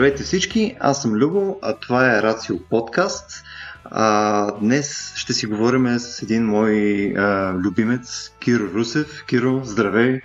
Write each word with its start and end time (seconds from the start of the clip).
Здравейте 0.00 0.22
всички, 0.22 0.76
аз 0.80 1.02
съм 1.02 1.12
Любо, 1.12 1.58
а 1.62 1.76
това 1.76 2.16
е 2.16 2.22
Рацио 2.22 2.58
подкаст. 2.70 3.44
А, 3.84 4.52
днес 4.52 5.14
ще 5.16 5.32
си 5.32 5.46
говорим 5.46 5.98
с 5.98 6.22
един 6.22 6.46
мой 6.46 7.04
а, 7.16 7.54
любимец, 7.54 8.32
Киро 8.38 8.64
Русев. 8.74 9.24
Киро, 9.26 9.60
здравей! 9.64 10.20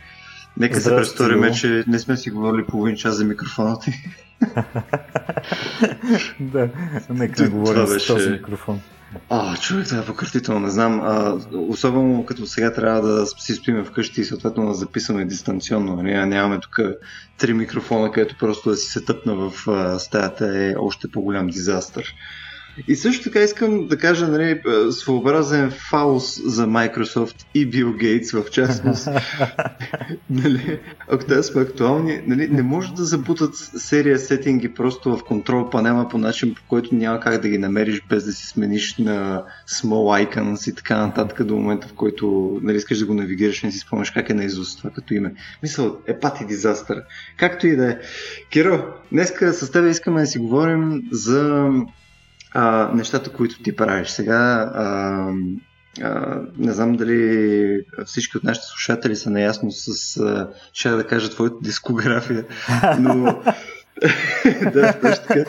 Нека 0.58 0.82
се 0.82 0.90
престориме, 0.90 1.52
че 1.52 1.84
не 1.88 2.00
сме 2.00 2.18
си 2.18 2.30
говорили 2.30 2.66
половин 2.66 2.96
час 2.96 3.16
за 3.16 3.26
микрофона 3.26 3.80
ти. 3.80 3.92
да, 6.40 6.70
нека 7.10 7.44
не 7.44 7.50
говорим 7.50 7.88
с 7.88 8.08
този 8.08 8.30
микрофон. 8.30 8.82
А, 9.30 9.58
човек, 9.58 9.88
това 9.88 10.02
е 10.02 10.06
пократително, 10.06 10.60
не 10.60 10.70
знам. 10.70 11.02
А, 11.04 11.40
особено 11.54 12.26
като 12.26 12.46
сега 12.46 12.74
трябва 12.74 13.02
да 13.02 13.26
си 13.28 13.54
спиме 13.54 13.84
вкъщи 13.84 14.22
и 14.22 14.26
съответно 14.26 14.68
да 14.68 14.74
записваме 14.74 15.26
дистанционно. 15.26 15.96
Нали? 15.96 16.26
Нямаме 16.26 16.60
тук 16.60 16.80
три 17.38 17.54
микрофона, 17.54 18.12
където 18.12 18.36
просто 18.40 18.70
да 18.70 18.76
си 18.76 18.92
се 18.92 19.06
тъпна 19.06 19.36
в 19.36 19.68
а, 19.68 20.00
стаята 20.00 20.66
е 20.66 20.76
още 20.80 21.12
по-голям 21.12 21.48
дизастър. 21.48 22.16
И 22.88 22.96
също 22.96 23.24
така 23.24 23.40
искам 23.40 23.88
да 23.88 23.98
кажа 23.98 24.28
нали, 24.28 24.62
своеобразен 24.92 25.72
фаус 25.72 26.42
за 26.46 26.68
Microsoft 26.68 27.46
и 27.54 27.66
Бил 27.66 27.94
Гейтс 27.94 28.32
в 28.32 28.44
частност. 28.52 29.08
нали, 30.30 30.80
ако 31.08 31.26
те 31.26 31.44
сме 31.44 31.62
актуални, 31.62 32.22
нали, 32.28 32.48
не 32.48 32.64
може 32.64 32.94
да 32.94 33.04
забутат 33.04 33.56
серия 33.78 34.20
сетинги 34.20 34.74
просто 34.74 35.18
в 35.18 35.24
контрол 35.24 35.70
панела 35.70 36.10
по 36.10 36.18
начин, 36.18 36.56
по 36.56 36.62
който 36.68 36.96
няма 36.96 37.20
как 37.20 37.42
да 37.42 37.50
ги 37.50 37.58
намериш 37.58 38.02
без 38.10 38.26
да 38.26 38.32
си 38.32 38.48
смениш 38.48 38.98
на 38.98 39.44
small 39.70 40.28
icons 40.28 40.72
и 40.72 40.76
така 40.76 40.98
нататък 40.98 41.44
до 41.44 41.56
момента, 41.56 41.88
в 41.88 41.94
който 41.94 42.58
нали, 42.64 42.78
искаш 42.78 43.00
да 43.00 43.06
го 43.06 43.14
навигираш 43.14 43.64
не 43.64 43.72
си 43.72 43.80
спомняш 43.80 44.12
как 44.12 44.30
е 44.30 44.34
на 44.34 44.44
изуст 44.44 44.78
това 44.78 44.90
като 44.90 45.14
име. 45.14 45.34
Мисъл, 45.64 45.98
е 46.08 46.20
пати 46.20 46.46
дизастър. 46.46 47.02
Както 47.38 47.68
и 47.68 47.76
да 47.76 47.92
е. 47.92 47.98
Киро, 48.50 48.84
днеска 49.12 49.54
с 49.54 49.72
теб 49.72 49.90
искаме 49.90 50.22
да 50.22 50.28
си 50.28 50.40
говорим 50.40 51.04
за 51.12 51.72
а, 52.56 52.92
нещата, 52.94 53.30
които 53.30 53.64
ти 53.64 53.76
правиш. 53.76 54.10
Сега 54.10 54.72
а, 54.76 55.32
а, 56.02 56.42
не 56.58 56.72
знам 56.74 56.96
дали 56.96 57.86
всички 58.06 58.38
от 58.38 58.44
нашите 58.44 58.68
слушатели 58.68 59.16
са 59.16 59.30
наясно 59.30 59.72
с, 59.72 60.18
а, 60.18 60.50
ще 60.74 60.90
да 60.90 61.08
кажа, 61.08 61.30
твоята 61.30 61.58
дискография, 61.62 62.46
но 63.00 63.24
да, 64.74 64.94
точно 65.02 65.26
така. 65.28 65.46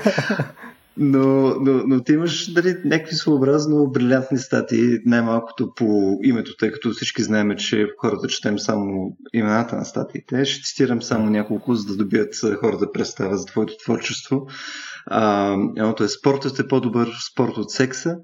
Но, 0.99 1.55
но, 1.61 1.83
но 1.87 2.03
ти 2.03 2.13
имаш 2.13 2.53
дали, 2.53 2.77
някакви 2.85 3.15
своеобразно 3.15 3.87
брилянтни 3.87 4.39
статии, 4.39 4.99
най-малкото 5.07 5.73
по 5.75 6.19
името, 6.23 6.57
тъй 6.57 6.73
като 6.73 6.91
всички 6.91 7.23
знаем, 7.23 7.57
че 7.57 7.89
хората 7.99 8.29
четем 8.29 8.59
само 8.59 9.17
имената 9.33 9.77
на 9.77 9.85
статиите. 9.85 10.45
Ще 10.45 10.63
цитирам 10.63 11.03
само 11.03 11.31
няколко, 11.31 11.75
за 11.75 11.87
да 11.87 11.97
добият 11.97 12.35
хората 12.61 12.93
представа 12.93 13.37
за 13.37 13.47
твоето 13.47 13.75
творчество. 13.85 14.47
А, 15.07 15.53
едното 15.77 16.05
е 16.05 16.09
спортът 16.09 16.59
е 16.59 16.69
по-добър 16.69 17.09
спорт 17.33 17.57
от 17.57 17.71
секса. 17.71 18.17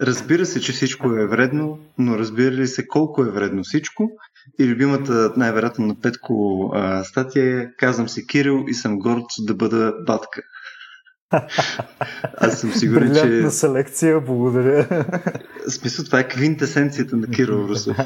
Разбира 0.00 0.46
се, 0.46 0.60
че 0.60 0.72
всичко 0.72 1.12
е 1.12 1.26
вредно, 1.26 1.78
но 1.98 2.18
разбира 2.18 2.50
ли 2.50 2.66
се 2.66 2.86
колко 2.86 3.22
е 3.22 3.30
вредно 3.30 3.62
всичко? 3.64 4.10
И 4.58 4.66
любимата, 4.66 5.32
най-вероятно 5.36 5.86
на 5.86 6.00
Петко 6.00 6.70
а, 6.74 7.04
статия 7.04 7.60
е 7.60 7.66
Казвам 7.78 8.08
се 8.08 8.26
Кирил 8.26 8.64
и 8.68 8.74
съм 8.74 8.98
горд 8.98 9.24
да 9.38 9.54
бъда 9.54 9.94
батка. 10.06 10.42
Аз 12.36 12.60
съм 12.60 12.72
сигурен, 12.72 13.14
че... 13.14 13.50
селекция, 13.50 14.20
благодаря. 14.20 15.04
Смисъл, 15.68 16.04
това 16.04 16.20
е 16.20 16.28
квинтесенцията 16.28 17.16
на 17.16 17.26
Кирил 17.26 17.54
Русев. 17.68 17.96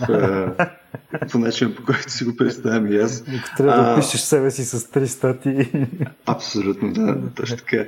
по 1.33 1.39
начин, 1.39 1.75
по 1.75 1.85
който 1.85 2.13
си 2.13 2.25
го 2.25 2.37
представям 2.37 2.93
и 2.93 2.97
аз. 2.97 3.25
Трябва 3.57 3.83
а... 3.83 3.85
да 3.85 3.93
опишеш 3.93 4.21
себе 4.21 4.51
си 4.51 4.65
с 4.65 4.91
три 4.91 5.09
статии. 5.09 5.87
Абсолютно, 6.27 6.93
да, 6.93 7.19
точно 7.35 7.57
така. 7.57 7.85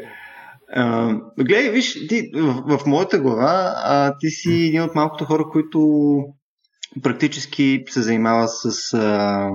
Uh, 0.78 1.20
гледай, 1.38 1.70
виж, 1.70 1.92
ти, 2.08 2.30
в, 2.34 2.78
в 2.78 2.86
моята 2.86 3.18
глава 3.18 3.74
а, 3.76 4.14
ти 4.20 4.30
си 4.30 4.52
един 4.52 4.82
от 4.82 4.94
малкото 4.94 5.24
хора, 5.24 5.44
които 5.52 5.88
практически 7.02 7.84
се 7.88 8.02
занимава 8.02 8.48
с 8.48 8.94
а, 8.94 9.50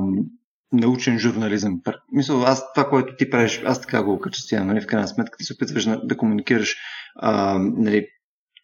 научен 0.72 1.20
журнализъм. 1.20 1.82
Мисля, 2.12 2.44
аз 2.46 2.74
това, 2.74 2.90
което 2.90 3.16
ти 3.18 3.30
правиш, 3.30 3.62
аз 3.66 3.82
така 3.82 4.04
го 4.04 4.14
окачествявам, 4.14 4.68
нали, 4.68 4.82
в 4.82 4.88
крайна 4.88 5.08
сметка 5.08 5.38
ти 5.38 5.44
се 5.44 5.54
опитваш 5.54 5.86
да 6.04 6.18
комуникираш 6.18 6.76
а, 7.16 7.60
нали, 7.60 8.08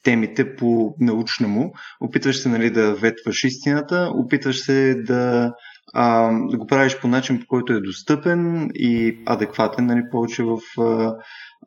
темите 0.03 0.55
по 0.55 0.95
научному, 0.99 1.73
опитваш 2.01 2.37
се 2.37 2.49
нали, 2.49 2.69
да 2.69 2.95
ветваш 2.95 3.43
истината, 3.43 4.11
опитваш 4.15 4.65
се 4.65 4.95
да, 4.95 5.53
а, 5.93 6.31
да 6.49 6.57
го 6.57 6.67
правиш 6.67 6.99
по 6.99 7.07
начин, 7.07 7.39
по 7.39 7.45
който 7.47 7.73
е 7.73 7.81
достъпен 7.81 8.69
и 8.73 9.23
адекватен, 9.25 9.85
нали, 9.85 10.01
повече 10.11 10.43
в, 10.43 10.59
а, 10.81 11.15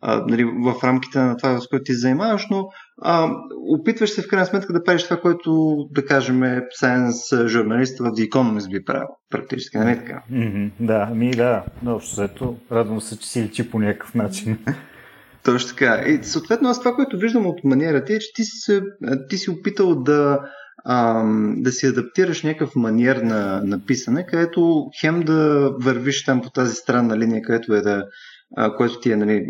а, 0.03 0.25
нали, 0.29 0.45
в 0.45 0.85
рамките 0.85 1.19
на 1.19 1.37
това, 1.37 1.61
с 1.61 1.69
което 1.69 1.85
ти 1.85 1.95
занимаваш, 1.95 2.47
но 2.51 2.69
а, 3.03 3.31
опитваш 3.69 4.11
се 4.11 4.23
в 4.23 4.29
крайна 4.29 4.47
сметка 4.47 4.73
да 4.73 4.85
правиш 4.85 5.05
това, 5.05 5.17
което, 5.17 5.77
да 5.91 6.05
кажем, 6.05 6.43
сайенс 6.71 7.17
журналист 7.47 7.99
в 7.99 8.03
The 8.03 8.29
Economist 8.29 8.71
би 8.71 8.85
правил, 8.85 9.09
практически, 9.31 9.79
нали 9.79 9.99
така? 9.99 10.23
Mm-hmm, 10.33 10.71
да, 10.81 11.07
ми 11.07 11.31
да, 11.31 11.65
но 11.83 11.95
общо 11.95 12.57
радвам 12.73 13.01
се, 13.01 13.19
че 13.19 13.29
си 13.29 13.43
личи 13.43 13.71
по 13.71 13.79
някакъв 13.79 14.15
начин. 14.15 14.59
Точно 15.47 15.69
така. 15.69 16.03
И 16.07 16.25
съответно 16.25 16.69
аз 16.69 16.79
това, 16.79 16.95
което 16.95 17.19
виждам 17.19 17.47
от 17.47 17.65
маниерата 17.65 18.13
е, 18.13 18.19
че 18.19 18.33
ти 18.35 18.45
си, 18.45 18.81
ти 19.29 19.37
си 19.37 19.51
опитал 19.51 19.95
да, 19.95 20.41
ам, 20.89 21.55
да 21.59 21.73
си 21.73 21.87
адаптираш 21.87 22.43
някакъв 22.43 22.77
маниер 22.77 23.17
на, 23.17 23.63
на 23.65 23.85
писане, 23.87 24.27
където 24.27 24.87
хем 25.01 25.21
да 25.21 25.71
вървиш 25.81 26.25
там 26.25 26.43
по 26.43 26.51
тази 26.51 26.75
странна 26.75 27.19
линия, 27.19 27.43
където 27.43 27.75
е 27.75 27.81
да 27.81 28.05
което 28.77 29.01
ти 29.01 29.13
е 29.13 29.17
нали, 29.17 29.47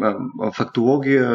фактология, 0.55 1.31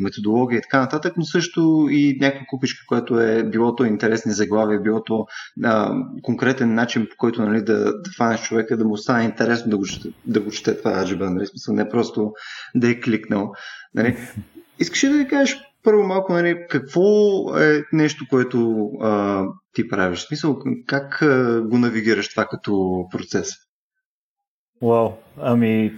методология 0.00 0.58
и 0.58 0.62
така 0.62 0.80
нататък, 0.80 1.14
но 1.16 1.24
също 1.24 1.88
и 1.90 2.18
някаква 2.20 2.46
купичка, 2.48 2.84
което 2.88 3.20
е 3.20 3.42
било 3.42 3.76
то 3.76 3.84
интересни 3.84 4.32
заглавия, 4.32 4.80
било 4.80 5.02
то 5.02 5.26
а, 5.64 5.94
конкретен 6.22 6.74
начин, 6.74 7.06
по 7.10 7.16
който 7.18 7.42
нали, 7.42 7.64
да, 7.64 7.84
да 7.84 8.10
фанеш 8.16 8.42
човека, 8.42 8.76
да 8.76 8.84
му 8.84 8.96
стане 8.96 9.24
интересно 9.24 9.70
да 9.70 9.76
го, 9.76 9.84
да 10.26 10.40
го 10.40 10.50
чете 10.50 10.78
това 10.78 10.92
аджиба, 10.92 11.30
нали, 11.30 11.46
смисъл, 11.46 11.74
не 11.74 11.88
просто 11.88 12.32
да 12.74 12.90
е 12.90 13.00
кликнал. 13.00 13.52
Нали. 13.94 14.16
Искаш 14.78 15.04
ли 15.04 15.08
да 15.08 15.18
ви 15.18 15.28
кажеш 15.28 15.58
първо 15.82 16.02
малко, 16.02 16.32
нали, 16.32 16.66
какво 16.70 17.02
е 17.58 17.82
нещо, 17.92 18.24
което 18.30 18.90
а, 19.00 19.44
ти 19.72 19.88
правиш? 19.88 20.18
В 20.18 20.28
смисъл, 20.28 20.58
как 20.86 21.22
а, 21.22 21.62
го 21.62 21.78
навигираш 21.78 22.28
това 22.28 22.46
като 22.46 23.04
процес? 23.12 23.69
Вау, 24.82 25.12
ами... 25.42 25.92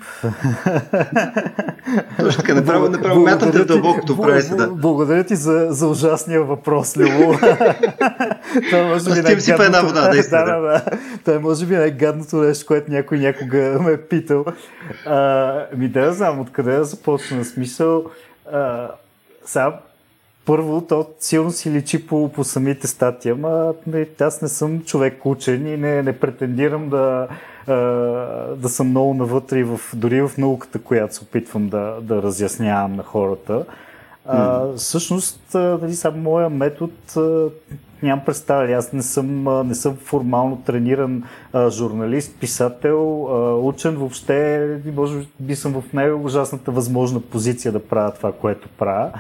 Точно 2.19 2.41
така, 2.43 2.55
направо, 2.55 2.89
направо 2.89 3.21
мятам 3.21 3.53
те 3.53 3.65
дълбокото 3.65 4.17
прави 4.17 4.43
да. 4.57 4.67
Благодаря 4.69 5.25
ти 5.25 5.37
за, 5.37 5.67
за 5.71 5.89
ужасния 5.89 6.43
въпрос, 6.43 6.97
Любо. 6.97 7.39
Това 8.71 8.83
може 8.83 9.15
би 9.15 9.23
най- 9.23 9.41
си 9.41 9.51
една 9.51 9.83
вода, 9.83 10.01
да, 10.09 10.29
да, 10.31 10.45
да, 10.45 10.61
да. 10.61 10.85
Това 11.25 11.35
е 11.35 11.39
може 11.39 11.67
би 11.67 11.77
най-гадното 11.77 12.37
нещо, 12.37 12.67
което 12.67 12.93
някой 12.93 13.19
някога 13.19 13.79
ме 13.83 13.93
е 13.93 14.01
питал. 14.01 14.45
А, 15.07 15.67
ми 15.77 15.89
да 15.89 16.13
знам 16.13 16.41
откъде 16.41 16.77
да 16.77 16.85
започна 16.85 17.45
смисъл. 17.45 18.05
А, 18.53 18.89
сега, 19.45 19.79
първо, 20.45 20.81
то 20.81 21.09
силно 21.21 21.51
си 21.51 21.71
личи 21.71 22.07
по, 22.07 22.33
по 22.33 22.45
самите 22.45 22.87
статии, 22.87 23.31
ама 23.31 23.73
аз 24.21 24.43
не 24.43 24.49
съм 24.49 24.83
човек 24.85 25.27
учен 25.27 25.67
и 25.67 25.77
не, 25.77 26.03
не 26.03 26.19
претендирам 26.19 26.89
да, 26.89 27.29
да 28.57 28.69
съм 28.69 28.89
много 28.89 29.15
навътре 29.15 29.65
в, 29.65 29.81
дори 29.95 30.23
в 30.23 30.31
науката, 30.39 30.79
която 30.79 31.15
се 31.15 31.23
опитвам 31.23 31.69
да, 31.69 31.99
да 32.01 32.23
разяснявам 32.23 32.97
на 32.97 33.03
хората. 33.03 33.65
А, 34.27 34.67
всъщност, 34.77 35.41
нали, 35.55 35.95
само 35.95 36.19
моя 36.19 36.51
метод 36.51 36.93
нямам 38.03 38.25
представа. 38.25 38.73
Аз 38.73 38.93
не 38.93 39.03
съм, 39.03 39.45
не 39.69 39.75
съм 39.75 39.97
формално 39.97 40.63
трениран 40.67 41.23
а, 41.53 41.71
журналист, 41.71 42.37
писател, 42.41 43.27
а, 43.31 43.55
учен. 43.55 43.97
Въобще, 43.97 44.69
може 44.97 45.27
би 45.41 45.57
съм 45.57 45.73
в 45.73 45.93
най-ужасната 45.93 46.71
възможна 46.71 47.21
позиция 47.21 47.73
да 47.73 47.87
правя 47.87 48.15
това, 48.15 48.33
което 48.33 48.69
правя. 48.79 49.13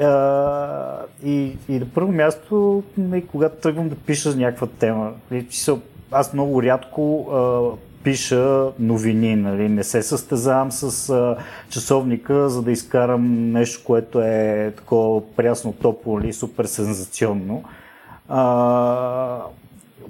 А, 0.00 0.98
и, 1.24 1.56
и 1.68 1.78
на 1.78 1.86
първо 1.94 2.12
място, 2.12 2.82
нали, 2.98 3.26
когато 3.26 3.56
тръгвам 3.56 3.88
да 3.88 3.96
пиша 3.96 4.36
някаква 4.36 4.66
тема, 4.66 5.12
нали, 5.30 5.46
аз 6.14 6.32
много 6.32 6.62
рядко 6.62 7.20
а, 7.20 7.60
пиша 8.04 8.66
новини, 8.78 9.36
нали? 9.36 9.68
не 9.68 9.84
се 9.84 10.02
състезавам 10.02 10.72
с 10.72 11.10
а, 11.10 11.36
часовника, 11.70 12.48
за 12.48 12.62
да 12.62 12.72
изкарам 12.72 13.52
нещо, 13.52 13.84
което 13.84 14.20
е 14.20 14.72
такова 14.76 15.34
прясно, 15.36 15.72
топло 15.72 16.20
или 16.20 16.32
супер 16.32 16.64
сензационно. 16.64 17.64
А, 18.28 19.40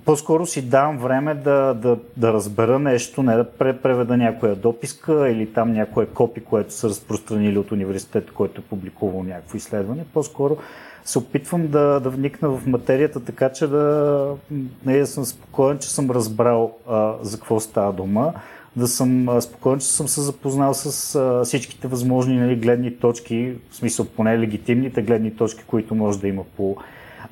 по-скоро 0.05 0.47
си 0.47 0.63
давам 0.63 0.99
време 0.99 1.35
да, 1.35 1.75
да, 1.75 1.99
да 2.17 2.33
разбера 2.33 2.79
нещо, 2.79 3.23
не 3.23 3.37
да 3.37 3.51
преведа 3.53 4.17
някоя 4.17 4.57
дописка 4.57 5.31
или 5.31 5.53
там 5.53 5.73
някое 5.73 6.07
копи, 6.07 6.41
което 6.41 6.73
са 6.73 6.89
разпространили 6.89 7.59
от 7.59 7.73
университета, 7.73 8.33
който 8.33 8.61
е 8.61 8.65
публикувал 8.65 9.23
някакво 9.23 9.57
изследване. 9.57 10.05
По-скоро 10.15 10.57
се 11.05 11.19
опитвам 11.19 11.67
да, 11.69 12.01
да 12.01 12.11
вникна 12.11 12.49
в 12.49 12.67
материята, 12.67 13.21
така 13.21 13.53
че 13.53 13.67
да, 13.67 14.27
не, 14.87 14.99
да 14.99 15.07
съм 15.07 15.25
спокоен, 15.25 15.79
че 15.79 15.91
съм 15.91 16.11
разбрал 16.11 16.73
а, 16.89 17.15
за 17.23 17.37
какво 17.37 17.61
става 17.61 17.93
дума. 17.93 18.33
да 18.77 18.89
съм 18.89 19.41
спокоен, 19.41 19.79
че 19.79 19.87
съм 19.87 20.09
се 20.09 20.21
запознал 20.21 20.75
с 20.75 21.15
а, 21.15 21.45
всичките 21.45 21.89
възможни 21.89 22.37
нали, 22.37 22.57
гледни 22.57 22.97
точки, 22.97 23.53
в 23.71 23.77
смисъл 23.77 24.07
поне 24.07 24.39
легитимните 24.39 25.03
гледни 25.03 25.37
точки, 25.37 25.65
които 25.67 25.95
може 25.95 26.21
да 26.21 26.29
има 26.29 26.45
по 26.57 26.77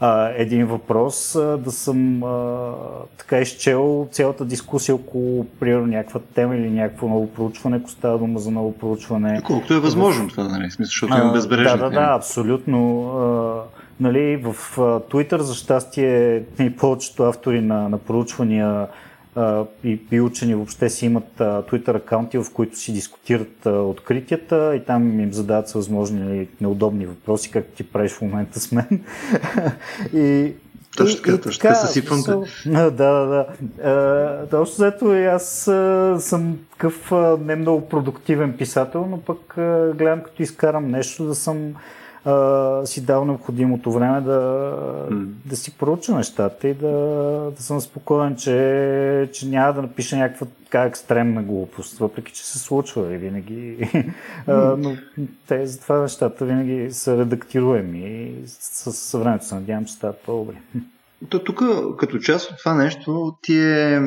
а, 0.04 0.32
един 0.36 0.66
въпрос, 0.66 1.34
а, 1.34 1.58
да 1.58 1.72
съм 1.72 2.22
а, 2.22 2.72
така 3.18 3.38
изчел 3.38 4.08
цялата 4.10 4.44
дискусия 4.44 4.94
около, 4.94 5.46
примерно, 5.60 5.86
някаква 5.86 6.20
тема 6.34 6.56
или 6.56 6.70
някакво 6.70 7.08
ново 7.08 7.32
проучване, 7.32 7.76
ако 7.76 7.90
става 7.90 8.18
дума 8.18 8.38
за 8.38 8.50
ново 8.50 8.78
проучване. 8.78 9.42
Колкото 9.44 9.74
е 9.74 9.80
възможно 9.80 10.28
това, 10.28 10.44
нали? 10.44 10.70
Смисъл, 10.70 10.84
защото 10.84 11.16
има 11.16 11.32
безбрежна 11.32 11.76
Да, 11.76 11.84
да, 11.84 11.90
да, 11.90 12.14
абсолютно. 12.16 13.10
А, 13.10 13.60
нали, 14.00 14.36
в 14.36 14.76
Twitter, 14.76 15.38
за 15.38 15.54
щастие, 15.54 16.42
и 16.60 16.76
повечето 16.76 17.22
автори 17.22 17.60
на, 17.60 17.88
на 17.88 17.98
проучвания 17.98 18.86
и, 19.84 20.00
и 20.12 20.20
учени 20.20 20.54
въобще 20.54 20.90
си 20.90 21.06
имат 21.06 21.28
Twitter 21.38 21.96
акаунти, 21.96 22.38
в 22.38 22.46
които 22.54 22.78
си 22.78 22.92
дискутират 22.92 23.66
откритията 23.66 24.76
и 24.76 24.84
там 24.84 25.20
им 25.20 25.32
задават 25.32 25.70
възможни 25.70 26.48
неудобни 26.60 27.06
въпроси, 27.06 27.50
както 27.50 27.76
ти 27.76 27.92
правиш 27.92 28.12
в 28.12 28.22
момента 28.22 28.60
с 28.60 28.72
мен. 28.72 28.86
и, 30.14 30.52
точно 30.96 31.22
така, 31.22 31.40
точно 31.40 31.60
така 31.60 31.74
съсипвам. 31.74 32.22
Да, 32.66 32.90
да, 32.90 33.46
да. 33.78 34.46
Точно 34.50 34.74
зато 34.74 35.14
и 35.14 35.24
аз 35.24 35.68
а, 35.68 36.16
съм 36.20 36.58
такъв 36.72 37.12
а, 37.12 37.38
не 37.40 37.56
много 37.56 37.88
продуктивен 37.88 38.56
писател, 38.56 39.06
но 39.10 39.20
пък 39.20 39.58
а, 39.58 39.92
гледам 39.94 40.22
като 40.22 40.42
изкарам 40.42 40.90
нещо 40.90 41.24
да 41.24 41.34
съм 41.34 41.74
а, 42.24 42.86
си 42.86 43.04
дал 43.04 43.24
необходимото 43.24 43.92
време 43.92 44.20
да, 44.20 44.40
mm. 45.10 45.26
да 45.44 45.56
си 45.56 45.78
проуча 45.78 46.14
нещата 46.14 46.68
и 46.68 46.74
да, 46.74 46.90
да 47.56 47.62
съм 47.62 47.80
спокоен, 47.80 48.36
че, 48.36 49.30
че 49.32 49.48
няма 49.48 49.72
да 49.72 49.82
напиша 49.82 50.16
някаква 50.16 50.46
така 50.64 50.84
екстремна 50.84 51.42
глупост, 51.42 51.98
въпреки 51.98 52.32
че 52.32 52.46
се 52.46 52.58
случва 52.58 53.14
и 53.14 53.18
винаги. 53.18 53.76
Mm. 53.78 54.12
а, 54.46 54.76
но 54.76 54.96
те 55.48 55.66
затова 55.66 55.98
нещата 55.98 56.44
винаги 56.44 56.92
са 56.92 57.18
редактируеми 57.18 57.98
и 57.98 58.34
с, 58.46 58.92
с 58.92 59.18
времето 59.18 59.46
се 59.46 59.54
надявам, 59.54 59.84
че 59.84 59.92
стават 59.92 60.20
по-добре. 60.26 60.54
То 61.28 61.44
тук, 61.44 61.62
като 61.98 62.18
част 62.18 62.50
от 62.50 62.58
това 62.58 62.74
нещо, 62.74 63.36
ти 63.42 63.58
е 63.58 64.00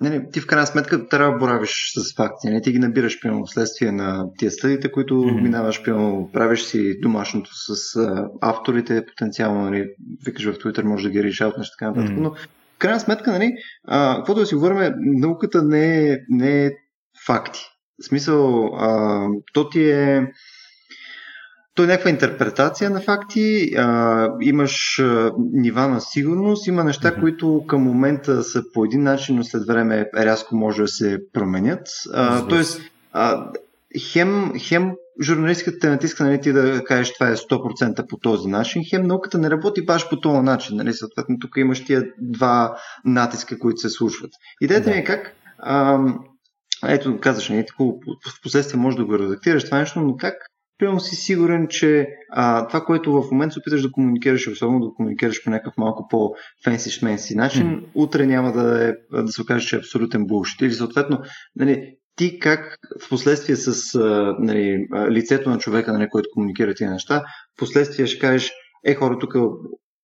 не, 0.00 0.30
ти 0.30 0.40
в 0.40 0.46
крайна 0.46 0.66
сметка 0.66 1.08
трябва 1.08 1.32
да 1.32 1.38
боравиш 1.38 1.92
с 1.96 2.16
факти. 2.16 2.46
Не? 2.46 2.52
Нали? 2.52 2.62
Ти 2.62 2.72
ги 2.72 2.78
набираш 2.78 3.20
прямо 3.20 3.46
вследствие 3.46 3.92
на 3.92 4.24
тия 4.38 4.50
стъдите, 4.50 4.92
които 4.92 5.14
mm-hmm. 5.14 5.42
минаваш, 5.42 5.82
прямо, 5.82 6.30
правиш 6.32 6.62
си 6.62 7.00
домашното 7.00 7.50
с 7.52 7.96
а, 7.96 8.28
авторите, 8.40 9.06
потенциално, 9.06 9.64
нали, 9.64 9.86
викаш 10.26 10.44
в 10.44 10.58
Twitter, 10.58 10.82
може 10.82 11.08
да 11.08 11.10
ги 11.10 11.24
решаваш, 11.24 11.70
така 11.70 11.90
нататък. 11.90 12.16
Mm-hmm. 12.16 12.20
Но 12.20 12.30
в 12.34 12.78
крайна 12.78 13.00
сметка, 13.00 13.30
нали, 13.32 13.52
а, 13.88 14.16
каквото 14.16 14.40
да 14.40 14.46
си 14.46 14.54
говорим, 14.54 14.92
науката 14.98 15.62
не 15.62 16.10
е, 16.10 16.16
не 16.28 16.64
е 16.64 16.70
факти. 17.26 17.60
В 18.02 18.04
смисъл, 18.04 18.66
а, 18.66 19.26
то 19.52 19.68
ти 19.68 19.90
е 19.90 20.32
то 21.80 21.84
е 21.84 21.86
някаква 21.86 22.10
интерпретация 22.10 22.90
на 22.90 23.00
факти, 23.00 23.74
а, 23.76 24.28
имаш 24.40 24.98
а, 24.98 25.32
нива 25.52 25.88
на 25.88 26.00
сигурност, 26.00 26.66
има 26.66 26.84
неща, 26.84 27.10
mm-hmm. 27.10 27.20
които 27.20 27.64
към 27.66 27.82
момента 27.82 28.42
са 28.42 28.62
по 28.74 28.84
един 28.84 29.02
начин, 29.02 29.36
но 29.36 29.44
след 29.44 29.66
време 29.66 30.10
рязко 30.16 30.56
може 30.56 30.82
да 30.82 30.88
се 30.88 31.18
променят. 31.32 31.88
А, 32.14 32.48
тоест, 32.48 32.80
а, 33.12 33.50
хем, 34.12 34.52
хем 34.58 34.92
журналистката 35.22 35.78
те 35.78 35.88
натиска 35.88 36.24
нали, 36.24 36.40
ти 36.40 36.52
да 36.52 36.84
кажеш 36.84 37.12
това 37.12 37.28
е 37.28 37.36
100% 37.36 38.06
по 38.08 38.16
този 38.16 38.48
начин, 38.48 38.82
хем 38.90 39.06
науката 39.06 39.38
не 39.38 39.50
работи 39.50 39.84
баш 39.84 40.08
по 40.08 40.20
този 40.20 40.40
начин. 40.40 40.76
Нали? 40.76 40.94
Съответно, 40.94 41.38
тук 41.38 41.56
имаш 41.56 41.84
тия 41.84 42.04
два 42.18 42.76
натиска, 43.04 43.58
които 43.58 43.80
се 43.80 43.88
случват. 43.88 44.30
Идеята 44.60 44.90
ми 44.90 44.96
е 44.96 45.04
как 45.04 45.32
а, 45.58 45.98
ето, 46.86 47.18
казваш, 47.20 47.48
нали, 47.48 47.66
в 47.78 48.42
последствие 48.42 48.80
може 48.80 48.96
да 48.96 49.04
го 49.04 49.18
редактираш 49.18 49.64
това 49.64 49.78
нещо, 49.78 50.00
но 50.00 50.16
как 50.16 50.34
Примерно 50.80 51.00
си 51.00 51.16
сигурен, 51.16 51.66
че 51.68 52.08
а, 52.30 52.66
това, 52.68 52.84
което 52.84 53.12
в 53.12 53.30
момента 53.30 53.52
се 53.52 53.58
опиташ 53.58 53.82
да 53.82 53.92
комуникираш, 53.92 54.48
особено 54.48 54.80
да 54.80 54.94
комуникираш 54.94 55.44
по 55.44 55.50
някакъв 55.50 55.74
малко 55.76 56.08
по-фенси 56.10 56.90
шменси 56.90 57.36
начин, 57.36 57.66
mm. 57.66 57.84
утре 57.94 58.26
няма 58.26 58.52
да, 58.52 58.88
е, 58.88 59.22
да 59.22 59.32
се 59.32 59.42
окаже, 59.42 59.68
че 59.68 59.76
е 59.76 59.78
абсолютен 59.78 60.26
булшит. 60.26 60.60
Или 60.60 60.72
съответно, 60.72 61.18
нали, 61.56 61.94
ти 62.16 62.38
как 62.38 62.78
в 63.06 63.08
последствие 63.08 63.56
с 63.56 63.94
а, 63.94 64.36
нали, 64.38 64.86
лицето 65.10 65.50
на 65.50 65.58
човека, 65.58 65.92
нали, 65.92 66.08
който 66.10 66.28
комуникира 66.34 66.74
тези 66.74 66.90
неща, 66.90 67.22
в 67.56 67.58
последствие 67.58 68.06
ще 68.06 68.18
кажеш, 68.18 68.52
е 68.84 68.94
хора, 68.94 69.18
тук 69.18 69.34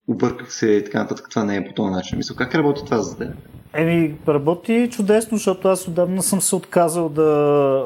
обърках 0.09 0.53
се 0.53 0.67
и 0.67 0.85
така 0.85 0.99
нататък, 0.99 1.27
това 1.31 1.45
не 1.45 1.57
е 1.57 1.65
по 1.65 1.73
този 1.73 1.91
начин. 1.91 2.19
Мисля, 2.19 2.35
как 2.35 2.55
работи 2.55 2.85
това 2.85 2.99
за 2.99 3.19
теб? 3.19 3.31
Еми, 3.79 4.15
работи 4.29 4.89
чудесно, 4.93 5.37
защото 5.37 5.69
аз 5.69 5.89
отдавна 5.89 6.23
съм 6.23 6.41
се 6.41 6.57
отказал 6.57 7.09
да 7.09 7.23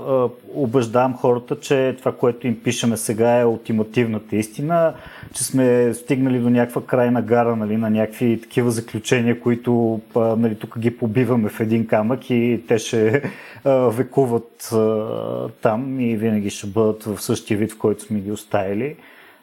а, 0.08 0.28
убеждавам 0.54 1.16
хората, 1.16 1.60
че 1.60 1.96
това, 1.98 2.12
което 2.12 2.46
им 2.46 2.62
пишеме 2.62 2.96
сега 2.96 3.40
е 3.40 3.44
ултимативната 3.44 4.36
истина, 4.36 4.94
че 5.34 5.44
сме 5.44 5.94
стигнали 5.94 6.38
до 6.38 6.50
някаква 6.50 6.82
крайна 6.82 7.22
гара, 7.22 7.56
нали, 7.56 7.76
на 7.76 7.90
някакви 7.90 8.40
такива 8.40 8.70
заключения, 8.70 9.40
които 9.40 10.00
а, 10.16 10.20
нали, 10.20 10.54
тук 10.54 10.78
ги 10.78 10.96
побиваме 10.96 11.48
в 11.48 11.60
един 11.60 11.86
камък 11.86 12.30
и 12.30 12.62
те 12.68 12.78
ще 12.78 13.22
а, 13.64 13.70
векуват 13.70 14.70
а, 14.72 15.08
там 15.62 16.00
и 16.00 16.16
винаги 16.16 16.50
ще 16.50 16.66
бъдат 16.66 17.04
в 17.04 17.22
същия 17.22 17.58
вид, 17.58 17.72
в 17.72 17.78
който 17.78 18.02
сме 18.02 18.20
ги 18.20 18.32
оставили 18.32 18.96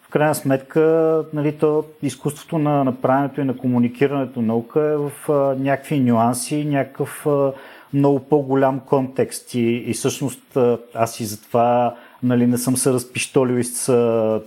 в 0.08 0.10
крайна 0.10 0.36
сметка, 0.36 1.24
нали, 1.34 1.58
то, 1.58 1.84
изкуството 2.02 2.58
на 2.58 2.84
направенето 2.84 3.42
и 3.42 3.44
на 3.44 3.58
комуникирането 3.58 4.42
наука 4.42 4.82
е 4.82 4.98
в 4.98 5.12
а, 5.30 5.34
някакви 5.60 6.00
нюанси, 6.00 6.66
някакъв 6.66 7.28
а, 7.28 7.52
много 7.94 8.20
по-голям 8.20 8.80
контекст. 8.80 9.54
И, 9.54 9.60
и 9.60 9.94
всъщност 9.94 10.58
аз 10.94 11.20
и 11.20 11.26
затова 11.26 11.96
нали, 12.24 12.48
не 12.48 12.58
съм 12.58 12.78
се 12.78 12.94
разпиштолил 12.94 13.60
из 13.60 13.86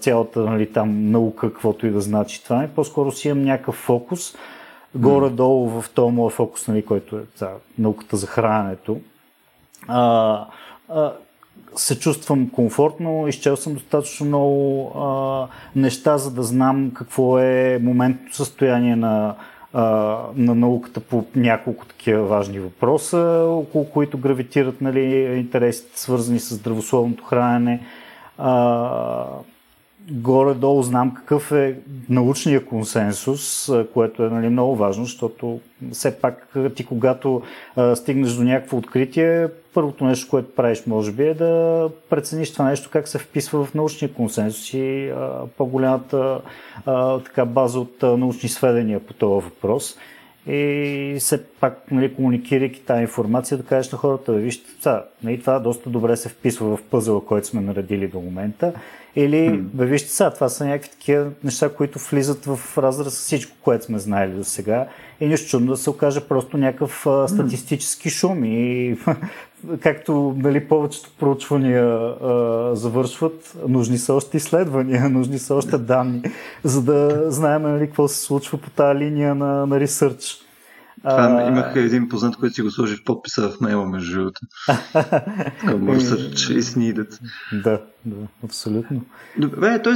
цялата 0.00 0.40
нали, 0.40 0.72
там 0.72 1.10
наука, 1.10 1.52
каквото 1.52 1.86
и 1.86 1.90
да 1.90 2.00
значи 2.00 2.44
това. 2.44 2.64
И 2.64 2.68
по-скоро 2.68 3.12
си 3.12 3.28
имам 3.28 3.44
някакъв 3.44 3.74
фокус, 3.74 4.34
горе-долу 4.94 5.80
в 5.80 5.90
този 5.90 6.14
моят 6.14 6.34
фокус, 6.34 6.68
нали, 6.68 6.84
който 6.84 7.16
е 7.16 7.22
за 7.36 7.48
науката 7.78 8.16
за 8.16 8.26
храненето. 8.26 9.00
А, 9.88 10.46
а, 10.88 11.12
се 11.76 11.98
чувствам 11.98 12.50
комфортно, 12.50 13.28
изчел 13.28 13.56
съм 13.56 13.74
достатъчно 13.74 14.26
много 14.26 14.92
а, 14.98 15.46
неща, 15.76 16.18
за 16.18 16.30
да 16.30 16.42
знам 16.42 16.90
какво 16.94 17.38
е 17.38 17.78
моментното 17.82 18.36
състояние 18.36 18.96
на, 18.96 19.34
а, 19.72 19.82
на 20.36 20.54
науката 20.54 21.00
по 21.00 21.24
няколко 21.36 21.86
такива 21.86 22.24
важни 22.24 22.58
въпроса, 22.58 23.44
около 23.48 23.84
които 23.84 24.18
гравитират 24.18 24.80
нали, 24.80 25.00
интересите, 25.38 26.00
свързани 26.00 26.40
с 26.40 26.54
здравословното 26.54 27.24
хранене. 27.24 27.80
А, 28.38 29.26
горе-долу 30.10 30.82
знам 30.82 31.14
какъв 31.14 31.52
е 31.52 31.78
научния 32.08 32.66
консенсус, 32.66 33.70
което 33.94 34.24
е 34.24 34.28
нали, 34.28 34.48
много 34.48 34.76
важно, 34.76 35.04
защото 35.04 35.60
все 35.92 36.20
пак 36.20 36.56
ти 36.74 36.86
когато 36.86 37.42
а, 37.76 37.96
стигнеш 37.96 38.32
до 38.32 38.42
някакво 38.42 38.76
откритие, 38.76 39.48
първото 39.74 40.04
нещо, 40.04 40.30
което 40.30 40.54
правиш 40.54 40.82
може 40.86 41.12
би 41.12 41.22
е 41.22 41.34
да 41.34 41.88
прецениш 42.10 42.52
това 42.52 42.64
нещо 42.64 42.88
как 42.92 43.08
се 43.08 43.18
вписва 43.18 43.64
в 43.64 43.74
научния 43.74 44.12
консенсус 44.12 44.74
и 44.74 45.08
а, 45.08 45.46
по-голямата 45.58 46.40
а, 46.86 47.18
така, 47.18 47.44
база 47.44 47.80
от 47.80 48.02
а, 48.02 48.16
научни 48.16 48.48
сведения 48.48 49.00
по 49.00 49.14
този 49.14 49.44
въпрос. 49.44 49.96
И 50.46 51.16
все 51.18 51.44
пак, 51.44 51.90
нали, 51.90 52.14
комуникирайки 52.14 52.80
тази 52.80 53.02
информация, 53.02 53.58
да 53.58 53.64
кажеш 53.64 53.92
на 53.92 53.98
хората, 53.98 54.32
вижте, 54.32 54.70
това, 54.80 55.04
нали, 55.22 55.40
това 55.40 55.58
доста 55.58 55.90
добре 55.90 56.16
се 56.16 56.28
вписва 56.28 56.76
в 56.76 56.82
пъзела, 56.82 57.24
който 57.24 57.46
сме 57.46 57.60
наредили 57.60 58.08
до 58.08 58.20
момента 58.20 58.72
или, 59.16 59.56
бе, 59.56 59.86
вижте 59.86 60.08
сега, 60.08 60.30
това 60.30 60.48
са 60.48 60.66
някакви 60.66 60.90
такива 60.90 61.30
неща, 61.44 61.68
които 61.68 61.98
влизат 62.10 62.44
в 62.44 62.78
разраз 62.78 63.14
с 63.14 63.20
всичко, 63.20 63.56
което 63.62 63.84
сме 63.84 63.98
знаели 63.98 64.32
до 64.32 64.44
сега. 64.44 64.86
И 65.20 65.26
нищо 65.26 65.48
чудно 65.48 65.70
да 65.70 65.76
се 65.76 65.90
окаже 65.90 66.20
просто 66.20 66.56
някакъв 66.56 67.06
а, 67.06 67.28
статистически 67.28 68.10
шум. 68.10 68.44
И 68.44 68.96
както 69.80 70.34
нали, 70.38 70.68
повечето 70.68 71.10
проучвания 71.18 71.84
а, 71.84 72.70
завършват, 72.74 73.56
нужни 73.68 73.98
са 73.98 74.14
още 74.14 74.36
изследвания, 74.36 75.08
нужни 75.10 75.38
са 75.38 75.54
още 75.54 75.78
данни, 75.78 76.22
за 76.64 76.82
да 76.82 77.30
знаем 77.30 77.62
нали, 77.62 77.86
какво 77.86 78.08
се 78.08 78.20
случва 78.20 78.58
по 78.58 78.70
тази 78.70 78.98
линия 78.98 79.34
на, 79.34 79.66
на 79.66 79.80
ресърч. 79.80 80.49
Това 81.08 81.42
а... 81.44 81.48
имах 81.48 81.76
един 81.76 82.08
познат, 82.08 82.36
който 82.36 82.54
си 82.54 82.62
го 82.62 82.70
сложи 82.70 82.96
в 82.96 83.04
подписа 83.04 83.48
в 83.48 83.60
мейла, 83.60 83.88
между 83.88 84.18
другото. 84.18 84.40
Research 85.64 86.58
is 86.58 86.60
needed. 86.60 87.20
Да, 87.62 87.82
да, 88.04 88.26
абсолютно. 88.44 89.04
Добре, 89.38 89.82
т.е. 89.82 89.94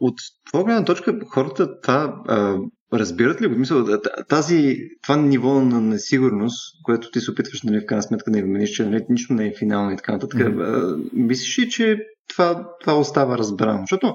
от 0.00 0.18
твоя 0.48 0.64
гледна 0.64 0.84
точка 0.84 1.18
хората 1.28 1.80
това 1.80 2.22
а, 2.28 2.56
разбират 2.92 3.40
ли 3.40 3.46
го? 3.46 3.54
Мисъл, 3.54 3.86
тази, 4.28 4.78
това 5.02 5.16
ниво 5.16 5.60
на 5.60 5.80
несигурност, 5.80 6.82
което 6.82 7.10
ти 7.10 7.20
се 7.20 7.30
опитваш, 7.30 7.62
нали, 7.62 7.80
в 7.80 7.86
крайна 7.86 8.02
сметка 8.02 8.30
да 8.30 8.42
вмениш, 8.42 8.70
че 8.70 8.84
нали, 8.84 9.04
нищо 9.08 9.34
не 9.34 9.46
е 9.46 9.54
финално 9.58 9.92
и 9.92 9.96
така 9.96 10.12
нататък, 10.12 10.40
mm-hmm. 10.40 11.10
мислиш 11.12 11.58
ли, 11.58 11.70
че 11.70 11.98
това, 12.28 12.68
това 12.80 12.98
остава 12.98 13.38
разбрано? 13.38 13.80
Защото 13.80 14.14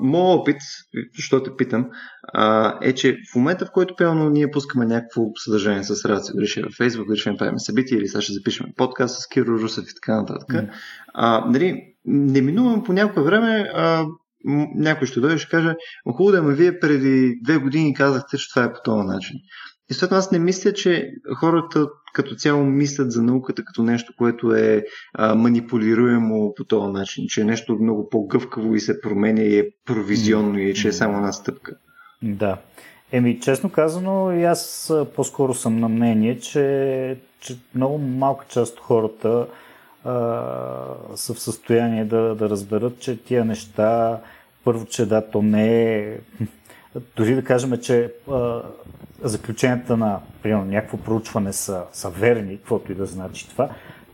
моят 0.00 0.40
опит, 0.40 0.56
защо 1.16 1.42
те 1.42 1.50
питам, 1.56 1.86
а, 2.22 2.74
е, 2.82 2.92
че 2.92 3.16
в 3.32 3.34
момента, 3.36 3.66
в 3.66 3.70
който 3.72 3.96
пълно 3.96 4.30
ние 4.30 4.50
пускаме 4.50 4.86
някакво 4.86 5.22
съдържание 5.44 5.84
с 5.84 6.04
рация, 6.04 6.34
дали 6.34 6.46
ще 6.46 6.60
е 6.60 6.62
в 6.62 6.66
Facebook, 6.66 7.06
дали 7.06 7.18
ще 7.18 7.30
направим 7.30 7.58
събитие 7.58 7.98
или 7.98 8.08
сега 8.08 8.20
ще 8.20 8.32
запишем 8.32 8.66
подкаст 8.76 9.22
с 9.22 9.28
Киро 9.28 9.58
Русев 9.58 9.84
и 9.84 9.94
така 9.94 10.16
нататък, 10.16 10.48
mm. 10.48 10.70
а, 11.14 11.50
нали, 11.50 11.82
неминувам 12.04 12.84
по 12.84 12.92
някое 12.92 13.22
време 13.22 13.70
а, 13.74 14.06
някой 14.74 15.06
ще 15.06 15.20
дойде 15.20 15.34
и 15.34 15.38
ще 15.38 15.50
каже, 15.50 15.74
хубаво 16.16 16.30
да 16.30 16.42
ме 16.42 16.54
вие 16.54 16.80
преди 16.80 17.38
две 17.44 17.58
години 17.58 17.94
казахте, 17.94 18.38
че 18.38 18.50
това 18.50 18.64
е 18.64 18.72
по 18.72 18.78
този 18.84 19.06
начин. 19.06 19.36
И 19.90 19.94
след 19.94 20.12
аз 20.12 20.30
не 20.32 20.38
мисля, 20.38 20.72
че 20.72 21.10
хората 21.36 21.86
като 22.16 22.34
цяло 22.34 22.64
мислят 22.64 23.12
за 23.12 23.22
науката 23.22 23.64
като 23.64 23.82
нещо, 23.82 24.12
което 24.18 24.54
е 24.54 24.84
а, 25.14 25.34
манипулируемо 25.34 26.54
по 26.56 26.64
този 26.64 26.92
начин, 26.92 27.24
че 27.28 27.40
е 27.40 27.44
нещо 27.44 27.78
много 27.80 28.08
по-гъвкаво 28.08 28.74
и 28.74 28.80
се 28.80 29.00
променя 29.00 29.42
и 29.42 29.58
е 29.58 29.68
провизионно 29.84 30.58
и 30.58 30.74
че 30.74 30.88
е 30.88 30.92
само 30.92 31.16
една 31.16 31.32
стъпка. 31.32 31.76
Да. 32.22 32.56
Еми, 33.12 33.40
честно 33.40 33.70
казано, 33.70 34.32
и 34.32 34.44
аз 34.44 34.92
по-скоро 35.14 35.54
съм 35.54 35.80
на 35.80 35.88
мнение, 35.88 36.40
че, 36.40 37.18
че 37.40 37.58
много 37.74 37.98
малка 37.98 38.46
част 38.48 38.74
от 38.74 38.80
хората 38.80 39.46
а, 40.04 40.12
са 41.14 41.34
в 41.34 41.40
състояние 41.40 42.04
да, 42.04 42.34
да 42.34 42.50
разберат, 42.50 42.98
че 42.98 43.24
тия 43.24 43.44
неща, 43.44 44.20
първо, 44.64 44.86
че 44.86 45.06
да, 45.06 45.30
то 45.30 45.42
не 45.42 45.94
е 45.94 46.18
дори 47.16 47.34
да 47.34 47.44
кажем, 47.44 47.78
че 47.82 48.12
а, 48.30 48.62
заключенията 49.22 49.96
на 49.96 50.20
примерно, 50.42 50.64
някакво 50.64 50.96
проучване 50.96 51.52
са, 51.52 51.82
са 51.92 52.10
верни, 52.10 52.56
каквото 52.56 52.92
и 52.92 52.94
да 52.94 53.06
значи 53.06 53.48
това, 53.48 53.68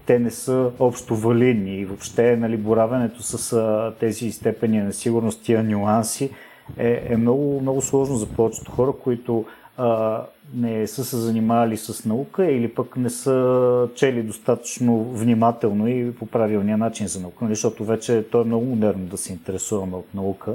те 0.07 0.19
не 0.19 0.31
са 0.31 0.71
общо 0.79 1.17
валидни. 1.17 1.77
И 1.77 1.85
въобще 1.85 2.37
нали, 2.37 2.57
боравенето 2.57 3.23
с 3.23 3.53
а, 3.53 3.95
тези 4.01 4.33
степени 4.33 4.81
на 4.81 4.93
сигурност, 4.93 5.45
тия 5.45 5.63
нюанси 5.63 6.31
е, 6.77 7.07
е 7.09 7.17
много, 7.17 7.61
много 7.61 7.83
сложно 7.83 8.17
за 8.17 8.27
повечето 8.27 8.71
хора, 8.71 8.93
които 9.03 9.45
а, 9.77 10.21
не 10.55 10.87
са 10.87 11.05
се 11.05 11.17
занимавали 11.17 11.77
с 11.77 12.05
наука 12.05 12.47
или 12.47 12.69
пък 12.69 12.97
не 12.97 13.11
са 13.11 13.89
чели 13.95 14.23
достатъчно 14.23 15.05
внимателно 15.05 15.89
и 15.89 16.15
по 16.15 16.27
правилния 16.27 16.79
начин 16.79 17.07
за 17.07 17.21
наука, 17.21 17.45
нали, 17.45 17.55
защото 17.55 17.85
вече 17.85 18.25
то 18.31 18.41
е 18.41 18.45
много 18.45 18.65
модерно 18.65 19.07
да 19.07 19.17
се 19.17 19.33
интересуваме 19.33 19.97
от 19.97 20.15
наука 20.15 20.55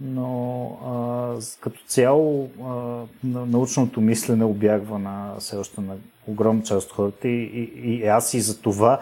но 0.00 0.70
а, 0.86 1.40
като 1.60 1.80
цяло 1.86 2.50
а, 2.62 3.02
научното 3.24 4.00
мислене 4.00 4.44
обягва 4.44 4.98
на 4.98 5.34
все 5.38 5.56
още 5.56 5.80
на 5.80 5.94
огромна 6.26 6.62
част 6.62 6.86
от 6.86 6.94
хората 6.96 7.28
и, 7.28 7.42
и, 7.44 7.94
и 7.94 8.06
аз 8.06 8.34
и 8.34 8.40
за 8.40 8.60
това 8.60 9.00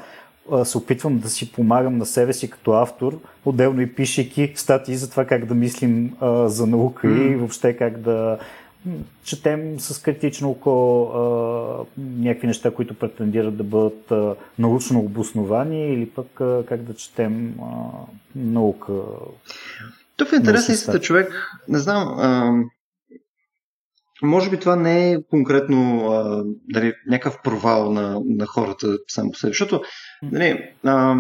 а, 0.52 0.64
се 0.64 0.78
опитвам 0.78 1.18
да 1.18 1.28
си 1.28 1.52
помагам 1.52 1.98
на 1.98 2.06
себе 2.06 2.32
си 2.32 2.50
като 2.50 2.72
автор, 2.72 3.18
отделно 3.44 3.80
и 3.80 3.94
пишейки 3.94 4.52
статии 4.54 4.96
за 4.96 5.10
това 5.10 5.24
как 5.24 5.44
да 5.44 5.54
мислим 5.54 6.16
а, 6.20 6.48
за 6.48 6.66
наука 6.66 7.06
mm. 7.06 7.32
и 7.32 7.36
въобще 7.36 7.76
как 7.76 7.98
да 7.98 8.38
четем 9.24 9.80
с 9.80 10.02
критично 10.02 10.50
око 10.50 11.02
а, 11.02 11.20
някакви 11.98 12.46
неща, 12.46 12.70
които 12.70 12.94
претендират 12.94 13.56
да 13.56 13.64
бъдат 13.64 14.10
а, 14.10 14.34
научно 14.58 15.00
обосновани 15.00 15.92
или 15.92 16.10
пък 16.10 16.40
а, 16.40 16.64
как 16.68 16.82
да 16.82 16.94
четем 16.94 17.54
а, 17.62 17.66
наука. 18.36 18.92
Тук 20.16 20.28
в 20.28 20.32
интерес 20.32 20.68
истина 20.68 21.00
човек, 21.00 21.50
не 21.68 21.78
знам, 21.78 22.18
а, 22.18 22.52
може 24.22 24.50
би 24.50 24.60
това 24.60 24.76
не 24.76 25.12
е 25.12 25.22
конкретно 25.30 26.08
а, 26.10 26.44
дали, 26.68 26.94
някакъв 27.06 27.42
провал 27.44 27.92
на, 27.92 28.20
на 28.24 28.46
хората 28.46 28.98
сам 29.08 29.30
по 29.30 29.38
себе, 29.38 29.50
защото 29.50 29.82
дали, 30.22 30.70
а, 30.84 31.16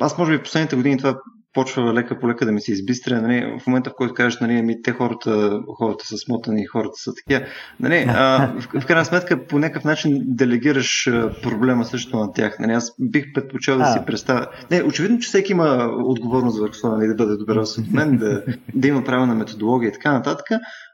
аз 0.00 0.18
може 0.18 0.32
би 0.32 0.38
в 0.38 0.42
последните 0.42 0.76
години 0.76 0.98
това 0.98 1.20
почва 1.58 1.94
лека 1.94 2.18
по 2.18 2.28
лека 2.28 2.46
да 2.46 2.52
ми 2.52 2.60
се 2.60 2.72
избистря. 2.72 3.22
Нали, 3.22 3.58
в 3.62 3.66
момента, 3.66 3.90
в 3.90 3.94
който 3.96 4.14
кажеш, 4.14 4.40
нали, 4.40 4.62
ми, 4.62 4.82
те 4.82 4.92
хората, 4.92 5.60
хората 5.78 6.06
са 6.06 6.16
смотани, 6.18 6.66
хората 6.66 6.94
са 6.96 7.12
такива. 7.14 7.46
Нали, 7.80 8.04
а, 8.08 8.52
в, 8.58 8.80
в 8.80 8.86
крайна 8.86 9.04
сметка, 9.04 9.46
по 9.46 9.58
някакъв 9.58 9.84
начин 9.84 10.22
делегираш 10.26 11.10
проблема 11.42 11.84
също 11.84 12.16
на 12.16 12.32
тях. 12.32 12.56
Нали, 12.60 12.72
аз 12.72 12.92
бих 13.00 13.24
предпочел 13.34 13.78
да 13.78 13.86
си 13.86 13.98
представя. 14.06 14.46
Не, 14.70 14.82
очевидно, 14.82 15.18
че 15.18 15.28
всеки 15.28 15.52
има 15.52 15.90
отговорност 16.04 16.58
върху 16.58 16.74
това, 16.74 16.96
нали, 16.96 17.08
да 17.08 17.14
бъде 17.14 17.36
добре 17.36 17.54
мен, 17.92 18.16
да, 18.16 18.44
да 18.74 18.88
има 18.88 19.04
правилна 19.04 19.34
методология 19.34 19.88
и 19.88 19.92
така 19.92 20.12
нататък. 20.12 20.46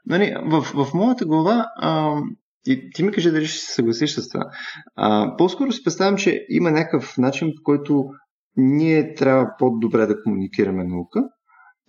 Нали, 0.05 0.35
в, 0.45 0.61
в 0.61 0.93
моята 0.93 1.25
глава 1.25 1.65
а, 1.81 2.15
и 2.67 2.89
ти 2.93 3.03
ми 3.03 3.11
кажи 3.11 3.31
дали 3.31 3.45
ще 3.45 3.59
се 3.59 3.73
съгласиш 3.73 4.11
с 4.11 4.29
това. 4.29 4.45
А, 4.95 5.37
по-скоро 5.37 5.71
си 5.71 5.83
представям, 5.83 6.17
че 6.17 6.45
има 6.49 6.71
някакъв 6.71 7.17
начин, 7.17 7.47
по 7.57 7.63
който 7.63 8.05
ние 8.57 9.13
трябва 9.13 9.51
по-добре 9.59 10.05
да 10.05 10.23
комуникираме 10.23 10.83
наука 10.83 11.23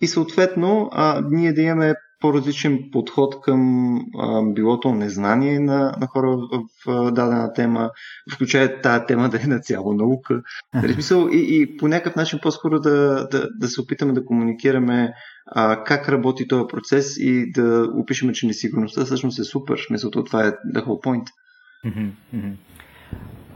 и 0.01 0.07
съответно 0.07 0.89
а, 0.91 1.21
ние 1.29 1.53
да 1.53 1.61
имаме 1.61 1.93
по-различен 2.19 2.79
подход 2.91 3.41
към 3.41 3.95
а, 4.19 4.41
билото 4.53 4.93
незнание 4.93 5.59
на, 5.59 5.95
на 5.99 6.07
хора 6.07 6.37
в, 6.37 6.63
в, 6.85 7.11
дадена 7.11 7.53
тема, 7.53 7.89
включая 8.33 8.81
тази 8.81 9.05
тема 9.07 9.29
да 9.29 9.37
е 9.43 9.47
на 9.47 9.59
цяло 9.59 9.93
наука. 9.93 10.41
Нали, 10.73 10.93
смисъл, 10.93 11.29
и, 11.31 11.37
и 11.37 11.77
по 11.77 11.87
някакъв 11.87 12.15
начин 12.15 12.39
по-скоро 12.41 12.79
да, 12.79 13.27
да, 13.31 13.47
да 13.59 13.67
се 13.67 13.81
опитаме 13.81 14.13
да 14.13 14.25
комуникираме 14.25 15.13
а, 15.45 15.83
как 15.83 16.09
работи 16.09 16.47
този 16.47 16.67
процес 16.67 17.17
и 17.17 17.51
да 17.51 17.89
опишеме, 17.95 18.33
че 18.33 18.47
несигурността 18.47 19.05
всъщност 19.05 19.39
е 19.39 19.43
супер. 19.43 19.79
Мисълто 19.89 20.23
това 20.23 20.47
е 20.47 20.51
the 20.51 20.85
whole 20.85 21.03
point. 21.03 21.25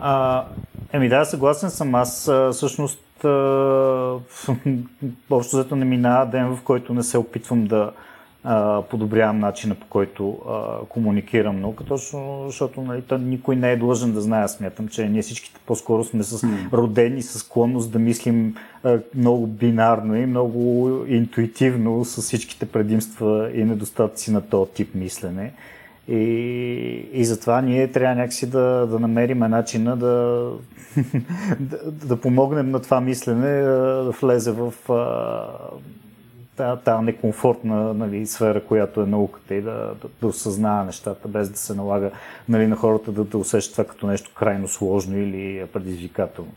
А, 0.02 0.46
еми 0.94 1.10
да, 1.10 1.26
съгласен 1.26 1.70
съм. 1.70 1.96
Аз 1.96 2.32
всъщност 2.52 3.04
общо 5.30 5.56
зато 5.56 5.76
не 5.76 5.86
минава 5.86 6.26
ден, 6.26 6.56
в 6.56 6.62
който 6.64 6.94
не 6.94 7.04
се 7.04 7.18
опитвам 7.18 7.66
да 7.66 7.92
а, 8.44 8.82
подобрявам 8.82 9.40
начина 9.40 9.76
по 9.76 9.86
който 9.88 10.38
а, 10.50 10.86
комуникирам 10.86 11.62
наука, 11.62 11.84
точно 11.84 12.44
защото 12.46 12.82
нали, 12.82 13.04
никой 13.20 13.56
не 13.56 13.72
е 13.72 13.78
длъжен 13.78 14.14
да 14.14 14.22
знае. 14.22 14.48
Смятам, 14.48 14.88
че 14.88 15.10
ние 15.10 15.22
всичките 15.22 15.60
по-скоро 15.66 16.04
сме 16.04 16.24
с 16.24 16.48
родени 16.74 17.22
с 17.22 17.40
склонност 17.40 17.92
да 17.92 18.00
мислим 18.00 18.56
а, 18.84 19.00
много 19.16 19.48
бинарно 19.48 20.16
и 20.16 20.26
много 20.26 20.90
интуитивно 21.08 22.06
с 22.06 22.22
всичките 22.22 22.66
предимства 22.66 23.52
и 23.54 23.64
недостатъци 23.64 24.32
на 24.32 24.42
този 24.42 24.72
тип 24.72 24.96
мислене. 24.96 25.54
И, 26.12 27.10
и 27.14 27.26
затова 27.26 27.62
ние 27.62 27.92
трябва 27.92 28.16
някакси 28.16 28.50
да, 28.50 28.88
да 28.88 29.00
намерим 29.00 29.40
начина 29.40 29.98
да, 29.98 30.46
да, 31.60 31.92
да 31.92 32.22
помогнем 32.22 32.72
на 32.72 32.80
това 32.80 33.02
мислене 33.02 33.62
да 33.62 34.14
влезе 34.22 34.52
в 34.52 34.74
тази 36.56 37.06
некомфортна 37.06 37.94
нали, 37.94 38.26
сфера, 38.26 38.64
която 38.64 39.02
е 39.02 39.06
науката 39.06 39.56
и 39.56 39.62
да, 39.62 39.96
да, 40.02 40.08
да 40.22 40.28
осъзнава 40.28 40.86
нещата, 40.86 41.28
без 41.28 41.50
да 41.50 41.58
се 41.58 41.74
налага 41.74 42.12
нали, 42.50 42.68
на 42.68 42.76
хората 42.76 43.12
да, 43.12 43.24
да 43.24 43.38
усещат 43.38 43.72
това 43.74 43.84
като 43.84 44.08
нещо 44.08 44.32
крайно 44.36 44.68
сложно 44.68 45.18
или 45.18 45.66
предизвикателно. 45.74 46.52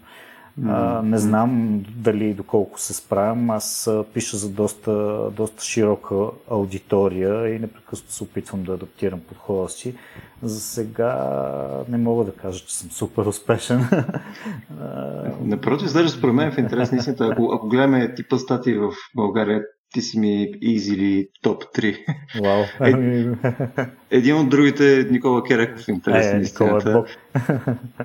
А, 0.67 1.03
не 1.03 1.19
знам 1.19 1.83
дали 1.97 2.35
доколко 2.35 2.81
се 2.81 2.95
справям. 2.95 3.51
Аз 3.51 3.91
пиша 4.15 4.37
за 4.37 4.51
доста, 4.51 5.19
доста 5.37 5.65
широка 5.65 6.15
аудитория 6.51 7.55
и 7.55 7.59
непрекъснато 7.59 8.13
се 8.13 8.25
опитвам 8.25 8.63
да 8.63 8.73
адаптирам 8.73 9.21
подхода 9.21 9.69
си. 9.69 9.95
За 10.43 10.61
сега 10.61 11.45
не 11.89 11.99
мога 11.99 12.25
да 12.25 12.33
кажа, 12.33 12.65
че 12.67 12.77
съм 12.77 12.91
супер 12.91 13.27
успешен. 13.27 13.85
Напротив, 15.41 15.93
даже 15.93 16.09
според 16.09 16.35
мен 16.35 16.53
в 16.53 16.59
интерес 16.59 16.93
на 16.93 16.99
истината, 16.99 17.29
ако, 17.33 17.53
ако 17.55 17.69
гледаме 17.69 18.15
типа 18.15 18.39
статии 18.39 18.75
в 18.75 18.93
България, 19.17 19.63
ти 19.95 20.03
си 20.03 20.19
ми 20.19 20.53
easily 20.63 21.29
топ 21.43 21.65
3. 21.65 21.99
Вау. 22.43 22.63
Е, 22.81 24.17
един 24.17 24.37
от 24.37 24.49
другите 24.49 25.01
е 25.01 25.05
Никола 25.05 25.43
Керек 25.45 25.79
в 25.79 25.89
интерес 25.89 26.27
е, 26.27 26.65
е 26.65 26.93
бог. 26.93 27.07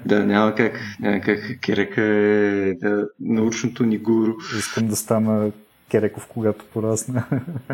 да, 0.06 0.26
няма 0.26 0.56
как. 0.56 0.80
Няма 1.00 1.22
как. 1.22 1.60
Керека 1.62 2.02
е 2.02 2.74
да, 2.74 3.08
научното 3.20 3.86
ни 3.86 3.98
гуру. 3.98 4.34
Искам 4.58 4.88
да 4.88 4.96
стана 4.96 5.52
Кереков, 5.92 6.28
когато 6.28 6.66
порасна. 6.66 7.24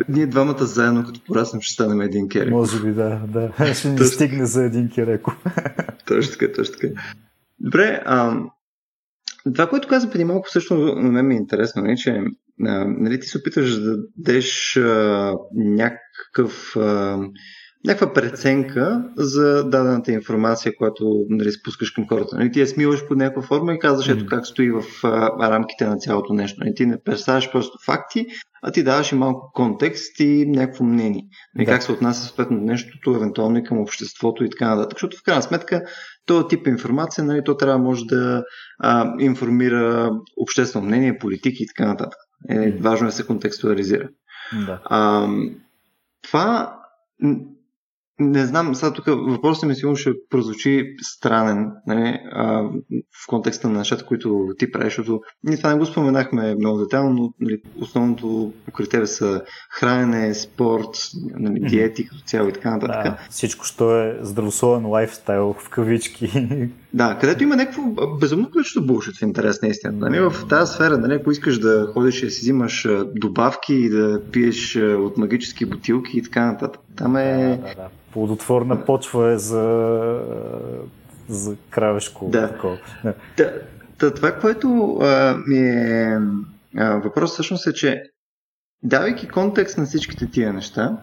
Ние 0.08 0.26
двамата 0.26 0.64
заедно, 0.64 1.04
като 1.04 1.20
пораснем, 1.26 1.60
ще 1.60 1.74
станем 1.74 2.00
един 2.00 2.28
Кереков. 2.28 2.52
Може 2.52 2.82
би, 2.82 2.92
да. 2.92 3.20
да. 3.28 3.74
Ще 3.74 3.88
ни 3.88 3.98
стигне 3.98 4.46
за 4.46 4.64
един 4.64 4.90
Кереков. 4.90 5.44
точно 6.06 6.32
така, 6.32 6.52
точно 6.52 6.74
така. 6.80 6.88
Добре, 7.60 8.02
а, 8.06 8.40
това, 9.54 9.68
което 9.68 9.88
каза 9.88 10.10
преди 10.10 10.24
малко, 10.24 10.50
също 10.50 10.74
на 10.76 11.12
мен 11.12 11.26
ми 11.26 11.34
е 11.34 11.38
интересно, 11.38 11.82
не, 11.82 11.96
че 11.96 12.22
а, 12.64 12.84
нали, 12.84 13.20
ти 13.20 13.26
се 13.26 13.38
опитваш 13.38 13.80
да 13.80 13.96
дадеш 14.16 14.76
а, 14.76 15.34
някакъв, 15.54 16.76
а, 16.76 17.18
някаква 17.84 18.12
преценка 18.12 19.04
за 19.16 19.64
дадената 19.64 20.12
информация, 20.12 20.72
която 20.76 21.26
нали, 21.28 21.52
спускаш 21.52 21.90
към 21.90 22.08
хората. 22.08 22.36
Нали, 22.36 22.52
ти 22.52 22.60
я 22.60 22.66
смиваш 22.66 23.08
под 23.08 23.18
някаква 23.18 23.42
форма 23.42 23.74
и 23.74 23.78
казваш 23.78 24.08
ето 24.08 24.26
как 24.26 24.46
стои 24.46 24.70
в 24.70 24.82
а, 25.04 25.50
рамките 25.50 25.86
на 25.86 25.96
цялото 25.96 26.34
нещо. 26.34 26.60
Нали, 26.60 26.74
ти 26.74 26.86
не 26.86 27.02
представяш 27.02 27.52
просто 27.52 27.78
факти, 27.86 28.26
а 28.62 28.72
ти 28.72 28.82
даваш 28.82 29.12
и 29.12 29.14
малко 29.14 29.50
контекст 29.54 30.20
и 30.20 30.46
някакво 30.46 30.84
мнение. 30.84 31.22
Нали, 31.54 31.66
да. 31.66 31.72
Как 31.72 31.82
се 31.82 31.92
отнася 31.92 32.26
съответно 32.26 32.56
нещото, 32.60 33.10
евентуално 33.10 33.58
и 33.58 33.64
към 33.64 33.78
обществото 33.78 34.44
и 34.44 34.50
така 34.50 34.74
нататък. 34.74 34.96
Защото 34.96 35.16
в 35.16 35.22
крайна 35.22 35.42
сметка 35.42 35.82
този 36.26 36.48
тип 36.48 36.66
информация, 36.66 37.24
нали, 37.24 37.44
то 37.44 37.56
трябва 37.56 37.78
може 37.78 38.04
да 38.04 38.44
а, 38.78 39.14
информира 39.20 40.10
обществено 40.36 40.86
мнение, 40.86 41.18
политики 41.18 41.62
и 41.62 41.66
така 41.66 41.86
нататък. 41.86 42.18
Е, 42.48 42.70
важно 42.70 43.06
е 43.06 43.10
да 43.10 43.16
се 43.16 43.26
контекстуализира. 43.26 44.08
Да. 44.66 44.80
А, 44.84 45.28
това 46.22 46.76
не 48.18 48.46
знам, 48.46 48.74
сега 48.74 48.92
тук 48.92 49.04
въпросът 49.06 49.68
ми 49.68 49.74
сигурно 49.74 49.96
ще 49.96 50.10
прозвучи 50.30 50.94
странен 51.02 51.72
нали, 51.86 52.18
а, 52.32 52.62
в 52.92 53.26
контекста 53.26 53.68
на 53.68 53.78
нещата, 53.78 54.06
които 54.06 54.48
ти 54.58 54.72
правиш, 54.72 54.96
защото 54.96 55.20
ние 55.44 55.56
това 55.56 55.72
не 55.72 55.78
го 55.78 55.86
споменахме 55.86 56.54
много 56.54 56.78
детайлно, 56.78 57.12
но 57.12 57.32
нали, 57.40 57.62
основното 57.80 58.52
покрай 58.64 58.86
тебе 58.86 59.06
са 59.06 59.42
хранене, 59.70 60.34
спорт, 60.34 60.88
нали, 61.38 61.60
диети 61.60 62.08
като 62.08 62.20
цяло 62.20 62.48
и 62.48 62.52
така 62.52 62.70
нататък. 62.70 63.02
Да, 63.04 63.18
всичко, 63.30 63.64
що 63.64 64.02
е 64.02 64.18
здравословен 64.20 64.86
лайфстайл 64.86 65.54
в 65.58 65.68
кавички. 65.68 66.30
Да, 66.96 67.18
където 67.20 67.42
има 67.42 67.56
някакво 67.56 67.82
безумно 68.20 68.50
количество 68.50 68.86
булшит 68.86 69.16
в 69.16 69.22
интерес 69.22 69.62
на 69.62 69.68
истина. 69.68 69.92
Нали, 69.92 70.20
в 70.20 70.48
тази 70.48 70.72
сфера, 70.72 70.98
нали, 70.98 71.14
ако 71.14 71.30
искаш 71.30 71.58
да 71.58 71.86
ходиш 71.92 72.22
и 72.22 72.24
да 72.24 72.30
си 72.30 72.40
взимаш 72.40 72.88
добавки 73.14 73.74
и 73.74 73.88
да 73.88 74.22
пиеш 74.32 74.76
от 74.76 75.16
магически 75.16 75.66
бутилки 75.66 76.18
и 76.18 76.22
така 76.22 76.46
нататък, 76.46 76.80
там 76.96 77.16
е... 77.16 77.60
Да, 77.62 77.68
да, 77.68 77.74
да 77.74 77.88
плодотворна 78.12 78.84
почва 78.84 79.32
е 79.32 79.38
за, 79.38 80.20
за 81.28 81.56
кравешко. 81.70 82.28
Да. 82.28 82.52
да. 83.04 83.14
да, 83.36 83.52
да 83.98 84.14
това, 84.14 84.32
което 84.32 84.98
а, 85.02 85.36
ми 85.46 85.58
е 85.58 86.18
а, 86.76 86.94
въпрос 86.94 87.32
всъщност 87.32 87.66
е, 87.66 87.72
че 87.72 88.02
давайки 88.82 89.28
контекст 89.28 89.78
на 89.78 89.84
всичките 89.84 90.30
тия 90.30 90.52
неща, 90.52 90.96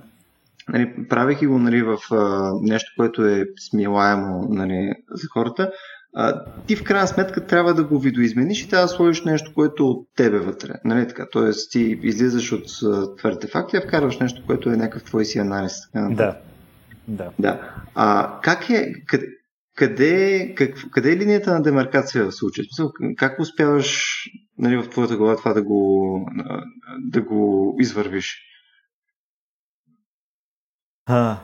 нали, 0.69 1.07
правейки 1.09 1.47
го 1.47 1.59
нали, 1.59 1.81
в 1.81 1.97
а, 2.11 2.51
нещо, 2.61 2.91
което 2.97 3.25
е 3.25 3.45
смилаемо 3.69 4.47
нали, 4.49 4.93
за 5.11 5.27
хората, 5.27 5.71
а, 6.15 6.45
ти 6.67 6.75
в 6.75 6.83
крайна 6.83 7.07
сметка 7.07 7.45
трябва 7.45 7.73
да 7.73 7.83
го 7.83 7.99
видоизмениш 7.99 8.63
и 8.63 8.69
трябва 8.69 8.85
да 8.85 8.93
сложиш 8.93 9.23
нещо, 9.23 9.53
което 9.53 9.83
е 9.83 9.85
от 9.85 10.07
тебе 10.15 10.39
вътре. 10.39 10.73
Нали, 10.85 11.07
така? 11.07 11.27
Тоест 11.31 11.71
ти 11.71 11.99
излизаш 12.03 12.51
от 12.51 12.65
твърдите 13.17 13.47
факти, 13.47 13.77
а 13.77 13.81
вкарваш 13.81 14.19
нещо, 14.19 14.43
което 14.45 14.69
е 14.69 14.77
някакъв 14.77 15.03
твой 15.03 15.25
си 15.25 15.39
анализ. 15.39 15.91
Така, 15.91 16.09
да. 16.15 16.37
Да. 17.07 17.29
да. 17.39 17.59
А, 17.95 18.39
как 18.43 18.69
е, 18.69 18.93
къде, 19.07 19.25
къде, 19.75 20.53
как, 20.55 20.89
къде 20.91 21.11
е 21.11 21.17
линията 21.17 21.53
на 21.53 21.61
демаркация 21.61 22.25
в 22.25 22.31
случая? 22.31 22.65
Как 23.17 23.39
успяваш 23.39 24.03
нали, 24.57 24.77
в 24.77 24.89
твоята 24.89 25.17
глава 25.17 25.35
това 25.35 25.53
да 25.53 25.63
го, 25.63 26.19
да 26.99 27.21
го 27.21 27.75
извървиш? 27.79 28.52
А... 31.05 31.37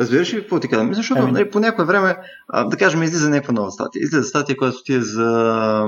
Разбираш 0.00 0.34
ли 0.34 0.40
какво 0.40 0.60
ти 0.60 0.68
казвам? 0.68 0.94
Защото 0.94 1.22
ами... 1.22 1.32
нали, 1.32 1.50
по 1.50 1.60
някое 1.60 1.84
време, 1.84 2.16
да 2.66 2.76
кажем, 2.76 3.02
излиза 3.02 3.30
някаква 3.30 3.52
нова 3.54 3.70
статия. 3.70 4.00
Излиза 4.02 4.24
статия, 4.24 4.56
която 4.56 4.82
ти 4.84 4.94
е 4.94 5.00
за 5.00 5.86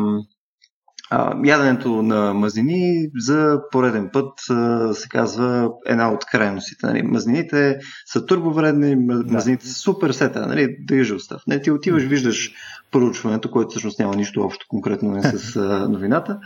а, 1.15 1.35
яденето 1.45 2.03
на 2.03 2.35
мазнини 2.35 3.09
за 3.19 3.61
пореден 3.71 4.11
път 4.13 4.33
а, 4.51 4.95
се 4.95 5.09
казва 5.09 5.71
една 5.87 6.13
от 6.13 6.25
крайностите. 6.25 6.87
Нали. 6.87 7.03
Мазнините 7.03 7.79
са 8.07 8.27
турбовредни, 8.27 8.97
мазнините 9.27 9.67
са 9.67 9.75
супер 9.75 10.11
сета, 10.11 10.47
нали, 10.47 10.77
да 10.81 10.95
usual 10.95 11.19
stuff. 11.19 11.41
Не, 11.47 11.63
ти 11.63 11.71
отиваш, 11.71 12.03
виждаш 12.03 12.53
проучването, 12.91 13.51
което 13.51 13.71
всъщност 13.71 13.99
няма 13.99 14.17
нищо 14.17 14.41
общо 14.41 14.67
конкретно 14.69 15.11
не 15.11 15.23
с 15.23 15.57
а, 15.57 15.89
новината. 15.91 16.39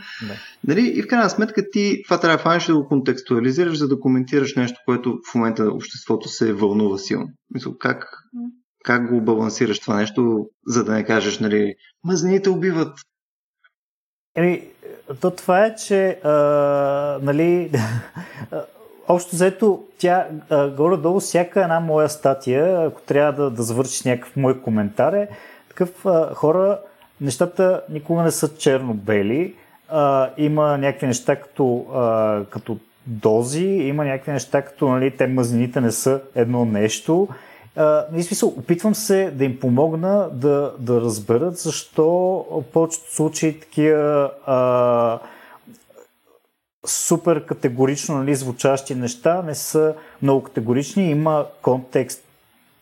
Нали, 0.67 0.91
и 0.95 1.01
в 1.01 1.07
крайна 1.07 1.29
сметка 1.29 1.61
ти 1.71 2.01
това 2.05 2.19
трябва 2.19 2.37
да 2.37 2.43
фанеш 2.43 2.65
да 2.65 2.75
го 2.75 2.87
контекстуализираш, 2.87 3.77
за 3.77 3.87
да 3.87 3.99
коментираш 3.99 4.55
нещо, 4.55 4.79
което 4.85 5.19
в 5.31 5.35
момента 5.35 5.63
обществото 5.63 6.29
се 6.29 6.53
вълнува 6.53 6.97
силно. 6.97 7.27
Мисъл, 7.53 7.77
как, 7.79 8.05
как 8.83 9.09
го 9.09 9.21
балансираш 9.21 9.79
това 9.79 9.95
нещо, 9.95 10.45
за 10.67 10.83
да 10.83 10.93
не 10.93 11.05
кажеш, 11.05 11.39
нали, 11.39 11.73
мазнините 12.03 12.49
убиват, 12.49 12.97
Еми, 14.37 14.61
то 15.21 15.31
това 15.31 15.65
е, 15.65 15.75
че 15.75 16.09
а, 16.23 16.29
нали, 17.21 17.71
общо 19.07 19.35
взето, 19.35 19.83
тя 19.97 20.27
а, 20.49 20.69
горе-долу 20.69 21.19
всяка 21.19 21.61
една 21.61 21.79
моя 21.79 22.09
статия, 22.09 22.85
ако 22.85 23.01
трябва 23.01 23.43
да, 23.43 23.49
да 23.49 23.63
завършиш 23.63 24.03
някакъв 24.03 24.35
мой 24.35 24.61
коментар 24.61 25.13
е, 25.13 25.27
такъв 25.69 26.05
а, 26.05 26.33
хора, 26.33 26.79
нещата 27.21 27.81
никога 27.89 28.23
не 28.23 28.31
са 28.31 28.57
черно-бели, 28.57 29.53
а, 29.89 30.29
има 30.37 30.77
някакви 30.77 31.07
неща 31.07 31.35
като, 31.35 31.85
а, 31.93 32.39
като 32.49 32.77
дози, 33.05 33.65
има 33.65 34.05
някакви 34.05 34.31
неща 34.31 34.61
като 34.61 34.87
нали, 34.87 35.11
те 35.11 35.27
мазнините 35.27 35.81
не 35.81 35.91
са 35.91 36.21
едно 36.35 36.65
нещо, 36.65 37.27
Uh, 37.77 38.21
смисъл, 38.21 38.49
опитвам 38.49 38.95
се 38.95 39.31
да 39.31 39.45
им 39.45 39.59
помогна 39.59 40.29
да, 40.33 40.73
да 40.79 41.01
разберат 41.01 41.57
защо 41.57 42.05
в 42.51 42.63
повечето 42.73 43.15
случаи 43.15 43.59
такива 43.59 44.31
uh, 44.47 45.19
супер 46.85 47.45
категорично 47.45 48.17
нали, 48.17 48.35
звучащи 48.35 48.95
неща 48.95 49.41
не 49.41 49.55
са 49.55 49.95
много 50.21 50.43
категорични. 50.43 51.11
Има 51.11 51.45
контекст, 51.61 52.23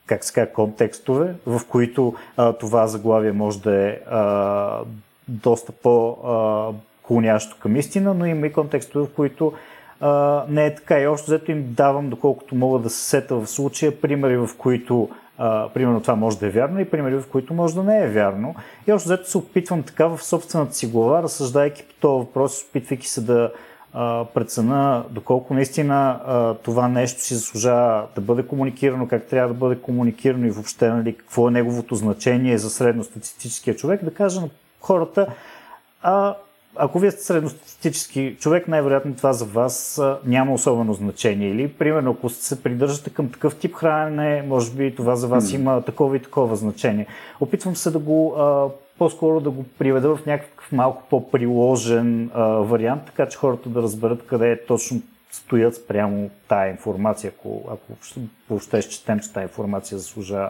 как 0.06 0.24
се 0.24 0.34
казва, 0.34 0.54
контекстове, 0.54 1.36
в 1.46 1.62
които 1.70 2.14
uh, 2.38 2.60
това 2.60 2.88
заглавие 2.88 3.32
може 3.32 3.62
да 3.62 3.76
е 3.76 4.00
uh, 4.12 4.84
доста 5.28 5.72
по-клонящо 5.72 7.58
към 7.60 7.76
истина, 7.76 8.14
но 8.14 8.26
има 8.26 8.48
и 8.48 8.54
контекстове, 8.54 9.06
в 9.06 9.14
които 9.16 9.54
а, 10.02 10.44
не 10.50 10.66
е 10.66 10.76
така. 10.76 11.00
И 11.00 11.08
общо 11.08 11.26
взето 11.26 11.52
им 11.52 11.66
давам, 11.68 12.10
доколкото 12.10 12.56
мога 12.56 12.80
да 12.80 12.90
се 12.90 13.10
сета 13.10 13.36
в 13.36 13.48
случая, 13.48 14.02
примери, 14.02 14.38
в 14.38 14.50
които 14.58 15.10
а, 15.38 15.70
примерно 15.70 16.02
това 16.02 16.16
може 16.16 16.40
да 16.40 16.48
е 16.48 16.50
вярно 16.50 16.80
и 16.80 16.90
примери, 16.90 17.16
в 17.16 17.30
които 17.32 17.54
може 17.54 17.76
да 17.76 17.84
не 17.84 18.04
е 18.04 18.10
вярно. 18.10 18.56
И 18.88 18.94
общо 18.94 19.10
взето 19.10 19.30
се 19.30 19.38
опитвам 19.38 19.84
така 19.84 20.08
в 20.08 20.24
собствената 20.24 20.74
си 20.74 20.88
глава, 20.88 21.24
разсъждайки 21.24 21.84
по 21.84 21.94
този 21.94 22.26
въпрос, 22.26 22.64
опитвайки 22.70 23.08
се 23.08 23.22
да 23.22 23.52
а, 23.94 24.26
прецена 24.26 25.04
доколко 25.10 25.54
наистина 25.54 26.22
а, 26.26 26.54
това 26.54 26.88
нещо 26.88 27.22
си 27.22 27.36
заслужава 27.36 28.08
да 28.16 28.22
бъде 28.22 28.44
комуникирано, 28.44 29.08
как 29.08 29.26
трябва 29.26 29.54
да 29.54 29.60
бъде 29.60 29.82
комуникирано 29.82 30.46
и 30.46 30.52
въобще 30.52 30.90
нали, 30.90 31.18
какво 31.18 31.48
е 31.48 31.52
неговото 31.52 31.96
значение 31.96 32.58
за 32.58 32.70
средностатистическия 32.70 33.76
човек, 33.76 34.04
да 34.04 34.14
кажа 34.14 34.42
на 34.42 34.50
хората, 34.82 35.28
а, 36.02 36.36
ако 36.76 37.00
вие 37.00 37.12
сте 37.12 37.24
средностатистически 37.24 38.36
човек, 38.40 38.68
най-вероятно 38.68 39.16
това 39.16 39.34
за 39.34 39.46
вас 39.46 40.02
няма 40.26 40.54
особено 40.54 40.94
значение. 40.94 41.50
Или, 41.50 41.68
примерно, 41.68 42.12
ако 42.12 42.30
се 42.30 42.64
придържате 42.64 43.10
към 43.10 43.32
такъв 43.32 43.56
тип 43.56 43.76
хранене, 43.76 44.44
може 44.48 44.72
би 44.72 44.96
това 44.96 45.16
за 45.16 45.28
вас 45.28 45.52
mm. 45.52 45.56
има 45.56 45.82
такова 45.82 46.18
и 46.18 46.22
такова 46.22 46.56
значение. 46.56 47.08
Опитвам 47.40 47.76
се 47.76 47.92
да 47.92 48.00
го 48.00 48.36
по-скоро 48.98 49.40
да 49.40 49.50
го 49.50 49.64
приведа 49.64 50.16
в 50.16 50.26
някакъв 50.26 50.72
малко 50.72 51.04
по-приложен 51.10 52.32
а, 52.34 52.44
вариант, 52.46 53.04
така 53.06 53.28
че 53.30 53.38
хората 53.38 53.70
да 53.70 53.82
разберат 53.82 54.26
къде 54.28 54.66
точно 54.68 55.02
стоят 55.32 55.76
спрямо 55.76 56.30
тая 56.48 56.72
информация, 56.72 57.32
ако, 57.38 57.62
ако 57.68 58.18
въобще 58.50 58.82
счетем, 58.82 59.20
че 59.20 59.34
тая 59.34 59.44
информация 59.44 59.98
заслужава 59.98 60.50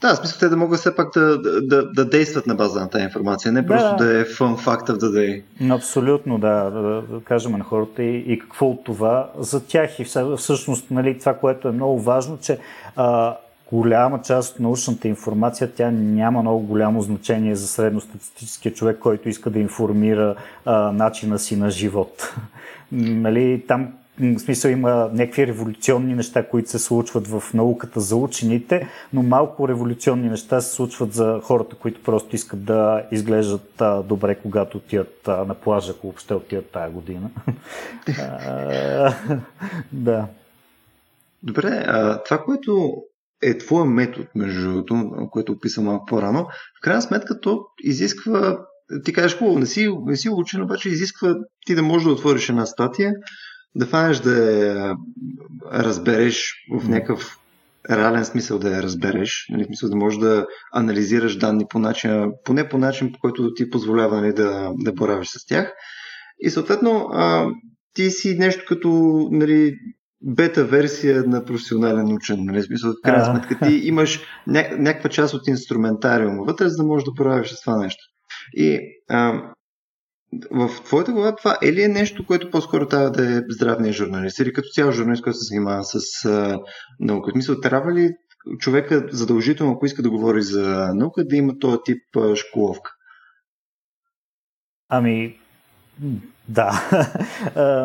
да, 0.00 0.16
смисъл 0.16 0.38
те 0.38 0.48
да 0.48 0.56
могат 0.56 0.80
все 0.80 0.96
пак 0.96 1.08
да, 1.14 1.38
да, 1.62 1.92
да 1.92 2.04
действат 2.04 2.46
на 2.46 2.54
база 2.54 2.80
на 2.80 2.90
тази 2.90 3.04
информация, 3.04 3.52
не 3.52 3.66
просто 3.66 3.96
да, 3.96 4.20
е 4.20 4.24
fun 4.24 4.56
fact 4.56 4.90
of 4.90 4.98
the 4.98 5.10
day. 5.10 5.42
Абсолютно, 5.74 6.38
да, 6.38 6.70
да, 6.70 6.80
да 6.80 7.20
кажем 7.24 7.52
на 7.52 7.64
хората 7.64 8.02
и, 8.02 8.16
и 8.32 8.38
какво 8.38 8.66
от 8.66 8.84
това 8.84 9.30
за 9.38 9.66
тях. 9.66 9.98
И 9.98 10.04
всъщност 10.36 10.90
нали, 10.90 11.18
това, 11.18 11.34
което 11.34 11.68
е 11.68 11.72
много 11.72 12.00
важно, 12.00 12.38
че 12.38 12.58
а, 12.96 13.36
голяма 13.72 14.22
част 14.22 14.54
от 14.54 14.60
научната 14.60 15.08
информация, 15.08 15.72
тя 15.76 15.90
няма 15.90 16.42
много 16.42 16.60
голямо 16.66 17.02
значение 17.02 17.56
за 17.56 17.68
средностатистическия 17.68 18.74
човек, 18.74 18.98
който 18.98 19.28
иска 19.28 19.50
да 19.50 19.58
информира 19.58 20.34
а, 20.64 20.92
начина 20.92 21.38
си 21.38 21.56
на 21.56 21.70
живот. 21.70 22.34
нали, 22.92 23.64
там 23.68 23.92
в 24.20 24.38
смисъл 24.38 24.70
има 24.70 25.10
някакви 25.12 25.46
революционни 25.46 26.14
неща, 26.14 26.48
които 26.48 26.70
се 26.70 26.78
случват 26.78 27.28
в 27.28 27.54
науката 27.54 28.00
за 28.00 28.16
учените, 28.16 28.88
но 29.12 29.22
малко 29.22 29.68
революционни 29.68 30.28
неща 30.28 30.60
се 30.60 30.74
случват 30.74 31.12
за 31.12 31.40
хората, 31.42 31.76
които 31.76 32.02
просто 32.02 32.36
искат 32.36 32.64
да 32.64 33.06
изглеждат 33.12 33.80
а, 33.80 34.02
добре, 34.02 34.34
когато 34.34 34.78
отият 34.78 35.28
а, 35.28 35.44
на 35.44 35.54
плажа, 35.54 35.92
ако 35.92 36.06
въобще 36.06 36.34
отият 36.34 36.70
тая 36.70 36.90
година. 36.90 37.30
да. 39.92 40.26
Добре, 41.42 41.84
а, 41.86 42.22
това, 42.22 42.38
което 42.38 42.92
е 43.42 43.58
твоя 43.58 43.84
метод, 43.84 44.26
между 44.34 44.62
другото, 44.62 45.10
което 45.30 45.52
описам 45.52 45.84
малко 45.84 46.06
по-рано, 46.06 46.44
в 46.78 46.80
крайна 46.82 47.02
сметка 47.02 47.40
то 47.40 47.60
изисква, 47.82 48.58
ти 49.04 49.12
кажеш 49.12 49.38
хубаво, 49.38 49.58
не 49.58 49.66
си, 49.66 49.88
не 50.06 50.16
си 50.16 50.28
учен, 50.28 50.62
обаче 50.62 50.88
изисква 50.88 51.34
ти 51.66 51.74
да 51.74 51.82
можеш 51.82 52.06
да 52.06 52.12
отвориш 52.12 52.48
една 52.48 52.66
статия, 52.66 53.12
да 53.76 53.86
фанеш 53.86 54.18
да 54.18 54.34
я 54.66 54.96
разбереш 55.72 56.54
в 56.72 56.88
някакъв 56.88 57.38
реален 57.90 58.24
смисъл 58.24 58.58
да 58.58 58.76
я 58.76 58.82
разбереш, 58.82 59.46
нали, 59.50 59.64
смисъл 59.64 59.90
да 59.90 59.96
можеш 59.96 60.18
да 60.18 60.46
анализираш 60.72 61.36
данни 61.36 61.64
по 61.70 61.78
начин, 61.78 62.32
поне 62.44 62.68
по 62.68 62.78
начин, 62.78 63.12
по 63.12 63.18
който 63.18 63.54
ти 63.54 63.70
позволява 63.70 64.20
нали, 64.20 64.32
да, 64.32 64.72
да 64.78 64.92
боравиш 64.92 65.28
с 65.28 65.46
тях. 65.46 65.72
И 66.40 66.50
съответно, 66.50 67.08
а, 67.12 67.50
ти 67.94 68.10
си 68.10 68.36
нещо 68.38 68.64
като 68.68 68.88
нали, 69.32 69.74
бета 70.22 70.64
версия 70.64 71.24
на 71.26 71.44
професионален 71.44 72.12
учен. 72.12 72.44
Нали? 72.44 72.62
Смисъл, 72.62 72.92
в 72.92 72.94
крайна 73.04 73.24
сметка 73.24 73.66
ти 73.66 73.74
имаш 73.88 74.20
ня- 74.48 74.78
някаква 74.78 75.10
част 75.10 75.34
от 75.34 75.48
инструментариума 75.48 76.44
вътре, 76.44 76.68
за 76.68 76.76
да 76.76 76.84
можеш 76.84 77.04
да 77.04 77.14
правиш 77.14 77.48
с 77.48 77.60
това 77.60 77.76
нещо. 77.76 78.04
И 78.52 78.80
а, 79.08 79.42
в 80.50 80.70
твоята 80.84 81.12
глава 81.12 81.36
това 81.36 81.58
е 81.62 81.72
ли 81.72 81.82
е 81.82 81.88
нещо, 81.88 82.26
което 82.26 82.50
по-скоро 82.50 82.88
трябва 82.88 83.10
да 83.10 83.36
е 83.36 83.42
здравния 83.48 83.92
журналист 83.92 84.38
или 84.38 84.52
като 84.52 84.68
цял 84.68 84.92
журналист, 84.92 85.22
който 85.22 85.38
се 85.38 85.54
занимава 85.54 85.84
с 85.84 86.24
а, 86.24 86.58
наука? 87.00 87.32
В 87.34 87.60
трябва 87.60 87.92
ли 87.92 88.10
човека 88.58 89.08
задължително, 89.12 89.72
ако 89.72 89.86
иска 89.86 90.02
да 90.02 90.10
говори 90.10 90.42
за 90.42 90.90
наука, 90.94 91.24
да 91.24 91.36
има 91.36 91.58
този 91.58 91.78
тип 91.84 92.02
а, 92.16 92.36
школовка? 92.36 92.90
Ами, 94.88 95.38
да. 96.48 96.82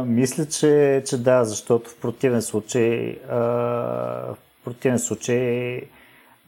Мисля, 0.07 0.45
че, 0.45 1.03
че 1.05 1.17
да, 1.17 1.43
защото 1.43 1.89
в 1.89 1.99
противен 1.99 2.41
случай 2.41 3.19
а, 3.29 3.37
в 4.33 4.37
противен 4.63 4.99
случай 4.99 5.81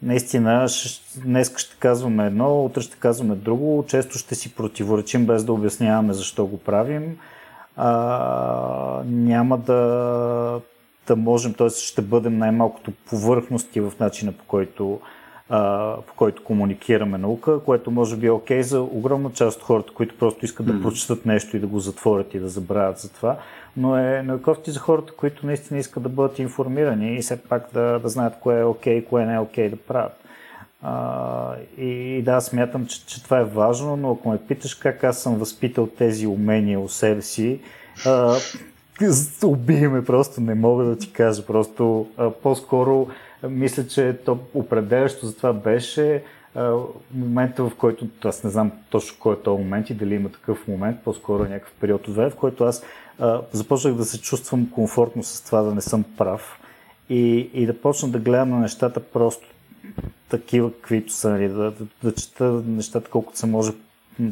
наистина 0.03 0.67
днес 1.15 1.57
ще 1.57 1.75
казваме 1.79 2.25
едно, 2.25 2.65
утре 2.65 2.81
ще 2.81 2.97
казваме 2.97 3.35
друго, 3.35 3.85
често 3.87 4.17
ще 4.17 4.35
си 4.35 4.55
противоречим 4.55 5.25
без 5.25 5.43
да 5.43 5.53
обясняваме 5.53 6.13
защо 6.13 6.45
го 6.45 6.57
правим. 6.57 7.17
А, 7.77 9.01
няма 9.05 9.57
да, 9.57 10.61
да 11.07 11.15
можем, 11.15 11.53
т.е. 11.53 11.69
ще 11.69 12.01
бъдем 12.01 12.37
най-малкото 12.37 12.91
повърхности 13.09 13.79
в 13.79 13.93
начина 13.99 14.31
по 14.31 14.43
който, 14.43 14.99
по 16.07 16.13
който 16.15 16.43
комуникираме 16.43 17.17
наука, 17.17 17.59
което 17.59 17.91
може 17.91 18.15
би 18.15 18.27
е 18.27 18.31
окей 18.31 18.59
okay 18.59 18.61
за 18.61 18.81
огромна 18.81 19.31
част 19.33 19.57
от 19.57 19.63
хората, 19.63 19.93
които 19.93 20.17
просто 20.17 20.45
искат 20.45 20.65
да 20.65 20.81
прочитат 20.81 21.25
нещо 21.25 21.57
и 21.57 21.59
да 21.59 21.67
го 21.67 21.79
затворят 21.79 22.33
и 22.33 22.39
да 22.39 22.49
забравят 22.49 22.99
за 22.99 23.13
това 23.13 23.37
но 23.77 23.97
е, 23.97 24.25
кофти 24.43 24.71
за 24.71 24.79
хората, 24.79 25.13
които 25.13 25.45
наистина 25.45 25.79
искат 25.79 26.03
да 26.03 26.09
бъдат 26.09 26.39
информирани 26.39 27.15
и 27.15 27.21
все 27.21 27.41
пак 27.41 27.67
да, 27.73 27.99
да 27.99 28.09
знаят 28.09 28.33
кое 28.39 28.59
е 28.59 28.63
окей 28.63 29.01
okay, 29.01 29.05
кое 29.05 29.25
не 29.25 29.33
е 29.33 29.39
окей 29.39 29.67
okay 29.67 29.69
да 29.69 29.75
правят. 29.75 30.13
А, 30.81 31.55
и 31.77 32.21
да, 32.25 32.41
смятам, 32.41 32.85
че, 32.85 33.05
че 33.05 33.23
това 33.23 33.39
е 33.39 33.43
важно, 33.43 33.97
но 33.97 34.11
ако 34.11 34.29
ме 34.29 34.37
питаш 34.47 34.75
как 34.75 35.03
аз 35.03 35.21
съм 35.21 35.35
възпитал 35.35 35.87
тези 35.87 36.27
умения 36.27 36.79
у 36.79 36.89
себе 36.89 37.21
си, 37.21 37.59
а, 38.05 38.35
убий 39.43 39.87
ме, 39.87 40.05
просто 40.05 40.41
не 40.41 40.55
мога 40.55 40.83
да 40.83 40.97
ти 40.97 41.13
кажа. 41.13 41.45
Просто 41.45 42.07
а, 42.17 42.29
по-скоро 42.29 43.07
мисля, 43.49 43.87
че 43.87 44.17
то 44.25 44.39
определящо 44.53 45.25
за 45.25 45.35
това 45.35 45.53
беше 45.53 46.23
момента, 47.13 47.63
в 47.63 47.75
който, 47.77 48.07
аз 48.23 48.43
не 48.43 48.49
знам 48.49 48.71
точно 48.89 49.17
кой 49.19 49.33
е 49.33 49.39
този 49.39 49.63
момент 49.63 49.89
и 49.89 49.93
дали 49.93 50.15
има 50.15 50.29
такъв 50.29 50.67
момент, 50.67 50.97
по-скоро 51.03 51.43
някакъв 51.43 51.73
период 51.79 52.07
от 52.07 52.15
време, 52.15 52.29
в 52.29 52.35
който 52.35 52.63
аз 52.63 52.83
започнах 53.51 53.93
да 53.93 54.05
се 54.05 54.21
чувствам 54.21 54.69
комфортно 54.69 55.23
с 55.23 55.41
това 55.41 55.61
да 55.61 55.75
не 55.75 55.81
съм 55.81 56.03
прав 56.17 56.59
и, 57.09 57.49
и 57.53 57.65
да 57.65 57.81
почна 57.81 58.09
да 58.09 58.19
гледам 58.19 58.49
на 58.49 58.59
нещата 58.59 58.99
просто 58.99 59.47
такива, 60.29 60.73
каквито 60.73 61.13
са, 61.13 61.29
нали, 61.29 61.47
да, 61.47 61.71
да, 61.71 61.85
да 62.03 62.15
чета 62.15 62.43
нещата 62.67 63.09
колкото 63.09 63.37
се 63.37 63.45
може 63.45 63.71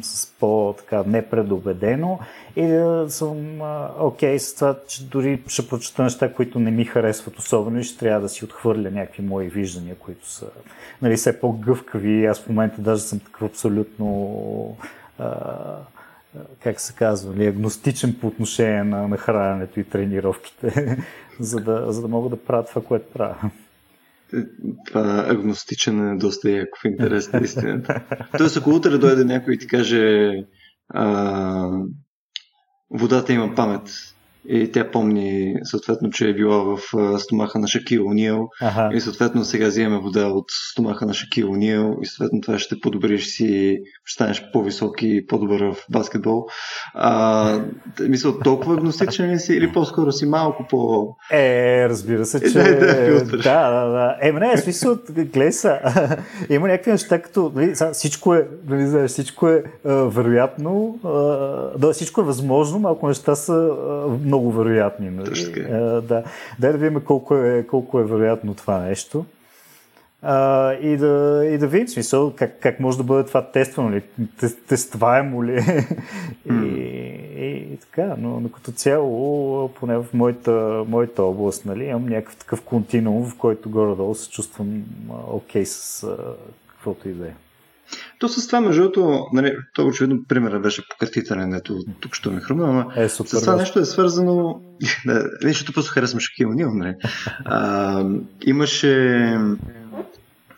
с 0.02 0.32
по-така 0.40 1.04
непредобедено 1.06 2.18
и 2.56 2.66
да 2.66 3.06
съм 3.08 3.60
окей 3.98 4.36
okay 4.36 4.38
с 4.38 4.54
това, 4.54 4.76
че 4.88 5.04
дори 5.04 5.42
ще 5.46 5.68
прочета 5.68 6.02
неща, 6.02 6.34
които 6.34 6.60
не 6.60 6.70
ми 6.70 6.84
харесват 6.84 7.38
особено 7.38 7.78
и 7.78 7.84
ще 7.84 7.98
трябва 7.98 8.20
да 8.20 8.28
си 8.28 8.44
отхвърля 8.44 8.90
някакви 8.90 9.22
мои 9.22 9.48
виждания, 9.48 9.94
които 9.94 10.28
са 10.28 10.46
нали, 11.02 11.16
все 11.16 11.40
по-гъвкави. 11.40 12.26
Аз 12.26 12.40
в 12.40 12.48
момента 12.48 12.80
даже 12.80 13.02
съм 13.02 13.20
такъв 13.20 13.42
абсолютно 13.42 14.76
а, 15.18 15.34
как 16.62 16.80
се 16.80 16.92
казва, 16.92 17.34
ли, 17.34 17.46
агностичен 17.46 18.16
по 18.20 18.26
отношение 18.26 18.84
на, 18.84 19.08
на 19.08 19.16
храненето 19.16 19.80
и 19.80 19.84
тренировките, 19.84 20.98
за, 21.40 21.60
да, 21.60 21.92
за 21.92 22.02
да 22.02 22.08
мога 22.08 22.28
да 22.28 22.44
правя 22.44 22.64
това, 22.64 22.82
което 22.82 23.12
правя. 23.12 23.50
Това 24.86 25.24
агностичен 25.28 26.12
е 26.12 26.16
доста 26.16 26.50
яко 26.50 26.78
в 26.82 26.84
интерес 26.84 27.32
на 27.32 27.40
истината. 27.40 28.04
Тоест, 28.38 28.56
ако 28.56 28.70
утре 28.70 28.98
дойде 28.98 29.24
някой 29.24 29.54
и 29.54 29.58
ти 29.58 29.66
каже 29.66 30.32
а, 30.88 31.68
водата 32.90 33.32
има 33.32 33.54
памет, 33.54 33.90
и 34.48 34.72
тя 34.72 34.90
помни 34.90 35.54
съответно, 35.62 36.10
че 36.10 36.28
е 36.28 36.34
била 36.34 36.58
в 36.58 36.78
стомаха 37.18 37.58
на 37.58 37.68
Шакил 37.68 38.06
Онил 38.06 38.48
ага. 38.60 38.96
и 38.96 39.00
съответно 39.00 39.44
сега 39.44 39.66
взимаме 39.66 39.98
вода 39.98 40.26
от 40.26 40.44
стомаха 40.70 41.06
на 41.06 41.14
Шакил 41.14 41.50
Онил 41.50 41.96
и 42.02 42.06
съответно 42.06 42.40
това 42.40 42.58
ще 42.58 42.80
подобриш 42.80 43.26
си, 43.26 43.78
ще 44.04 44.14
станеш 44.14 44.44
по-висок 44.52 45.02
и 45.02 45.26
по-добър 45.26 45.60
в 45.60 45.76
баскетбол. 45.90 46.46
А, 46.94 47.60
мисля, 48.08 48.40
толкова 48.40 48.74
агностичен 48.74 49.30
ли 49.30 49.38
си 49.38 49.54
или 49.54 49.72
по-скоро 49.72 50.12
си 50.12 50.26
малко 50.26 50.66
по... 50.70 51.08
Е, 51.32 51.88
разбира 51.88 52.24
се, 52.26 52.52
че... 52.52 52.58
Е, 52.58 52.74
да, 52.74 53.20
да, 53.20 53.70
да, 53.70 53.88
да. 53.88 54.16
Е, 54.20 54.32
не, 54.32 54.56
смисъл, 54.56 54.98
гледай 55.10 55.52
са. 55.52 55.78
Има 56.50 56.68
някакви 56.68 56.90
неща, 56.90 57.22
като 57.22 57.52
нали, 57.54 57.74
всичко 57.92 58.34
е, 58.34 58.48
нали, 58.68 58.86
знаеш, 58.86 59.10
всичко 59.10 59.48
е 59.48 59.64
вероятно, 59.84 60.98
да, 61.78 61.92
всичко 61.92 62.20
е 62.20 62.24
възможно, 62.24 62.78
малко 62.78 63.08
неща 63.08 63.34
са 63.34 63.74
много 64.32 64.52
вероятни. 64.52 65.10
Нали? 65.10 65.30
Uh, 65.30 66.00
да. 66.00 66.24
Дай 66.58 66.72
да 66.72 66.78
видим 66.78 67.00
колко 67.00 67.36
е, 67.36 67.66
колко 67.66 68.00
е 68.00 68.04
вероятно 68.04 68.54
това 68.54 68.78
нещо. 68.78 69.24
Uh, 70.24 70.78
и, 70.78 70.96
да, 70.96 71.44
и 71.46 71.58
да 71.58 71.66
видим 71.66 71.88
смисъл 71.88 72.32
как, 72.36 72.60
как 72.60 72.80
може 72.80 72.98
да 72.98 73.04
бъде 73.04 73.28
това 73.28 73.50
тествано 73.50 73.90
ли, 73.90 74.02
тестваемо 74.68 75.44
ли 75.44 75.58
mm. 75.58 75.96
и, 76.64 77.44
и, 77.44 77.72
и 77.72 77.76
така, 77.76 78.14
но, 78.18 78.40
но 78.40 78.48
като 78.48 78.72
цяло, 78.72 79.68
поне 79.68 79.96
в 79.96 80.06
моята, 80.12 80.84
моята 80.88 81.22
област, 81.22 81.64
нали, 81.64 81.84
имам 81.84 82.06
някакъв 82.06 82.36
такъв 82.36 82.62
континуум, 82.62 83.30
в 83.30 83.36
който 83.36 83.70
горе-долу 83.70 84.14
се 84.14 84.30
чувствам 84.30 84.82
окей 85.26 85.62
okay 85.62 85.64
с 85.64 86.00
uh, 86.00 86.16
каквото 86.66 87.08
и 87.08 87.12
да 87.12 87.26
е. 87.26 87.32
То 88.18 88.28
с 88.28 88.46
това, 88.46 88.60
между 88.60 88.82
другото, 88.82 89.26
нали, 89.32 89.56
то 89.74 89.86
очевидно 89.86 90.24
примера 90.28 90.60
беше 90.60 90.88
пократителен, 90.88 91.54
ето 91.54 91.78
тук 92.00 92.14
ще 92.14 92.30
ми 92.30 92.40
хрумна, 92.40 92.68
ама 92.68 92.86
е, 92.96 93.08
супер, 93.08 93.28
с 93.28 93.40
това 93.40 93.56
нещо 93.56 93.78
е 93.78 93.84
свързано, 93.84 94.60
да, 95.06 95.30
защото 95.42 95.72
просто 95.72 95.92
харесвам 95.92 96.20
Шакил 96.20 96.52
Нил, 96.52 96.70
нали. 96.74 96.94
А, 97.44 98.04
имаше 98.46 99.36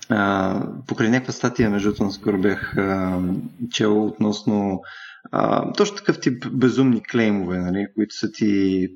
а, 0.09 0.61
покрай 0.87 1.11
някаква 1.11 1.33
статия, 1.33 1.71
между 1.71 1.93
другото, 1.93 2.13
скоро 2.13 2.39
бях 2.39 2.77
а, 2.79 3.21
чел 3.71 4.07
относно 4.07 4.81
а, 5.33 5.73
точно 5.73 5.97
такъв 5.97 6.21
тип 6.21 6.47
безумни 6.53 7.03
клеймове, 7.03 7.59
нали, 7.59 7.87
които 7.95 8.15
са 8.15 8.31
ти 8.33 8.89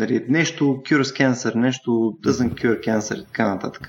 нали, 0.00 0.24
нещо 0.28 0.64
cures 0.64 1.02
cancer, 1.02 1.54
нещо 1.54 1.90
doesn't 2.26 2.54
cure 2.54 2.80
cancer 2.88 3.22
и 3.22 3.26
така 3.26 3.48
нататък, 3.48 3.88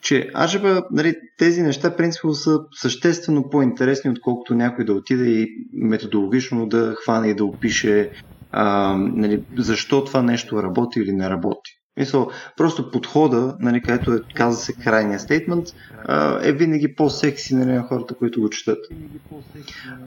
че 0.00 0.30
ажеба, 0.34 0.82
нали, 0.90 1.14
тези 1.38 1.62
неща 1.62 1.96
принципно 1.96 2.34
са 2.34 2.60
съществено 2.72 3.50
по-интересни, 3.50 4.10
отколкото 4.10 4.54
някой 4.54 4.84
да 4.84 4.92
отиде 4.92 5.30
и 5.30 5.46
методологично 5.72 6.66
да 6.66 6.94
хване 7.04 7.28
и 7.28 7.34
да 7.34 7.44
опише 7.44 8.10
а, 8.52 8.96
нали, 8.96 9.44
защо 9.58 10.04
това 10.04 10.22
нещо 10.22 10.62
работи 10.62 11.00
или 11.00 11.12
не 11.12 11.30
работи. 11.30 11.70
Мисъл, 11.96 12.30
просто 12.56 12.90
подхода, 12.90 13.56
нали, 13.60 13.82
където 13.82 14.12
е, 14.12 14.20
каза 14.34 14.56
се 14.56 14.72
крайния 14.72 15.20
стейтмент, 15.20 15.66
е 16.42 16.52
винаги 16.52 16.94
по-секси 16.94 17.54
нали, 17.54 17.72
на 17.72 17.82
хората, 17.82 18.14
които 18.14 18.40
го 18.40 18.50
четат. 18.50 18.78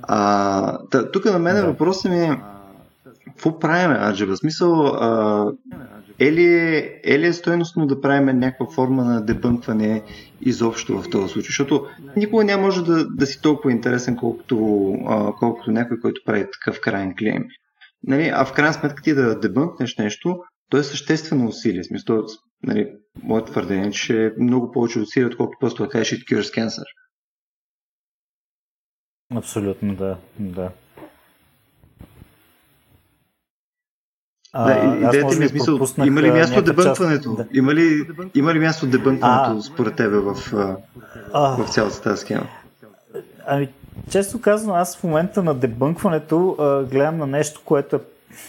А, 0.02 0.78
тук 1.14 1.26
на 1.26 1.40
мен 1.40 1.66
въпросът 1.66 2.12
ми 2.12 2.20
е 2.20 2.42
какво 3.26 3.60
правиме, 3.60 4.00
Аджеба? 4.00 4.38
Смисъл, 4.38 4.86
а, 4.86 5.52
е, 6.20 6.32
ли 6.32 6.46
е, 7.04 7.20
ли 7.20 7.28
е 7.28 7.86
да 7.86 8.02
правим 8.02 8.40
някаква 8.40 8.74
форма 8.76 9.04
на 9.04 9.26
дебънкване 9.26 10.04
изобщо 10.42 11.02
в 11.02 11.10
този 11.10 11.34
случай? 11.34 11.48
Защото 11.48 11.86
никога 12.18 12.44
няма 12.44 12.62
може 12.62 12.84
да, 12.84 13.08
да 13.08 13.26
си 13.26 13.42
толкова 13.42 13.72
интересен, 13.72 14.16
колкото, 14.16 14.88
а, 15.08 15.34
колкото 15.40 15.72
някой, 15.72 16.00
който 16.00 16.22
прави 16.26 16.48
такъв 16.52 16.82
крайен 16.82 17.16
клейм. 17.20 17.44
Нали, 18.04 18.32
а 18.34 18.46
в 18.46 18.54
крайна 18.54 18.74
сметка 18.74 19.04
ти 19.04 19.14
да 19.14 19.40
дебънкнеш 19.40 19.98
нещо, 19.98 20.40
то 20.70 20.78
е 20.78 20.84
съществено 20.84 21.48
усилие. 21.48 21.84
Смисъл, 21.84 22.26
нали, 22.64 22.94
моето 23.24 23.52
твърдение 23.52 23.88
е, 23.88 23.92
че 23.92 24.26
е 24.26 24.32
много 24.40 24.72
повече 24.72 25.00
усилие, 25.00 25.28
отколкото 25.28 25.58
просто 25.60 25.84
да 25.84 25.90
кажеш 25.90 26.20
it 26.20 26.34
cures 26.34 26.60
cancer. 26.60 26.84
Абсолютно, 29.36 29.96
да. 29.96 30.18
да. 30.40 30.64
А, 30.64 30.72
да, 34.56 34.98
идеята 35.02 35.36
ми 35.40 35.46
е 35.46 35.48
смисъл, 35.48 35.80
има 36.06 36.22
ли 36.22 36.32
място 36.32 36.62
дебънкването? 36.62 37.34
Да. 37.34 37.46
Има, 37.54 37.76
ли, 37.76 38.08
има 38.36 38.54
ли 38.54 38.60
място 38.60 38.88
дебънкването 38.88 39.58
а, 39.58 39.62
според 39.62 39.96
тебе 39.96 40.18
в, 40.18 40.36
а, 41.34 41.40
в 41.58 41.70
цялата 41.70 42.02
тази 42.02 42.22
схема? 42.22 42.48
Ами, 43.48 43.70
често 44.10 44.42
казвам, 44.42 44.76
аз 44.76 44.98
в 44.98 45.04
момента 45.04 45.44
на 45.44 45.54
дебънкването 45.54 46.56
а, 46.60 46.84
гледам 46.84 47.18
на 47.18 47.28
нещо, 47.28 47.62
което 47.66 47.96
е 47.96 48.00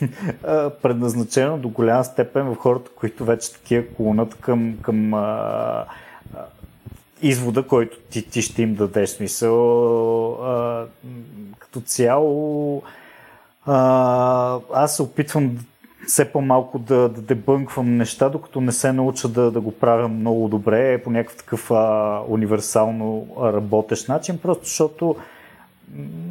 предназначено 0.82 1.58
до 1.58 1.68
голяма 1.68 2.04
степен 2.04 2.44
в 2.44 2.56
хората, 2.56 2.90
които 2.96 3.24
вече 3.24 3.52
такива 3.52 3.84
клонат 3.96 4.34
към, 4.34 4.78
към 4.82 5.14
а, 5.14 5.18
а, 5.18 5.84
извода, 7.22 7.62
който 7.62 7.98
ти, 8.10 8.30
ти 8.30 8.42
ще 8.42 8.62
им 8.62 8.74
дадеш 8.74 9.10
смисъл. 9.10 10.32
А, 10.44 10.86
като 11.58 11.80
цяло 11.80 12.82
а, 13.66 14.58
аз 14.74 14.96
се 14.96 15.02
опитвам 15.02 15.58
все 16.06 16.32
по-малко 16.32 16.78
да, 16.78 17.08
да 17.08 17.22
дебънквам 17.22 17.96
неща, 17.96 18.28
докато 18.28 18.60
не 18.60 18.72
се 18.72 18.92
науча 18.92 19.28
да, 19.28 19.50
да 19.50 19.60
го 19.60 19.72
правя 19.72 20.08
много 20.08 20.48
добре 20.48 21.02
по 21.02 21.10
някакъв 21.10 21.36
такъв 21.36 21.70
а, 21.70 22.20
универсално 22.28 23.26
работещ 23.40 24.08
начин, 24.08 24.38
просто 24.38 24.64
защото 24.64 25.16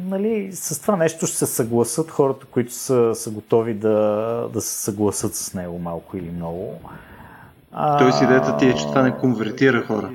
нали, 0.08 0.52
с 0.52 0.80
това 0.80 0.96
нещо 0.96 1.26
ще 1.26 1.36
се 1.36 1.46
съгласат 1.46 2.10
хората, 2.10 2.46
които 2.46 2.72
са, 2.72 3.14
са 3.14 3.30
готови 3.30 3.74
да, 3.74 4.48
да 4.52 4.60
се 4.60 4.84
съгласат 4.84 5.34
с 5.34 5.54
него 5.54 5.78
малко 5.78 6.16
или 6.16 6.30
много. 6.30 6.80
А... 7.72 7.98
Тоест 7.98 8.22
идеята 8.22 8.56
ти 8.56 8.68
е, 8.68 8.74
че 8.74 8.86
това 8.86 9.02
не 9.02 9.16
конвертира 9.16 9.82
хора. 9.82 10.10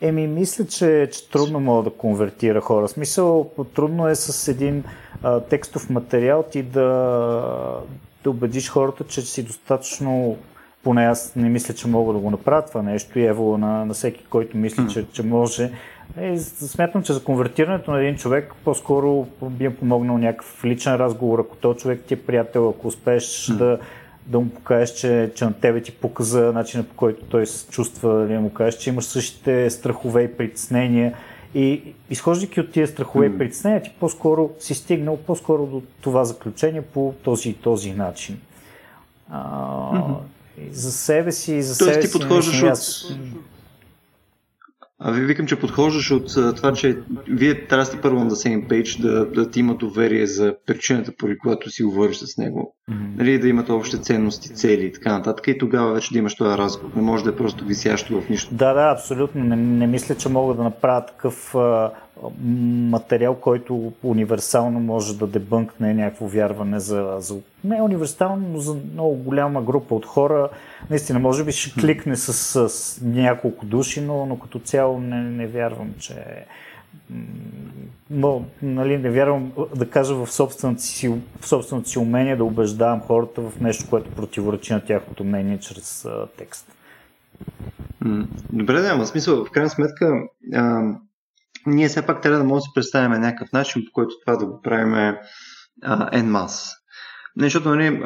Еми, 0.00 0.26
мисля, 0.26 0.66
че, 0.66 1.08
че 1.12 1.30
трудно 1.30 1.60
мога 1.60 1.82
да 1.82 1.90
конвертира 1.90 2.60
хора. 2.60 2.86
В 2.86 2.90
смисъл, 2.90 3.50
трудно 3.74 4.08
е 4.08 4.14
с 4.14 4.48
един 4.48 4.84
а, 5.24 5.40
текстов 5.40 5.90
материал 5.90 6.44
ти 6.52 6.62
да, 6.62 6.82
да 8.24 8.30
убедиш 8.30 8.68
хората, 8.68 9.04
че 9.04 9.20
си 9.20 9.42
достатъчно 9.42 10.36
поне 10.84 11.04
аз 11.04 11.32
не 11.36 11.48
мисля, 11.48 11.74
че 11.74 11.88
мога 11.88 12.12
да 12.12 12.18
го 12.18 12.30
направя 12.30 12.62
това 12.62 12.82
нещо 12.82 13.18
и 13.18 13.26
ево 13.26 13.58
на, 13.58 13.84
на 13.84 13.94
всеки, 13.94 14.24
който 14.30 14.56
мисли, 14.56 14.88
че, 14.92 15.06
че 15.12 15.22
може. 15.22 15.70
И 16.22 16.38
смятам, 16.38 17.02
че 17.02 17.12
за 17.12 17.24
конвертирането 17.24 17.90
на 17.90 18.00
един 18.00 18.16
човек 18.16 18.54
по-скоро 18.64 19.26
би 19.42 19.70
помогнал 19.70 20.18
някакъв 20.18 20.64
личен 20.64 20.94
разговор, 20.94 21.38
ако 21.38 21.56
този 21.56 21.78
човек 21.78 22.00
ти 22.06 22.14
е 22.14 22.22
приятел, 22.22 22.68
ако 22.68 22.88
успееш 22.88 23.24
mm. 23.24 23.56
да, 23.56 23.78
да 24.26 24.40
му 24.40 24.48
покажеш, 24.48 24.90
че, 24.90 25.32
че 25.34 25.44
на 25.44 25.52
тебе 25.52 25.82
ти 25.82 25.92
показа 25.92 26.52
начина 26.52 26.82
по 26.82 26.94
който 26.94 27.24
той 27.24 27.46
се 27.46 27.68
чувства, 27.68 28.26
да 28.26 28.40
му 28.40 28.50
кажеш, 28.50 28.80
че 28.80 28.90
имаш 28.90 29.04
същите 29.04 29.70
страхове 29.70 30.22
и 30.22 30.36
притеснения. 30.36 31.14
И 31.54 31.94
изхождайки 32.10 32.60
от 32.60 32.72
тия 32.72 32.88
страхове 32.88 33.26
и 33.26 33.38
притеснения, 33.38 33.82
ти 33.82 33.90
по-скоро 34.00 34.50
си 34.58 34.74
стигнал 34.74 35.16
по-скоро 35.16 35.66
до 35.66 35.82
това 36.00 36.24
заключение 36.24 36.82
по 36.82 37.14
този 37.24 37.48
и 37.48 37.54
този 37.54 37.92
начин. 37.92 38.40
А, 39.30 39.42
mm-hmm. 39.92 40.16
За 40.70 40.92
себе 40.92 41.32
си, 41.32 41.62
за 41.62 41.78
Тоест, 41.78 41.94
себе 41.94 42.06
ти 42.06 42.12
подхождаш 42.12 42.62
от... 42.62 42.68
Аз... 42.68 43.12
А 45.00 45.12
ви 45.12 45.24
викам, 45.24 45.46
че 45.46 45.60
подхождаш 45.60 46.10
от 46.10 46.34
това, 46.56 46.72
че 46.72 46.98
вие 47.28 47.66
трябва 47.66 47.82
да 47.82 47.86
сте 47.86 48.00
първо 48.00 48.24
на 48.24 48.30
same 48.30 48.68
page, 48.68 49.00
да, 49.00 49.26
да 49.26 49.50
ти 49.50 49.60
има 49.60 49.74
доверие 49.74 50.26
за 50.26 50.54
причината, 50.66 51.12
поради 51.18 51.38
която 51.38 51.70
си 51.70 51.82
говориш 51.82 52.16
с 52.16 52.38
него. 52.38 52.76
Mm-hmm. 52.90 53.16
Нали, 53.16 53.38
да 53.38 53.48
имате 53.48 53.72
общи 53.72 54.02
ценности, 54.02 54.54
цели 54.54 54.86
и 54.86 54.92
така 54.92 55.12
нататък. 55.12 55.48
И 55.48 55.58
тогава 55.58 55.92
вече 55.92 56.12
да 56.12 56.18
имаш 56.18 56.34
този 56.34 56.58
разговор. 56.58 56.96
Не 56.96 57.02
може 57.02 57.24
да 57.24 57.30
е 57.30 57.36
просто 57.36 57.64
висящо 57.64 58.20
в 58.20 58.28
нищо. 58.28 58.54
Да, 58.54 58.74
да, 58.74 58.92
абсолютно. 58.92 59.44
Не, 59.44 59.56
не 59.56 59.86
мисля, 59.86 60.14
че 60.14 60.28
мога 60.28 60.54
да 60.54 60.62
направя 60.62 61.06
такъв 61.06 61.54
а, 61.54 61.90
материал, 62.90 63.34
който 63.34 63.92
универсално 64.02 64.80
може 64.80 65.18
да 65.18 65.26
дебънкне 65.26 65.94
някакво 65.94 66.26
вярване 66.26 66.80
за, 66.80 67.16
за 67.18 67.36
не 67.64 67.82
универсално, 67.82 68.48
но 68.52 68.58
за 68.58 68.76
много 68.92 69.14
голяма 69.14 69.62
група 69.62 69.94
от 69.94 70.06
хора. 70.06 70.48
Наистина, 70.90 71.18
може 71.18 71.44
би 71.44 71.52
ще 71.52 71.80
кликне 71.80 72.16
с, 72.16 72.68
с 72.68 73.00
няколко 73.02 73.66
души, 73.66 74.00
но, 74.00 74.26
но 74.26 74.38
като 74.38 74.58
цяло 74.58 75.00
не, 75.00 75.22
не 75.22 75.46
вярвам, 75.46 75.94
че 75.98 76.14
но, 78.10 78.44
нали, 78.62 78.98
не 78.98 79.10
вярвам 79.10 79.52
да 79.76 79.90
кажа 79.90 80.14
в 80.14 80.32
собственото 80.32 80.82
си, 80.82 81.08
в 81.40 81.48
собственото 81.48 81.88
си 81.88 81.98
умение 81.98 82.36
да 82.36 82.44
убеждавам 82.44 83.00
хората 83.00 83.40
в 83.40 83.60
нещо, 83.60 83.90
което 83.90 84.10
противоречи 84.10 84.72
на 84.72 84.80
тяхното 84.80 85.24
мнение 85.24 85.58
чрез 85.58 86.04
а, 86.04 86.26
текст. 86.38 86.66
Добре, 88.52 88.80
да, 88.80 88.96
в 88.98 89.06
смисъл, 89.06 89.44
в 89.44 89.50
крайна 89.50 89.70
сметка, 89.70 90.22
а, 90.54 90.94
ние 91.66 91.88
все 91.88 92.06
пак 92.06 92.22
трябва 92.22 92.38
да 92.38 92.44
можем 92.44 92.58
да 92.58 92.62
си 92.62 92.70
представим 92.74 93.20
някакъв 93.20 93.52
начин, 93.52 93.82
по 93.86 93.92
който 93.92 94.14
това 94.20 94.36
да 94.36 94.46
го 94.46 94.60
правим 94.62 95.16
en 96.12 96.30
мас. 96.30 96.72
Не, 97.36 97.46
защото, 97.46 97.68
нали, 97.68 98.02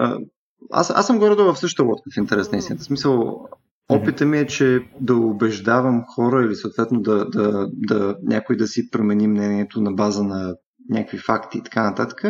аз, 0.71 0.90
аз 0.90 1.07
съм 1.07 1.18
горе 1.18 1.35
в 1.35 1.57
същата 1.57 1.88
лодка 1.88 2.11
в 2.14 2.16
интерес 2.16 2.53
на 2.53 2.59
истината. 2.59 2.83
В 2.83 2.87
смисъл, 2.87 3.47
опита 3.88 4.25
ми 4.25 4.38
е, 4.38 4.47
че 4.47 4.81
да 5.01 5.14
убеждавам 5.16 6.05
хора 6.14 6.44
или 6.44 6.55
съответно 6.55 7.01
да, 7.01 7.25
да, 7.25 7.68
да 7.73 8.16
някой 8.23 8.57
да 8.57 8.66
си 8.66 8.90
промени 8.90 9.29
мнението 9.29 9.81
на 9.81 9.92
база 9.92 10.25
на 10.25 10.55
някакви 10.90 11.18
факти 11.18 11.59
и 11.59 11.62
така 11.62 11.83
нататък. 11.83 12.23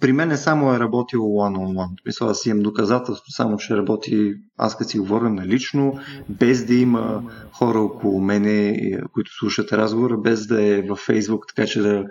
При 0.00 0.12
мен 0.12 0.30
е 0.30 0.36
само 0.36 0.74
е 0.74 0.78
работил 0.78 1.20
one-on-one. 1.20 2.06
Мисля, 2.06 2.26
аз 2.26 2.46
имам 2.46 2.62
доказателство, 2.62 3.30
само 3.30 3.56
че 3.56 3.76
работи 3.76 4.34
аз 4.56 4.76
като 4.76 4.90
си 4.90 4.98
говоря 4.98 5.30
налично, 5.30 5.98
без 6.28 6.64
да 6.64 6.74
има 6.74 7.22
хора 7.52 7.80
около 7.80 8.20
мене, 8.20 8.80
които 9.12 9.30
слушат 9.38 9.72
разговора, 9.72 10.16
без 10.16 10.46
да 10.46 10.62
е 10.62 10.82
във 10.82 10.98
Фейсбук, 10.98 11.44
така 11.48 11.66
че 11.66 11.80
да 11.80 12.04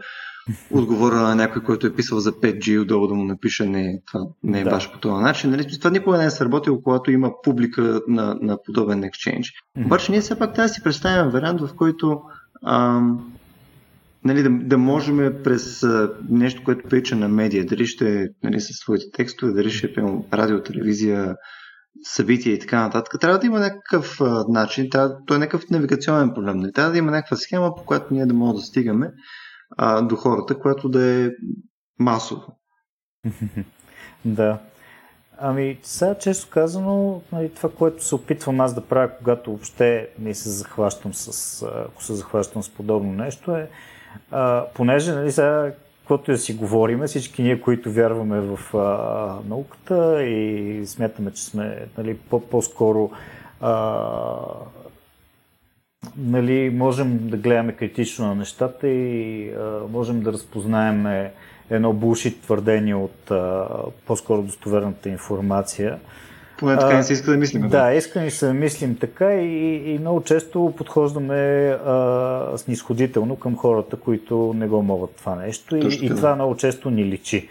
отговоря 0.71 1.15
на 1.15 1.36
някой, 1.36 1.63
който 1.63 1.88
е 1.88 1.95
писал 1.95 2.19
за 2.19 2.32
5G 2.32 2.71
и 2.71 2.79
отдолу 2.79 3.08
да 3.08 3.13
му 3.13 3.23
напише 3.23 3.65
не, 3.65 4.01
това 4.08 4.25
не 4.43 4.60
е 4.60 4.63
да. 4.63 4.69
баш 4.69 4.91
по 4.91 4.99
този 4.99 5.23
начин. 5.23 5.51
Нали? 5.51 5.77
Това 5.77 5.89
никога 5.89 6.17
не 6.17 6.25
е 6.25 6.29
сработило, 6.29 6.82
когато 6.82 7.12
има 7.12 7.32
публика 7.43 8.01
на, 8.08 8.38
на 8.41 8.58
подобен 8.63 9.03
екшенж. 9.03 9.53
Обаче 9.86 10.12
ние 10.12 10.21
все 10.21 10.39
пак 10.39 10.53
трябва 10.53 10.67
да 10.67 10.73
си 10.73 10.84
представим 10.84 11.32
вариант, 11.32 11.62
в 11.62 11.75
който 11.75 12.21
ам, 12.65 13.32
нали, 14.25 14.43
да, 14.43 14.49
да 14.49 14.77
можем 14.77 15.34
през 15.43 15.84
а, 15.84 16.13
нещо, 16.29 16.63
което 16.63 16.89
прилича 16.89 17.15
на 17.15 17.29
медия, 17.29 17.65
дали 17.65 17.88
ще 17.88 18.27
нали, 18.43 18.62
със 18.62 18.75
своите 18.75 19.05
текстове, 19.13 19.53
дали 19.53 19.71
ще 19.71 19.88
е 19.88 19.91
радио, 20.34 20.63
телевизия, 20.63 21.36
събития 22.03 22.53
и 22.53 22.60
така 22.60 22.82
нататък, 22.82 23.21
трябва 23.21 23.39
да 23.39 23.45
има 23.45 23.60
някакъв 23.60 24.21
а, 24.21 24.45
начин, 24.49 24.89
трябва, 24.89 25.17
той 25.27 25.38
е 25.38 25.39
някакъв 25.39 25.69
навигационен 25.69 26.34
проблем. 26.34 26.55
Не? 26.55 26.62
Нали? 26.62 26.73
Трябва 26.73 26.91
да 26.91 26.97
има 26.97 27.12
някаква 27.12 27.38
схема, 27.38 27.75
по 27.75 27.86
която 27.86 28.13
ние 28.13 28.25
да 28.25 28.34
можем 28.34 28.55
да 28.55 28.62
стигаме 28.62 29.12
а, 29.77 30.01
до 30.01 30.15
хората, 30.15 30.60
която 30.60 30.89
да 30.89 31.05
е 31.05 31.29
масово. 31.99 32.60
да. 34.25 34.60
Ами, 35.41 35.79
сега 35.84 36.15
често 36.15 36.49
казано, 36.49 37.21
нали, 37.32 37.53
това, 37.53 37.69
което 37.69 38.05
се 38.05 38.15
опитвам 38.15 38.60
аз 38.60 38.73
да 38.73 38.82
правя, 38.82 39.17
когато 39.17 39.51
въобще 39.51 40.10
не 40.19 40.36
се 40.36 40.49
захващам 40.49 41.13
с, 41.13 41.63
ако 41.63 42.03
се 42.03 42.13
захващам 42.13 42.63
с 42.63 42.69
подобно 42.69 43.13
нещо, 43.13 43.55
е, 43.55 43.69
а, 44.32 44.65
понеже, 44.74 45.12
нали, 45.12 45.32
сега, 45.32 45.72
каквото 46.00 46.32
да 46.32 46.38
си 46.38 46.54
говориме, 46.54 47.08
всички 47.08 47.43
ние, 47.43 47.62
които 47.62 47.91
вярваме 47.91 48.39
в 48.39 48.78
а, 48.78 49.50
науката 49.50 50.24
и 50.24 50.84
смятаме, 50.86 51.32
че 51.32 51.43
сме 51.43 51.86
нали, 51.98 52.17
по-скоро 52.50 53.12
а, 53.62 53.95
нали, 56.17 56.69
можем 56.69 57.30
да 57.30 57.38
гледаме 57.38 57.74
критично 57.74 58.28
на 58.28 58.36
нещата 58.36 58.88
и 58.88 59.50
а, 59.54 59.80
можем 59.91 60.22
да 60.22 60.34
разпознаем 60.34 61.30
едно 61.69 61.93
булшит 61.93 62.41
твърдение 62.41 62.95
от 62.95 63.32
а, 63.32 63.67
по-скоро 64.06 64.41
достоверната 64.41 65.10
информация. 65.10 66.00
Поне 66.60 66.78
така 66.78 66.98
не 66.98 67.04
се 67.04 67.13
иска 67.13 67.32
да 67.32 67.38
мислим. 67.38 67.62
Да, 67.62 67.84
да 67.84 67.93
иска 67.93 68.22
ни 68.22 68.32
се 68.32 68.45
да 68.45 68.54
мислим 68.54 68.95
така 68.95 69.34
и, 69.34 69.93
и 69.93 70.00
много 70.00 70.24
често 70.24 70.74
подхождаме 70.78 71.69
а, 71.86 72.58
снисходително 72.58 73.36
към 73.36 73.58
хората, 73.58 73.95
които 73.95 74.54
не 74.58 74.67
го 74.67 74.84
могат 74.84 75.15
това 75.15 75.36
нещо 75.36 75.76
и, 75.78 76.00
и 76.02 76.10
това 76.10 76.36
много 76.36 76.56
често 76.56 76.89
ни 76.89 77.06
личи. 77.06 77.50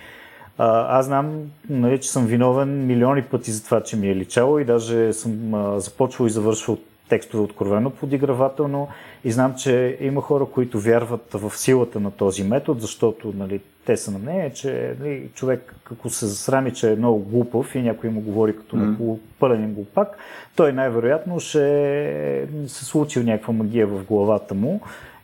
А, 0.58 0.98
аз 0.98 1.06
знам, 1.06 1.40
нали, 1.70 2.00
че 2.00 2.10
съм 2.10 2.26
виновен 2.26 2.86
милиони 2.86 3.22
пъти 3.22 3.50
за 3.50 3.64
това, 3.64 3.82
че 3.82 3.96
ми 3.96 4.08
е 4.08 4.16
личало 4.16 4.58
и 4.58 4.64
даже 4.64 5.12
съм 5.12 5.54
а, 5.54 5.80
започвал 5.80 6.26
и 6.26 6.30
завършвал 6.30 6.78
текстове 7.08 7.42
откровено 7.42 7.90
подигравателно 7.90 8.88
и 9.24 9.30
знам, 9.30 9.54
че 9.54 9.98
има 10.00 10.20
хора, 10.20 10.46
които 10.46 10.80
вярват 10.80 11.32
в 11.32 11.52
силата 11.56 12.00
на 12.00 12.10
този 12.10 12.44
метод, 12.44 12.80
защото 12.80 13.32
нали, 13.36 13.60
те 13.86 13.96
са 13.96 14.10
на 14.10 14.18
мнение, 14.18 14.52
че 14.52 14.96
нали, 15.00 15.28
човек, 15.34 15.74
ако 15.92 16.10
се 16.10 16.26
засрами, 16.26 16.74
че 16.74 16.92
е 16.92 16.96
много 16.96 17.18
глупав 17.18 17.74
и 17.74 17.82
някой 17.82 18.10
му 18.10 18.20
говори 18.20 18.56
като 18.56 18.76
mm. 18.76 19.18
пълен 19.38 19.74
глупак, 19.74 20.16
той 20.56 20.72
най-вероятно 20.72 21.40
ще 21.40 22.48
се 22.66 22.84
случи 22.84 23.20
някаква 23.20 23.52
магия 23.52 23.86
в 23.86 24.04
главата 24.04 24.54
му 24.54 24.80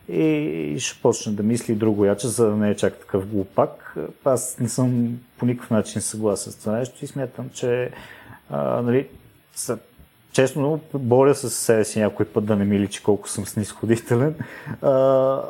и 0.09 0.77
ще 0.79 1.03
почне 1.03 1.33
да 1.33 1.42
мисли 1.42 1.75
друго 1.75 2.05
яче, 2.05 2.29
за 2.29 2.47
да 2.47 2.57
не 2.57 2.70
е 2.70 2.77
чак 2.77 2.99
такъв 2.99 3.27
глупак. 3.27 3.97
Аз 4.25 4.59
не 4.61 4.68
съм 4.68 5.18
по 5.38 5.47
никакъв 5.47 5.70
начин 5.70 6.03
съгласен 6.03 6.53
с 6.53 6.57
това 6.57 6.73
нещо 6.73 7.05
и 7.05 7.07
смятам, 7.07 7.51
че 7.55 7.90
а, 8.51 8.83
нали, 8.83 9.09
честно, 10.35 10.81
боря 10.94 11.35
с 11.35 11.51
себе 11.51 11.85
си 11.85 12.01
някой 12.01 12.27
път 12.27 12.44
да 12.44 12.57
не 12.57 12.64
ми 12.64 12.81
личи 12.81 13.03
колко 13.03 13.29
съм 13.29 13.47
снисходителен. 13.47 14.35
А, 14.83 15.40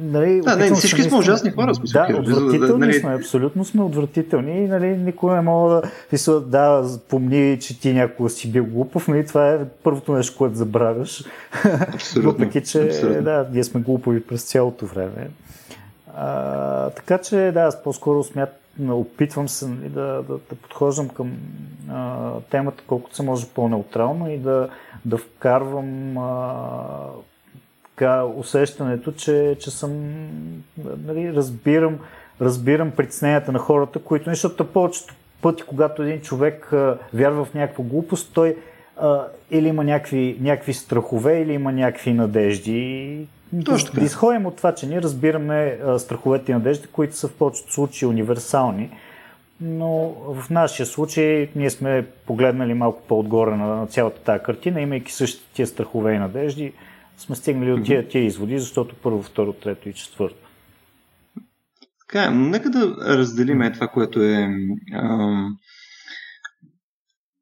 нали, 0.00 0.40
да, 0.40 0.56
не, 0.56 0.70
всички 0.74 1.02
сме 1.02 1.18
ужасни 1.18 1.50
хора. 1.50 1.74
Смисъл, 1.74 2.06
да, 2.08 2.16
отвратителни 2.16 2.86
нали... 2.86 2.94
сме, 2.94 3.14
абсолютно 3.14 3.64
сме 3.64 3.82
отвратителни. 3.82 4.64
И, 4.64 4.68
нали, 4.68 4.86
никой 4.86 5.34
не 5.34 5.40
мога 5.40 5.74
да 5.74 5.82
писва, 6.10 6.40
да, 6.40 6.84
помни, 7.08 7.58
че 7.60 7.80
ти 7.80 7.92
някога 7.92 8.30
си 8.30 8.52
бил 8.52 8.64
глупав, 8.64 9.08
нали, 9.08 9.26
това 9.26 9.50
е 9.50 9.58
първото 9.82 10.12
нещо, 10.12 10.38
което 10.38 10.56
забравяш. 10.56 11.24
Абсолютно. 11.94 12.30
Въпреки, 12.30 12.62
че 12.62 12.86
абсолютно. 12.86 13.22
да, 13.22 13.48
ние 13.52 13.64
сме 13.64 13.80
глупови 13.80 14.20
през 14.22 14.42
цялото 14.42 14.86
време. 14.86 15.30
А, 16.16 16.90
така 16.90 17.18
че, 17.18 17.50
да, 17.54 17.60
аз 17.60 17.82
по-скоро 17.82 18.24
смятам, 18.24 18.54
опитвам 18.80 19.48
се 19.48 19.68
нали, 19.68 19.88
да, 19.88 20.22
да, 20.28 20.38
да 20.50 20.56
подхождам 20.62 21.08
към 21.08 21.32
а, 21.90 22.30
темата 22.50 22.82
колкото 22.86 23.16
се 23.16 23.22
може 23.22 23.46
по-неутрално 23.46 24.30
и 24.30 24.38
да, 24.38 24.68
да 25.04 25.16
вкарвам 25.18 26.18
а, 26.18 26.52
така, 27.84 28.24
усещането, 28.24 29.12
че, 29.12 29.56
че 29.60 29.70
съм, 29.70 29.92
нали, 31.04 31.32
разбирам, 31.32 31.98
разбирам 32.40 32.90
притесненията 32.90 33.52
на 33.52 33.58
хората, 33.58 33.98
които, 33.98 34.30
защото 34.30 34.72
повечето 34.72 35.14
пъти, 35.42 35.62
когато 35.62 36.02
един 36.02 36.20
човек 36.20 36.72
а, 36.72 36.98
вярва 37.14 37.44
в 37.44 37.54
някаква 37.54 37.84
глупост, 37.84 38.30
той 38.34 38.56
а, 38.96 39.24
или 39.50 39.68
има 39.68 39.84
някакви, 39.84 40.38
някакви 40.40 40.74
страхове, 40.74 41.40
или 41.40 41.52
има 41.52 41.72
някакви 41.72 42.12
надежди. 42.12 43.26
Точно 43.64 43.94
да 43.94 44.04
изходим 44.04 44.46
от 44.46 44.56
това, 44.56 44.74
че 44.74 44.86
ние 44.86 45.02
разбираме 45.02 45.78
а, 45.84 45.98
страховете 45.98 46.52
и 46.52 46.54
надежди, 46.54 46.86
които 46.86 47.16
са 47.16 47.28
в 47.28 47.34
повечето 47.34 47.72
случаи 47.72 48.08
универсални, 48.08 48.90
но 49.60 50.14
в 50.34 50.50
нашия 50.50 50.86
случай 50.86 51.50
ние 51.56 51.70
сме 51.70 52.06
погледнали 52.26 52.74
малко 52.74 53.02
по-отгоре 53.08 53.56
на, 53.56 53.86
цялата 53.86 54.20
тази 54.20 54.42
картина, 54.42 54.80
имайки 54.80 55.12
същите 55.12 55.52
тия 55.52 55.66
страхове 55.66 56.14
и 56.14 56.18
надежди, 56.18 56.72
сме 57.18 57.36
стигнали 57.36 57.72
от 57.72 57.84
тия, 57.84 58.08
тия 58.08 58.24
изводи, 58.24 58.58
защото 58.58 58.94
първо, 59.02 59.22
второ, 59.22 59.52
трето 59.52 59.88
и 59.88 59.92
четвърто. 59.92 60.48
Така, 62.00 62.30
нека 62.30 62.70
да 62.70 62.96
разделиме 63.18 63.72
това, 63.72 63.88
което 63.88 64.22
е... 64.22 64.48
Ам... 64.94 65.56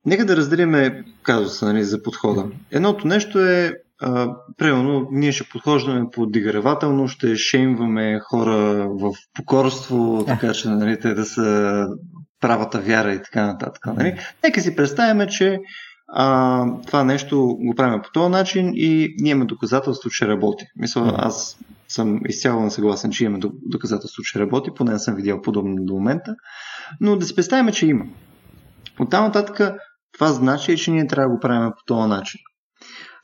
Нека 0.07 0.27
да 0.27 0.37
разделиме 0.37 1.05
казуса 1.23 1.67
нали, 1.67 1.85
за 1.85 2.03
подхода. 2.03 2.47
Едното 2.71 3.07
нещо 3.07 3.41
е 3.41 3.73
а, 4.03 4.29
примерно, 4.57 5.09
ние 5.11 5.33
ще 5.33 5.49
подхождаме 5.49 6.05
по 6.13 6.27
дигравателно, 6.27 7.09
ще 7.09 7.37
шеймваме 7.37 8.19
хора 8.21 8.89
в 8.89 9.13
покорство, 9.35 10.25
така 10.27 10.53
че 10.53 10.69
нали, 10.69 11.01
те 11.01 11.15
да 11.15 11.25
са 11.25 11.87
правата 12.41 12.79
вяра 12.79 13.13
и 13.13 13.23
така 13.23 13.47
нататък. 13.47 13.87
Нали? 13.87 14.19
Нека 14.45 14.61
си 14.61 14.77
представяме, 14.77 15.27
че 15.27 15.59
а, 16.09 16.65
това 16.87 17.05
нещо 17.05 17.47
го 17.47 17.75
правим 17.77 18.03
по 18.03 18.11
този 18.13 18.31
начин 18.31 18.73
и 18.75 19.15
ние 19.19 19.33
имаме 19.33 19.45
доказателство, 19.45 20.11
че 20.11 20.29
работи. 20.29 20.65
Мисля, 20.77 21.15
аз 21.19 21.59
съм 21.89 22.21
изцяло 22.29 22.71
съгласен, 22.71 23.11
че 23.11 23.25
имаме 23.25 23.45
доказателство, 23.63 24.23
че 24.23 24.39
работи, 24.39 24.71
поне 24.77 24.93
не 24.93 24.99
съм 24.99 25.15
видял 25.15 25.43
подобно 25.43 25.85
до 25.85 25.95
момента, 25.95 26.35
но 27.01 27.17
да 27.17 27.27
си 27.27 27.35
представяме, 27.35 27.73
че 27.73 27.87
има. 27.87 28.05
От 28.99 29.11
там 29.11 29.25
нататък 29.25 29.61
това 30.15 30.27
значи, 30.33 30.77
че 30.77 30.91
ние 30.91 31.07
трябва 31.07 31.29
да 31.29 31.35
го 31.35 31.41
правим 31.41 31.71
по 31.71 31.85
този 31.87 32.09
начин. 32.09 32.41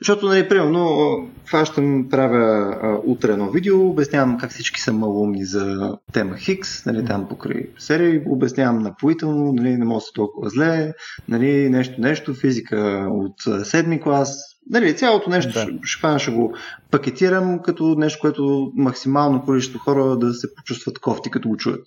Защото, 0.03 0.27
нали, 0.27 0.49
примерно, 0.49 1.17
фащам, 1.51 2.09
правя 2.11 2.77
а, 2.83 2.99
утре 3.05 3.33
едно 3.33 3.51
видео, 3.51 3.89
обяснявам 3.89 4.39
как 4.39 4.51
всички 4.51 4.81
са 4.81 4.93
малумни 4.93 5.45
за 5.45 5.93
тема 6.13 6.37
Хикс, 6.37 6.87
нали, 6.87 7.05
там 7.05 7.29
покрай 7.29 7.69
серии, 7.79 8.23
обяснявам 8.27 8.79
напоително, 8.79 9.53
нали, 9.53 9.77
не 9.77 9.85
може 9.85 10.03
да 10.03 10.07
се 10.07 10.13
толкова 10.15 10.51
зле, 10.51 10.93
нали, 11.29 11.69
нещо, 11.69 12.01
нещо, 12.01 12.35
физика 12.35 13.09
от 13.11 13.67
седми 13.67 14.01
клас, 14.01 14.39
нали, 14.71 14.97
цялото 14.97 15.31
нещо 15.31 15.53
да. 15.53 15.67
ще, 15.85 16.19
ще 16.19 16.31
го 16.31 16.55
пакетирам 16.91 17.59
като 17.59 17.95
нещо, 17.99 18.19
което 18.21 18.73
максимално 18.77 19.43
количество 19.43 19.79
хора 19.79 20.17
да 20.17 20.35
се 20.35 20.55
почувстват 20.55 20.99
кофти, 20.99 21.31
като 21.31 21.49
го 21.49 21.57
чуят. 21.57 21.81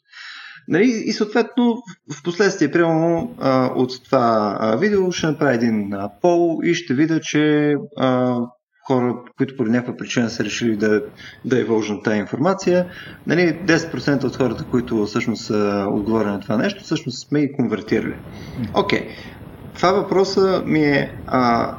Нали, 0.67 1.03
и 1.05 1.11
съответно, 1.11 1.83
в 2.13 2.23
последствие, 2.23 2.71
примерно, 2.71 3.35
от 3.75 4.03
това 4.03 4.77
видео 4.81 5.11
ще 5.11 5.27
направя 5.27 5.53
един 5.53 5.93
пол 6.21 6.59
и 6.63 6.73
ще 6.73 6.93
видя, 6.93 7.19
че 7.19 7.75
а, 7.97 8.39
хора, 8.87 9.15
които 9.37 9.57
по 9.57 9.63
някаква 9.63 9.97
причина 9.97 10.29
са 10.29 10.43
решили 10.43 10.75
да, 10.75 11.01
да 11.45 11.61
е 11.61 11.63
вължна 11.63 12.01
тази 12.01 12.17
информация, 12.17 12.85
нали, 13.27 13.59
10% 13.65 14.23
от 14.23 14.35
хората, 14.35 14.65
които 14.71 15.05
всъщност 15.05 15.45
са 15.45 15.87
отговорили 15.91 16.31
на 16.31 16.39
това 16.39 16.57
нещо, 16.57 16.83
всъщност 16.83 17.27
сме 17.27 17.39
и 17.39 17.53
конвертирали. 17.53 18.15
Окей. 18.73 18.99
Okay. 18.99 19.07
Това 19.75 19.91
въпроса 19.91 20.63
ми 20.65 20.79
е 20.79 21.17
а, 21.27 21.75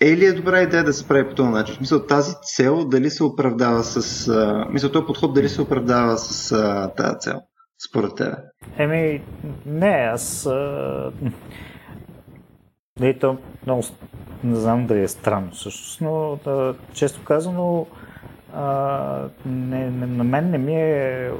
е 0.00 0.16
ли 0.16 0.24
е 0.24 0.32
добра 0.32 0.62
идея 0.62 0.84
да 0.84 0.92
се 0.92 1.08
прави 1.08 1.28
по 1.28 1.34
този 1.34 1.48
начин? 1.48 1.74
Смисъл, 1.74 2.06
тази 2.06 2.34
цел 2.56 2.84
дали 2.84 3.10
се 3.10 3.24
оправдава 3.24 3.84
с... 3.84 4.28
А, 4.28 4.66
мисъл, 4.70 4.90
този 4.90 5.06
подход 5.06 5.34
дали 5.34 5.48
се 5.48 5.62
оправдава 5.62 6.18
с 6.18 6.52
а, 6.52 6.90
тази 6.96 7.14
цел? 7.20 7.40
Според 7.88 8.14
тебе? 8.14 8.36
Еми, 8.78 9.22
не, 9.66 10.08
аз... 10.12 10.46
А... 10.46 11.12
Не, 13.00 13.18
то 13.18 13.36
много... 13.66 13.82
Не 14.44 14.56
знам 14.56 14.86
дали 14.86 15.02
е 15.02 15.08
странно 15.08 15.50
всъщност, 15.50 16.00
но 16.00 16.38
да, 16.44 16.74
често 16.92 17.24
казано 17.24 17.86
а, 18.54 19.28
не, 19.46 19.90
не, 19.90 20.06
на 20.06 20.24
мен 20.24 20.50
не 20.50 20.58
ми 20.58 20.76
е 20.76 21.30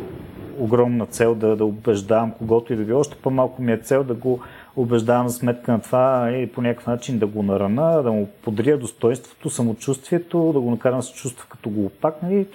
огромна 0.59 1.07
цел 1.07 1.35
да, 1.35 1.57
да 1.57 1.65
убеждавам 1.65 2.31
когото 2.31 2.73
и 2.73 2.77
да 2.77 2.85
било. 2.85 3.01
Още 3.01 3.17
по-малко 3.17 3.63
ми 3.63 3.73
е 3.73 3.79
цел 3.79 4.05
да 4.05 4.15
го 4.15 4.41
убеждавам 4.77 5.29
за 5.29 5.39
сметка 5.39 5.73
на 5.73 5.81
това 5.81 6.31
и 6.31 6.53
по 6.53 6.63
някакъв 6.63 6.87
начин 6.87 7.19
да 7.19 7.27
го 7.27 7.43
нарана, 7.43 8.03
да 8.03 8.13
му 8.13 8.29
подрия 8.43 8.79
достоинството, 8.79 9.51
самочувствието, 9.51 10.53
да 10.53 10.61
го 10.61 10.71
накарам 10.71 10.99
да 10.99 11.03
се 11.03 11.15
чувства 11.15 11.47
като 11.49 11.71
глупак. 11.71 12.23
Нали? 12.23 12.47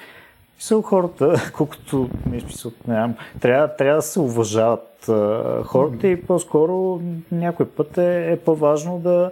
Мисъл 0.59 0.81
хората, 0.81 1.51
колкото 1.55 2.09
не 2.31 2.39
смисъл, 2.39 2.71
нямам, 2.87 3.15
трябва, 3.39 3.75
трябва 3.75 3.95
да 3.95 4.01
се 4.01 4.19
уважават 4.19 5.09
а, 5.09 5.43
хората 5.63 6.07
и 6.07 6.21
по-скоро 6.21 7.01
някой 7.31 7.65
път 7.65 7.97
е, 7.97 8.31
е 8.31 8.37
по-важно 8.37 8.99
да, 8.99 9.31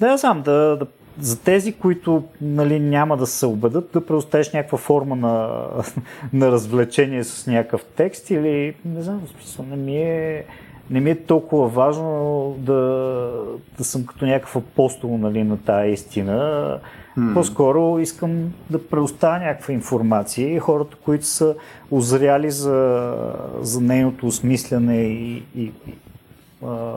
да 0.00 0.10
я 0.10 0.16
знам, 0.16 0.42
да, 0.42 0.76
да 0.76 0.86
за 1.20 1.40
тези, 1.42 1.72
които 1.72 2.24
нали, 2.40 2.80
няма 2.80 3.16
да 3.16 3.26
се 3.26 3.46
убедат, 3.46 3.90
да 3.92 4.06
преоставиш 4.06 4.52
някаква 4.52 4.78
форма 4.78 5.16
на, 5.16 5.64
на 6.32 6.50
развлечение 6.50 7.24
с 7.24 7.46
някакъв 7.46 7.84
текст 7.96 8.30
или 8.30 8.74
не 8.84 9.02
знам, 9.02 9.22
смисъл, 9.26 9.64
не 9.70 9.76
ми 9.76 9.96
е, 9.96 10.44
не 10.90 11.00
ми 11.00 11.10
е 11.10 11.24
толкова 11.24 11.68
важно 11.68 12.54
да, 12.58 12.74
да 13.78 13.84
съм 13.84 14.06
като 14.06 14.26
някакъв 14.26 14.56
апостол 14.56 15.18
нали, 15.18 15.44
на 15.44 15.58
тази 15.58 15.90
истина. 15.90 16.78
Hmm. 17.18 17.34
По-скоро 17.34 17.98
искам 17.98 18.52
да 18.70 18.88
предоставя 18.88 19.38
някаква 19.38 19.74
информация 19.74 20.54
и 20.54 20.58
хората, 20.58 20.96
които 21.04 21.26
са 21.26 21.54
озряли 21.90 22.50
за, 22.50 23.14
за 23.60 23.80
нейното 23.80 24.26
осмисляне 24.26 24.96
и, 24.96 25.42
и, 25.56 25.72
а, 26.66 26.92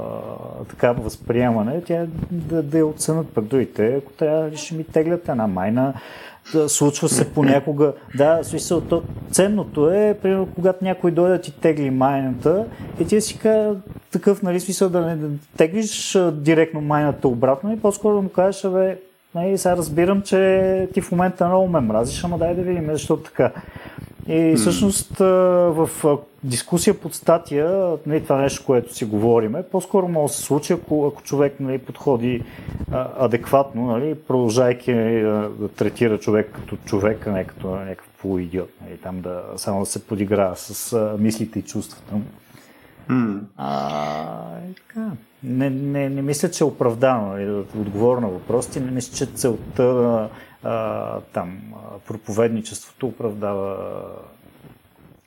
такава 0.70 1.02
възприемане, 1.02 1.82
тя 1.82 2.06
да, 2.32 2.64
да 2.64 2.78
я 2.78 2.86
оценят 2.86 3.30
пък 3.30 3.46
другите. 3.46 3.96
Ако 3.96 4.12
трябва, 4.12 4.58
ще 4.58 4.76
ми 4.76 4.84
теглят 4.84 5.30
една 5.30 5.48
майна. 5.48 5.94
Да, 6.54 6.70
случва 6.70 7.10
се 7.10 7.34
понякога. 7.34 7.94
Да, 8.16 8.40
смисъл, 8.44 8.82
то, 8.82 9.04
ценното 9.32 9.90
е, 9.90 10.18
примерно, 10.22 10.48
когато 10.56 10.84
някой 10.84 11.12
дойде 11.12 11.34
да 11.34 11.42
ти 11.42 11.52
тегли 11.52 11.90
майната 11.90 12.66
и 13.00 13.08
ти 13.08 13.22
си 13.22 13.40
кажа 13.40 13.76
такъв, 14.12 14.42
нали, 14.42 14.60
смисъл 14.60 14.90
да 14.90 15.02
не 15.02 15.18
теглиш 15.58 16.18
директно 16.32 16.82
майната 16.82 17.28
обратно 17.28 17.74
и 17.74 17.80
по-скоро 17.80 18.16
да 18.16 18.22
му 18.22 18.30
кажеш, 18.30 18.72
бе, 18.72 18.98
нали, 19.36 19.58
сега 19.58 19.78
разбирам, 19.78 20.22
че 20.22 20.90
ти 20.94 21.02
в 21.02 21.12
момента 21.12 21.48
много 21.48 21.68
ме 21.68 21.80
мразиш, 21.80 22.24
ама 22.24 22.38
дай 22.38 22.56
да 22.56 22.62
видим 22.62 22.90
защо 22.92 23.18
така. 23.18 23.52
И 24.28 24.56
всъщност 24.58 25.18
в 25.18 25.90
дискусия 26.44 27.00
под 27.00 27.14
статия, 27.14 27.98
нали, 28.06 28.24
това 28.24 28.38
нещо, 28.38 28.66
което 28.66 28.96
си 28.96 29.06
говориме, 29.06 29.64
по-скоро 29.64 30.08
може 30.08 30.32
да 30.32 30.38
се 30.38 30.44
случи, 30.44 30.74
ако, 30.74 31.08
ако 31.08 31.24
човек 31.24 31.60
нали, 31.60 31.78
подходи 31.78 32.44
а, 32.92 33.08
адекватно, 33.20 33.86
нали, 33.86 34.16
продължайки 34.16 34.94
нали, 34.94 35.22
да, 35.22 35.50
да 35.60 35.68
третира 35.68 36.18
човек 36.18 36.52
като 36.54 36.78
човек, 36.86 37.28
а 37.28 37.32
не 37.32 37.44
като 37.44 37.68
някакъв 37.68 38.08
полуидиот, 38.22 38.70
нали, 38.86 38.98
там 38.98 39.22
да 39.22 39.44
само 39.56 39.80
да 39.80 39.86
се 39.86 40.08
подигра 40.08 40.56
с 40.56 40.94
а, 40.94 41.16
мислите 41.20 41.60
и 41.60 41.62
чувствата 41.62 42.16
му. 42.16 42.24
Mm. 43.12 43.40
А, 43.58 44.52
така. 44.76 45.12
Не, 45.44 45.70
не, 45.70 46.10
не 46.10 46.22
мисля, 46.22 46.52
че 46.52 46.64
е 46.64 46.68
оправдано 46.68 47.40
и 47.40 47.46
да 47.46 47.64
отговоря 47.80 48.22
на 48.22 48.28
въпросите. 48.28 48.80
Не 48.80 48.92
мисля, 48.92 49.16
че 49.16 49.26
целта 49.26 49.84
на 49.84 50.30
там, 51.34 51.60
проповедничеството 52.08 53.08
оправдава 53.08 53.78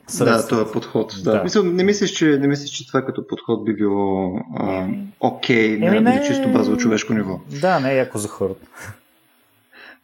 Средства. 0.07 0.37
Да, 0.37 0.49
това 0.49 0.71
е 0.71 0.73
подход. 0.73 1.15
Да. 1.25 1.33
да. 1.33 1.43
Мисля, 1.43 1.63
не 1.63 1.85
мислиш, 1.85 2.11
че, 2.11 2.27
не 2.27 2.47
мислиш, 2.47 2.71
че 2.71 2.87
това 2.87 3.03
като 3.03 3.27
подход 3.27 3.65
би 3.65 3.77
било 3.77 4.41
окей 5.21 5.81
okay, 5.81 6.01
на, 6.01 6.01
на 6.01 6.23
чисто 6.27 6.49
базово 6.49 6.77
човешко 6.77 7.13
ниво? 7.13 7.41
Да, 7.61 7.81
не 7.81 7.93
е 7.93 7.97
яко 7.97 8.19
за 8.19 8.29
хората. 8.29 8.67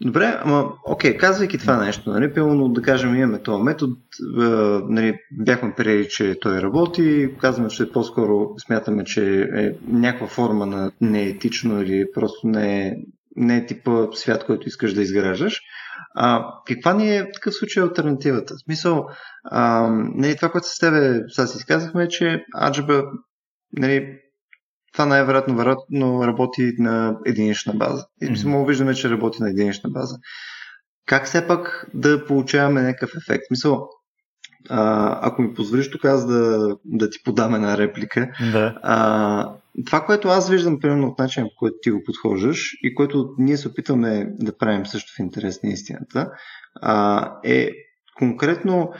Добре, 0.02 0.40
ама 0.44 0.72
окей, 0.84 1.16
казвайки 1.16 1.58
това 1.58 1.84
нещо, 1.84 2.10
нали, 2.10 2.34
пълно 2.34 2.68
да 2.68 2.82
кажем 2.82 3.14
имаме 3.14 3.42
този 3.42 3.62
метод, 3.62 3.92
е, 4.38 4.44
нали, 4.88 5.18
бяхме 5.32 5.74
приели, 5.76 6.08
че 6.08 6.38
той 6.40 6.62
работи, 6.62 7.34
казваме, 7.40 7.68
че 7.68 7.92
по-скоро 7.92 8.48
смятаме, 8.66 9.04
че 9.04 9.42
е 9.42 9.72
някаква 9.88 10.26
форма 10.26 10.66
на 10.66 10.92
неетично 11.00 11.82
или 11.82 12.06
просто 12.14 12.46
не 12.46 12.86
е, 12.86 12.92
не 13.36 13.56
е 13.56 13.66
типа 13.66 14.06
свят, 14.12 14.46
който 14.46 14.68
искаш 14.68 14.94
да 14.94 15.02
изграждаш. 15.02 15.60
А, 16.14 16.46
каква 16.66 16.94
ни 16.94 17.16
е 17.16 17.22
в 17.22 17.32
такъв 17.34 17.54
случай 17.54 17.82
альтернативата? 17.82 18.54
В 18.54 18.64
смисъл, 18.64 19.06
а, 19.44 19.88
нали, 20.14 20.36
това, 20.36 20.48
което 20.48 20.66
с 20.66 20.78
тебе 20.78 21.20
сега 21.28 21.46
си 21.46 21.56
изказахме, 21.58 22.04
е, 22.04 22.08
че 22.08 22.44
Аджаба 22.62 23.02
нали, 23.72 24.18
това 24.92 25.06
най-вероятно 25.06 25.56
вероятно 25.56 26.26
работи 26.26 26.72
на 26.78 27.18
единична 27.26 27.72
база. 27.72 28.06
И 28.22 28.26
mm-hmm. 28.26 28.66
виждаме, 28.66 28.94
че 28.94 29.10
работи 29.10 29.42
на 29.42 29.50
единична 29.50 29.90
база. 29.90 30.16
Как 31.06 31.26
все 31.26 31.46
пак 31.46 31.86
да 31.94 32.24
получаваме 32.24 32.82
някакъв 32.82 33.10
ефект? 33.16 33.44
Мисъл, 33.50 33.88
а, 34.68 35.18
ако 35.22 35.42
ми 35.42 35.54
позволиш 35.54 35.90
тук 35.90 36.04
аз 36.04 36.26
да, 36.26 36.76
да 36.84 37.10
ти 37.10 37.18
подам 37.24 37.54
една 37.54 37.78
реплика. 37.78 38.30
Да. 38.52 38.78
А, 38.82 39.54
това, 39.86 40.00
което 40.00 40.28
аз 40.28 40.50
виждам, 40.50 40.80
примерно 40.80 41.08
от 41.08 41.18
начина, 41.18 41.46
по 41.46 41.54
който 41.58 41.76
ти 41.82 41.90
го 41.90 42.02
подхождаш 42.06 42.70
и 42.82 42.94
което 42.94 43.34
ние 43.38 43.56
се 43.56 43.68
опитваме 43.68 44.26
да 44.40 44.56
правим 44.58 44.86
също 44.86 45.12
в 45.16 45.18
интерес 45.18 45.62
на 45.62 45.70
истината, 45.70 46.30
а, 46.82 47.26
е 47.44 47.70
конкретно 48.18 48.92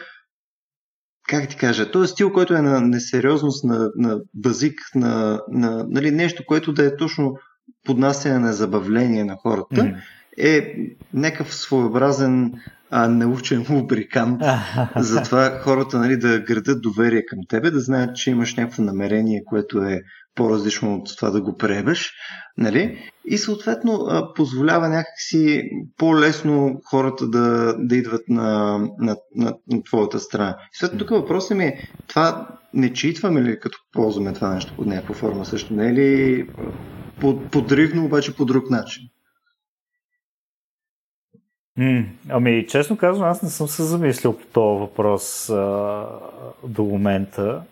как 1.31 1.49
ти 1.49 1.57
кажа, 1.57 1.91
този 1.91 2.13
стил, 2.13 2.33
който 2.33 2.55
е 2.55 2.63
на 2.63 2.81
несериозност, 2.81 3.65
на, 3.65 3.91
на 3.97 4.21
базик, 4.35 4.81
на, 4.95 5.41
на 5.49 5.87
нали, 5.89 6.11
нещо, 6.11 6.45
което 6.47 6.73
да 6.73 6.87
е 6.87 6.97
точно 6.97 7.37
поднасяне 7.85 8.39
на 8.39 8.53
забавление 8.53 9.25
на 9.25 9.37
хората, 9.37 9.75
mm-hmm. 9.75 9.97
е 10.39 10.75
някакъв 11.15 11.55
своеобразен 11.55 12.53
а, 12.91 13.09
научен 13.09 13.67
лубрикант 13.71 14.43
за 14.97 15.23
това 15.23 15.59
хората 15.63 15.99
нали, 15.99 16.17
да 16.17 16.41
градат 16.41 16.83
доверие 16.83 17.27
към 17.27 17.39
тебе, 17.49 17.71
да 17.71 17.81
знаят, 17.81 18.17
че 18.17 18.31
имаш 18.31 18.55
някакво 18.55 18.83
намерение, 18.83 19.43
което 19.47 19.83
е 19.83 20.03
по-различно 20.35 20.95
от 20.95 21.17
това 21.17 21.31
да 21.31 21.41
го 21.41 21.57
приемеш. 21.57 22.13
Нали? 22.59 22.99
И 23.25 23.39
съответно 23.39 24.09
позволява 24.37 24.89
някакси 24.89 25.63
по-лесно 25.97 26.81
хората 26.85 27.29
да, 27.29 27.75
да 27.79 27.97
идват 27.97 28.29
на, 28.29 28.79
на, 28.99 29.17
на, 29.35 29.55
на 29.71 29.83
твоята 29.83 30.21
страна. 30.21 30.57
И 30.61 30.77
след 30.77 30.99
тук 30.99 31.11
въпросът 31.11 31.57
ми 31.57 31.65
е, 31.65 31.89
това 32.07 32.49
не 32.75 32.93
читваме 32.93 33.43
ли 33.43 33.61
като 33.61 33.79
ползваме 33.93 34.33
това 34.33 34.55
нещо 34.55 34.73
под 34.77 34.87
някаква 34.87 35.15
форма 35.15 35.45
също? 35.45 35.75
Не 35.75 35.89
е 35.89 35.95
ли 35.95 36.49
под, 37.21 37.51
подривно, 37.51 38.05
обаче 38.05 38.37
по 38.37 38.45
друг 38.45 38.71
начин? 38.71 39.03
М, 41.77 42.05
ами, 42.29 42.67
честно 42.67 42.97
казвам, 42.97 43.29
аз 43.29 43.43
не 43.43 43.49
съм 43.49 43.69
се 43.69 43.83
замислил 43.83 44.39
по 44.39 44.47
този 44.47 44.81
въпрос 44.81 45.51
а, 45.51 46.07
до 46.65 46.83
момента. 46.83 47.63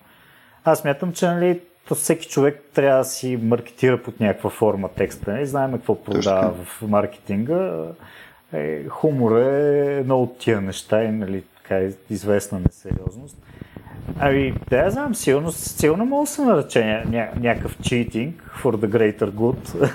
Аз 0.65 0.85
мятам, 0.85 1.13
че 1.13 1.27
нали, 1.27 1.61
то 1.89 1.95
всеки 1.95 2.29
човек 2.29 2.63
трябва 2.75 2.99
да 2.99 3.05
си 3.05 3.39
маркетира 3.43 4.03
под 4.03 4.21
някаква 4.21 4.51
форма 4.51 4.89
текста. 4.89 5.33
Не? 5.33 5.47
Знаем 5.47 5.73
какво 5.73 6.03
продава 6.03 6.55
в 6.65 6.83
маркетинга. 6.83 7.85
Е, 8.53 8.89
хумор 8.89 9.37
е 9.37 9.97
едно 10.01 10.23
от 10.23 10.39
тия 10.39 10.61
неща 10.61 11.05
и 11.05 11.13
нали, 11.13 11.43
така 11.57 11.79
е 11.79 11.91
известна 12.11 12.61
несериозност. 12.61 13.37
Ами, 14.19 14.55
да 14.71 14.77
я 14.77 14.91
знам, 14.91 15.15
силно, 15.15 15.53
силно 15.53 16.05
мога 16.05 16.23
да 16.23 16.27
се 16.27 16.43
нарече 16.43 17.05
ня, 17.07 17.29
някакъв 17.41 17.79
читинг 17.83 18.51
for 18.63 18.77
the 18.77 19.17
greater 19.19 19.31
good. 19.31 19.93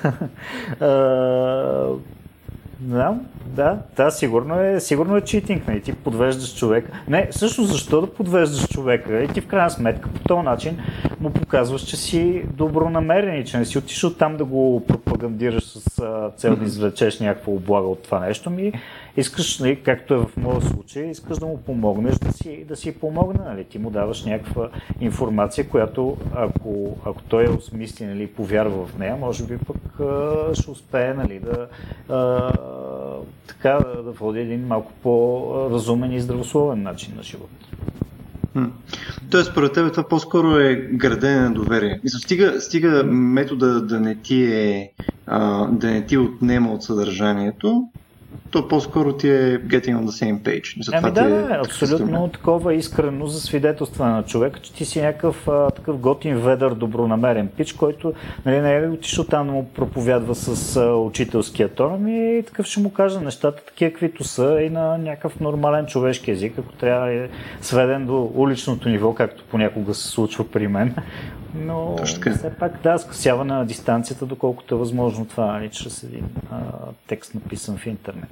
Да, 2.83 3.15
да, 3.45 3.77
да, 3.95 4.11
сигурно 4.11 4.59
е, 4.59 4.79
сигурно 4.79 5.17
е 5.17 5.21
читинг, 5.21 5.67
нали? 5.67 5.81
ти 5.81 5.93
подвеждаш 5.93 6.55
човек. 6.55 6.91
Не, 7.07 7.27
също 7.31 7.63
защо 7.63 8.01
да 8.01 8.13
подвеждаш 8.13 8.67
човека? 8.67 9.23
И 9.23 9.27
ти 9.27 9.41
в 9.41 9.47
крайна 9.47 9.69
сметка 9.69 10.09
по 10.09 10.19
този 10.19 10.45
начин 10.45 10.77
му 11.19 11.29
показваш, 11.29 11.81
че 11.81 11.97
си 11.97 12.43
добронамерен 12.53 13.41
и 13.41 13.45
че 13.45 13.57
не 13.57 13.65
си 13.65 13.77
отишъл 13.77 14.13
там 14.13 14.37
да 14.37 14.45
го 14.45 14.83
пропагандираш 14.87 15.63
с 15.63 16.01
цел 16.37 16.55
да 16.55 16.65
извлечеш 16.65 17.19
някаква 17.19 17.53
облага 17.53 17.87
от 17.87 18.03
това 18.03 18.19
нещо 18.19 18.49
ми. 18.49 18.73
Искаш, 19.17 19.59
нали, 19.59 19.83
както 19.83 20.13
е 20.13 20.17
в 20.17 20.29
моя 20.37 20.61
случай, 20.61 21.09
искаш 21.09 21.37
да 21.37 21.45
му 21.45 21.57
помогнеш 21.57 22.15
да 22.15 22.31
си, 22.31 22.65
да 22.67 22.75
си 22.75 22.99
помогне. 22.99 23.39
Нали? 23.45 23.63
Ти 23.63 23.79
му 23.79 23.89
даваш 23.89 24.25
някаква 24.25 24.69
информация, 25.01 25.69
която 25.69 26.17
ако, 26.35 26.97
ако 27.05 27.21
той 27.21 27.45
е 27.45 27.49
осмисли 27.49 28.05
нали, 28.05 28.27
повярва 28.27 28.85
в 28.85 28.97
нея, 28.97 29.15
може 29.15 29.43
би 29.43 29.57
пък 29.57 29.99
а, 29.99 30.55
ще 30.55 30.71
успее 30.71 31.13
нали, 31.13 31.39
да, 31.39 31.67
а, 32.13 32.51
така, 33.47 33.79
да 34.03 34.11
води 34.11 34.39
един 34.39 34.67
малко 34.67 34.91
по-разумен 35.03 36.11
и 36.11 36.21
здравословен 36.21 36.83
начин 36.83 37.13
на 37.17 37.23
живот. 37.23 37.49
Тоест, 39.29 39.51
според 39.51 39.73
тебе 39.73 39.91
това 39.91 40.07
по-скоро 40.07 40.57
е 40.57 40.75
градене 40.75 41.39
на 41.39 41.53
доверие. 41.53 41.99
Мисля, 42.03 42.19
стига, 42.19 42.61
стига 42.61 43.03
метода 43.03 43.81
да 43.81 43.99
не 43.99 44.15
ти 44.15 44.43
е 44.43 44.91
а, 45.27 45.67
да 45.67 45.91
не 45.91 46.05
ти 46.05 46.17
отнема 46.17 46.73
от 46.73 46.83
съдържанието, 46.83 47.87
то 48.53 48.67
по-скоро 48.67 49.13
ти 49.13 49.29
е 49.29 49.59
getting 49.59 49.95
on 49.97 50.05
the 50.05 50.23
same 50.25 50.39
page. 50.39 50.77
Мисля, 50.77 50.99
ами 51.03 51.11
да, 51.11 51.55
е 51.55 51.59
абсолютно 51.65 52.27
такова 52.27 52.73
искрено 52.73 53.27
за 53.27 53.41
свидетелство 53.41 54.05
на 54.05 54.23
човека, 54.23 54.59
че 54.59 54.73
ти 54.73 54.85
си 54.85 55.01
някакъв 55.01 55.47
а, 55.47 55.69
такъв 55.69 55.97
готин, 55.97 56.37
ведър, 56.37 56.73
добронамерен 56.73 57.47
пич, 57.47 57.73
който 57.73 58.13
нали, 58.45 58.61
не 58.61 58.75
е 58.75 58.87
отишъл 58.87 59.25
там 59.25 59.47
да 59.47 59.53
му 59.53 59.65
проповядва 59.75 60.35
с 60.35 60.75
а, 60.77 60.95
учителския 60.95 61.69
тон, 61.69 61.93
ами 61.93 62.43
такъв 62.45 62.65
ще 62.65 62.79
му 62.79 62.89
кажа 62.89 63.21
нещата 63.21 63.65
такива, 63.65 63.91
каквито 63.91 64.23
са 64.23 64.61
и 64.61 64.69
на 64.69 64.97
някакъв 64.97 65.39
нормален 65.39 65.85
човешки 65.85 66.31
език, 66.31 66.53
ако 66.57 66.73
трябва 66.73 67.07
да 67.07 67.13
е 67.13 67.29
сведен 67.61 68.05
до 68.05 68.31
уличното 68.35 68.89
ниво, 68.89 69.13
както 69.13 69.43
понякога 69.51 69.93
се 69.93 70.07
случва 70.07 70.47
при 70.51 70.67
мен. 70.67 70.95
Но 71.55 71.97
все 72.35 72.51
пак 72.59 72.81
да, 72.83 72.97
скъсяване 72.97 73.53
на 73.53 73.65
дистанцията, 73.65 74.25
доколкото 74.25 74.75
е 74.75 74.77
възможно 74.77 75.25
това, 75.25 75.51
нали, 75.51 75.69
чрез 75.69 76.03
един 76.03 76.25
а, 76.51 76.57
текст 77.07 77.35
написан 77.35 77.77
в 77.77 77.85
интернет. 77.85 78.29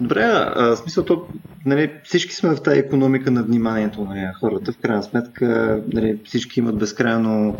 Добре, 0.00 0.22
а, 0.22 0.76
смисъл 0.76 1.04
то, 1.04 1.26
нали, 1.66 1.92
всички 2.04 2.34
сме 2.34 2.50
в 2.56 2.62
тази 2.62 2.78
економика 2.78 3.30
на 3.30 3.42
вниманието 3.42 4.04
на 4.04 4.32
хората. 4.40 4.72
В 4.72 4.78
крайна 4.78 5.02
сметка 5.02 5.80
нали, 5.92 6.18
всички 6.24 6.60
имат 6.60 6.78
безкрайно 6.78 7.56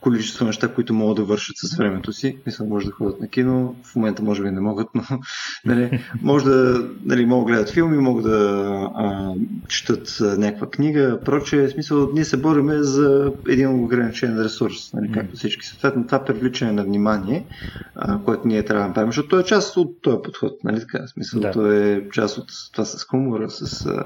количество 0.00 0.44
неща, 0.44 0.68
които 0.68 0.94
могат 0.94 1.16
да 1.16 1.24
вършат 1.24 1.56
с 1.56 1.76
времето 1.76 2.12
си. 2.12 2.38
Мисля, 2.46 2.64
може 2.64 2.86
да 2.86 2.92
ходят 2.92 3.20
на 3.20 3.28
кино, 3.28 3.76
в 3.84 3.96
момента 3.96 4.22
може 4.22 4.42
би 4.42 4.50
не 4.50 4.60
могат, 4.60 4.88
но 4.94 5.02
нали, 5.64 6.04
може 6.22 6.44
да 6.44 6.88
нали, 7.04 7.26
могат 7.26 7.46
да 7.46 7.52
гледат 7.52 7.70
филми, 7.70 7.98
могат 7.98 8.24
да 8.24 8.68
а, 8.94 9.34
четат 9.68 10.18
някаква 10.20 10.70
книга. 10.70 11.20
Проче, 11.24 11.68
смисъл, 11.68 12.10
ние 12.12 12.24
се 12.24 12.36
бориме 12.36 12.82
за 12.82 13.32
един 13.48 13.84
ограничен 13.84 14.42
ресурс, 14.42 14.92
нали, 14.94 15.12
както 15.12 15.36
всички. 15.36 15.66
Съответно, 15.66 16.06
това 16.06 16.24
привличане 16.24 16.72
на 16.72 16.84
внимание, 16.84 17.46
а, 17.94 18.18
което 18.18 18.48
ние 18.48 18.62
трябва 18.62 18.82
да 18.82 18.88
направим, 18.88 19.08
защото 19.08 19.28
то 19.28 19.40
е 19.40 19.44
част 19.44 19.76
от 19.76 20.02
този 20.02 20.18
подход, 20.24 20.64
нали 20.64 20.80
така? 20.80 21.06
Смисъл, 21.06 21.40
да. 21.40 21.50
то 21.50 21.72
е 21.72 22.08
част 22.12 22.38
от 22.38 22.48
това 22.72 22.84
с 22.84 23.04
хумора, 23.04 23.50
с... 23.50 23.86
А, 23.86 24.04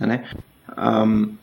нали? 0.00 0.20
Ам, 0.76 1.38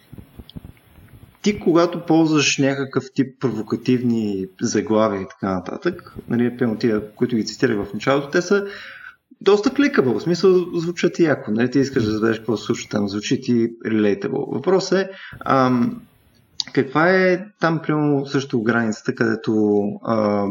ти 1.42 1.60
когато 1.60 2.06
ползваш 2.06 2.58
някакъв 2.58 3.04
тип 3.14 3.40
провокативни 3.40 4.46
заглавия 4.62 5.22
и 5.22 5.28
така 5.28 5.54
нататък, 5.54 6.16
нали, 6.30 6.58
тия, 6.80 7.16
които 7.16 7.36
ги 7.36 7.46
цитирах 7.46 7.86
в 7.86 7.94
началото, 7.94 8.30
те 8.30 8.42
са 8.42 8.66
доста 9.42 9.74
кликабъл, 9.74 10.20
в 10.20 10.24
смисъл 10.24 10.80
звучат 10.80 11.20
и 11.20 11.24
яко, 11.24 11.52
нали, 11.52 11.72
ти 11.72 11.80
искаш 11.80 12.04
да 12.04 12.12
зададеш 12.12 12.38
какво 12.38 12.58
се 12.58 12.74
там, 12.90 13.10
звучи 13.10 13.42
ти 13.42 13.70
relatable. 13.86 14.54
Въпросът 14.54 15.00
е, 15.00 15.10
ам, 15.46 16.02
каква 16.74 17.10
е 17.10 17.46
там, 17.60 17.82
прямо 17.82 18.26
също 18.26 18.64
границата, 18.64 19.16
където 19.16 19.82
а, 20.04 20.46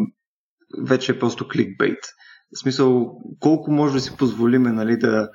вече 0.78 1.12
е 1.12 1.18
просто 1.18 1.48
кликбейт? 1.48 1.98
В 2.56 2.58
смисъл, 2.58 3.18
колко 3.40 3.70
може 3.70 3.94
да 3.94 4.00
си 4.00 4.16
позволиме 4.16 4.72
нали, 4.72 4.96
да, 4.96 5.30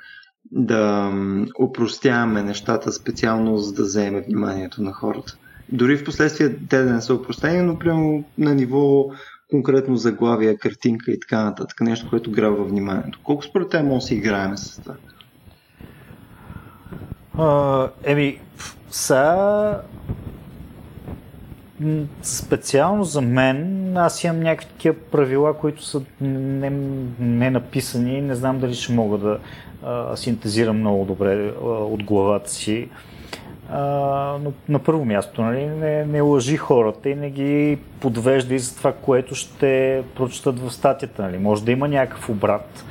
да 0.51 1.11
упростяваме 1.59 2.43
нещата 2.43 2.91
специално, 2.91 3.57
за 3.57 3.73
да 3.73 3.83
вземе 3.83 4.21
вниманието 4.21 4.83
на 4.83 4.93
хората. 4.93 5.37
Дори 5.71 5.97
в 5.97 6.03
последствие 6.03 6.55
те 6.69 6.83
да 6.83 6.93
не 6.93 7.01
са 7.01 7.13
упростени, 7.13 7.61
но 7.61 7.79
прямо 7.79 8.23
на 8.37 8.55
ниво 8.55 9.05
конкретно 9.49 9.95
заглавия, 9.95 10.57
картинка 10.57 11.11
и 11.11 11.19
така 11.19 11.43
нататък. 11.43 11.81
Нещо, 11.81 12.09
което 12.09 12.31
грабва 12.31 12.63
вниманието. 12.63 13.19
Колко 13.23 13.43
според 13.43 13.69
те 13.69 13.83
може 13.83 13.95
да 13.95 14.01
си 14.01 14.15
играем 14.15 14.57
с 14.57 14.81
това? 14.81 14.95
Еми, 18.03 18.39
са 18.89 19.77
специално 22.21 23.03
за 23.03 23.21
мен, 23.21 23.97
аз 23.97 24.23
имам 24.23 24.39
някакви 24.39 24.67
такива 24.67 24.95
правила, 25.11 25.57
които 25.57 25.85
са 25.85 26.01
не, 26.21 26.69
не 27.19 27.49
написани. 27.49 28.21
Не 28.21 28.35
знам 28.35 28.59
дали 28.59 28.73
ще 28.73 28.93
мога 28.93 29.17
да 29.17 29.39
а, 29.85 30.17
синтезирам 30.17 30.79
много 30.79 31.05
добре 31.05 31.51
от 31.61 32.03
главата 32.03 32.49
си. 32.49 32.89
А, 33.69 33.79
но 34.43 34.53
на 34.69 34.79
първо 34.79 35.05
място, 35.05 35.41
нали, 35.41 35.65
не, 35.65 36.05
не 36.05 36.21
лъжи 36.21 36.57
хората 36.57 37.09
и 37.09 37.15
не 37.15 37.29
ги 37.29 37.77
подвежда 37.99 38.55
и 38.55 38.59
за 38.59 38.75
това, 38.75 38.93
което 38.93 39.35
ще 39.35 40.03
прочитат 40.15 40.59
в 40.59 40.71
статията. 40.71 41.21
Нали. 41.21 41.37
Може 41.37 41.63
да 41.63 41.71
има 41.71 41.87
някакъв 41.87 42.29
обрат, 42.29 42.85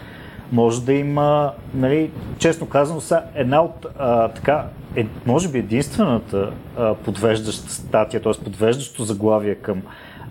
може 0.53 0.85
да 0.85 0.93
има, 0.93 1.53
нали, 1.75 2.11
честно 2.39 2.69
казано, 2.69 3.01
една 3.35 3.63
от 3.63 3.87
а, 3.99 4.29
така, 4.29 4.65
е, 4.97 5.07
може 5.27 5.49
би 5.49 5.59
единствената 5.59 6.53
а, 6.77 6.95
подвеждаща 6.95 7.73
статия, 7.73 8.23
т.е. 8.23 8.45
подвеждащо 8.45 9.05
заглавие 9.05 9.55
към 9.55 9.83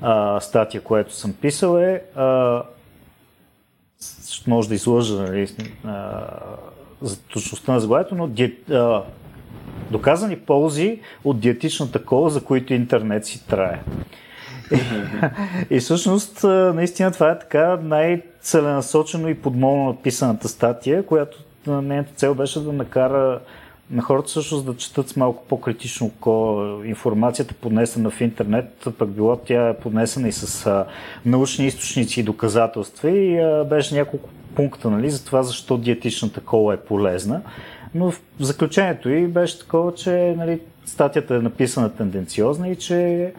а, 0.02 0.40
статия, 0.40 0.82
което 0.82 1.14
съм 1.14 1.34
писал 1.34 1.78
е 1.78 2.02
а, 2.16 2.62
може 4.48 4.70
да 4.70 4.76
излъжа 4.76 5.14
нали, 5.14 5.48
за 7.02 7.22
точността 7.22 7.74
на 7.74 7.80
заглавието, 7.80 8.16
но 8.16 8.28
ди, 8.28 8.58
а, 8.72 9.04
доказани 9.92 10.40
ползи 10.40 11.00
от 11.24 11.40
диетичната 11.40 12.06
кола, 12.06 12.30
за 12.30 12.44
които 12.44 12.74
интернет 12.74 13.26
си 13.26 13.48
трае. 13.48 13.80
и 15.70 15.80
всъщност, 15.80 16.44
наистина 16.74 17.12
това 17.12 17.32
е 17.32 17.40
така 17.40 17.80
най-целенасочено 17.84 19.30
и 19.30 19.42
подмолно 19.42 19.86
написаната 19.86 20.48
статия, 20.48 21.06
която 21.06 21.38
нейната 21.68 22.14
цел 22.14 22.36
беше 22.36 22.60
да 22.60 22.74
накара 22.74 23.40
на 23.92 24.02
хората 24.02 24.28
всъщност 24.28 24.66
да 24.66 24.78
четат 24.78 25.10
с 25.10 25.16
малко 25.16 25.44
по-критично 25.48 26.08
око 26.08 26.62
информацията, 26.86 27.54
поднесена 27.54 28.10
в 28.10 28.22
интернет, 28.22 28.88
пък 28.98 29.10
било 29.10 29.36
тя 29.36 29.76
поднесена 29.82 30.28
и 30.28 30.32
с 30.32 30.66
а, 30.66 30.86
научни 31.26 31.68
източници 31.68 32.20
и 32.20 32.24
доказателства 32.24 33.10
и 33.10 33.40
а, 33.40 33.66
беше 33.70 33.96
няколко 33.96 34.30
пункта 34.56 34.90
нали, 34.90 35.10
за 35.10 35.26
това 35.26 35.44
защо 35.44 35.78
диетичната 35.78 36.42
кола 36.42 36.74
е 36.74 36.78
полезна. 36.78 37.42
Но 37.96 38.12
в 38.12 38.22
заключението 38.40 39.10
и 39.10 39.28
беше 39.28 39.60
такова, 39.60 39.94
че 39.94 40.36
нали, 40.38 40.60
статията 40.86 41.36
е 41.36 41.40
написана 41.40 41.90
тенденциозна 41.90 42.70
и 42.70 42.76
че 42.76 43.34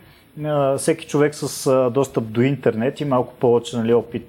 всеки 0.79 1.07
човек 1.07 1.35
с 1.35 1.91
достъп 1.91 2.25
до 2.25 2.41
интернет 2.41 3.01
и 3.01 3.05
малко 3.05 3.35
повече 3.35 3.77
нали, 3.77 3.95
опит 3.95 4.29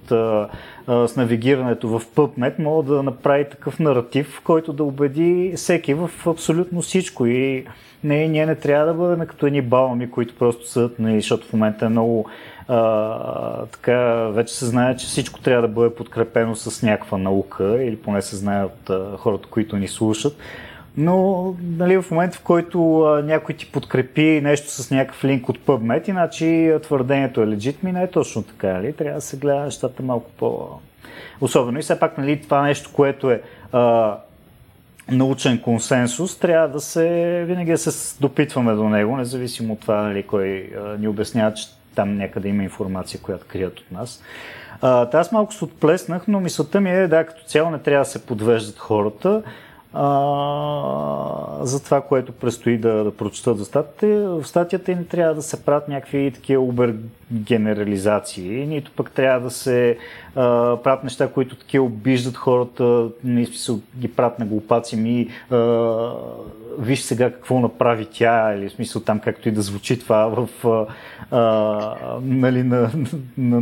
с 0.88 1.14
навигирането 1.18 1.88
в 1.88 2.02
PubMed 2.16 2.60
може 2.60 2.88
да 2.88 3.04
направи 3.04 3.50
такъв 3.50 3.80
наратив, 3.80 4.42
който 4.44 4.74
да 4.74 4.84
убеди 4.84 5.54
всеки 5.56 5.94
в 5.94 6.12
абсолютно 6.26 6.82
всичко 6.82 7.26
и 7.26 7.66
не, 8.04 8.28
ние 8.28 8.46
не 8.46 8.56
трябва 8.56 8.86
да 8.86 8.94
бъдем 8.94 9.28
като 9.28 9.46
едни 9.46 9.62
балами, 9.62 10.12
които 10.12 10.36
просто 10.36 10.68
съдат, 10.68 11.00
нали, 11.00 11.16
защото 11.16 11.48
в 11.48 11.54
момента 11.54 11.86
е 11.86 11.90
много 11.90 12.30
а, 12.68 13.66
така, 13.66 13.98
вече 14.28 14.54
се 14.54 14.66
знае, 14.66 14.96
че 14.96 15.06
всичко 15.06 15.42
трябва 15.42 15.68
да 15.68 15.74
бъде 15.74 15.96
подкрепено 15.96 16.56
с 16.56 16.84
някаква 16.84 17.18
наука 17.18 17.84
или 17.84 17.96
поне 17.96 18.22
се 18.22 18.36
знае 18.36 18.64
от 18.64 18.90
а, 18.90 19.18
хората, 19.18 19.48
които 19.50 19.78
ни 19.78 19.88
слушат. 19.88 20.38
Но 20.98 21.56
нали, 21.62 21.98
в 21.98 22.12
момента, 22.12 22.38
в 22.38 22.42
който 22.42 23.02
а, 23.02 23.22
някой 23.22 23.56
ти 23.56 23.72
подкрепи 23.72 24.42
нещо 24.44 24.70
с 24.72 24.92
някакъв 24.92 25.24
линк 25.24 25.50
от 25.50 25.60
PubMed, 25.60 26.10
иначе 26.10 26.80
твърдението 26.84 27.42
е 27.42 27.46
legit, 27.46 27.76
ми 27.84 27.92
не 27.92 28.04
е 28.04 28.12
точно 28.12 28.44
така. 28.44 28.74
Нали? 28.74 28.94
Трябва 28.94 29.16
да 29.16 29.22
се 29.22 29.38
гледа 29.38 29.60
нещата 29.60 30.04
малко 30.04 30.32
по... 30.38 30.70
Особено 31.42 31.80
и 31.80 31.82
все 31.82 32.00
пак 32.00 32.18
нали, 32.18 32.42
това 32.42 32.62
нещо, 32.62 32.90
което 32.94 33.32
е 33.32 33.42
а, 33.72 34.18
научен 35.12 35.62
консенсус, 35.62 36.40
трябва 36.40 36.68
да 36.68 36.80
се 36.80 37.44
винаги 37.48 37.72
да 37.72 37.78
се 37.78 38.18
допитваме 38.22 38.74
до 38.74 38.90
него, 38.90 39.18
независимо 39.18 39.74
от 39.74 39.80
това 39.80 40.02
нали, 40.02 40.24
кой 40.24 40.70
а, 40.78 40.98
ни 40.98 41.08
обяснява, 41.08 41.54
че 41.54 41.68
там 41.96 42.18
някъде 42.18 42.50
има 42.50 42.64
информация, 42.64 43.20
която 43.22 43.46
крият 43.48 43.80
от 43.80 43.92
нас. 43.92 44.22
А, 44.82 45.18
аз 45.18 45.32
малко 45.32 45.54
се 45.54 45.64
отплеснах, 45.66 46.28
но 46.28 46.40
мисълта 46.40 46.82
ми 46.82 46.92
е, 46.92 47.08
да, 47.08 47.26
като 47.26 47.44
цяло 47.44 47.72
не 47.72 47.80
трябва 47.80 48.06
да 48.06 48.10
се 48.10 48.26
подвеждат 48.26 48.80
хората 48.80 49.44
а, 49.94 51.66
за 51.66 51.84
това, 51.84 52.02
което 52.02 52.32
предстои 52.32 52.78
да, 52.78 53.04
да 53.04 53.12
прочитат 53.12 53.60
в 53.60 53.66
статията. 53.66 54.30
В 54.30 54.44
статията 54.44 54.92
и 54.92 54.96
не 54.96 55.06
трябва 55.06 55.36
да 55.36 55.42
се 55.42 55.66
правят 55.66 55.88
някакви 55.88 56.32
такива 56.34 56.64
убер 56.64 56.96
генерализации, 57.32 58.66
нито 58.66 58.92
пък 58.92 59.12
трябва 59.12 59.40
да 59.40 59.52
се 59.52 59.98
а, 60.36 60.78
правят 60.84 61.04
неща, 61.04 61.28
които 61.28 61.56
такива 61.56 61.86
обиждат 61.86 62.38
хората, 62.38 63.10
не 63.24 63.46
смисъл 63.46 63.80
ги 63.98 64.08
правят 64.08 64.40
на 64.40 64.46
глупаци 64.46 64.96
ми, 64.96 65.30
а, 65.52 65.58
виж 66.80 67.02
сега 67.02 67.32
какво 67.32 67.60
направи 67.60 68.08
тя, 68.12 68.54
или 68.54 68.70
в 68.70 68.72
смисъл 68.72 69.02
там 69.02 69.20
както 69.20 69.50
и 69.50 69.52
да 69.52 69.62
звучи 69.62 70.00
това 70.00 70.26
в 70.28 70.48
а, 71.32 72.20
нали, 72.22 72.64
на, 72.64 72.92
на, 73.38 73.62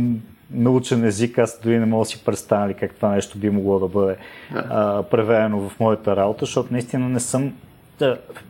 научен 0.54 1.04
език, 1.04 1.38
аз 1.38 1.60
дори 1.62 1.78
не 1.78 1.86
мога 1.86 2.02
да 2.02 2.06
си 2.06 2.24
представя 2.24 2.68
ли 2.68 2.74
как 2.74 2.94
това 2.94 3.08
нещо 3.08 3.38
би 3.38 3.50
могло 3.50 3.78
да 3.78 3.88
бъде 3.88 4.16
а, 4.54 5.02
преведено 5.02 5.68
в 5.68 5.80
моята 5.80 6.16
работа, 6.16 6.44
защото 6.44 6.72
наистина 6.72 7.08
не 7.08 7.20
съм 7.20 7.52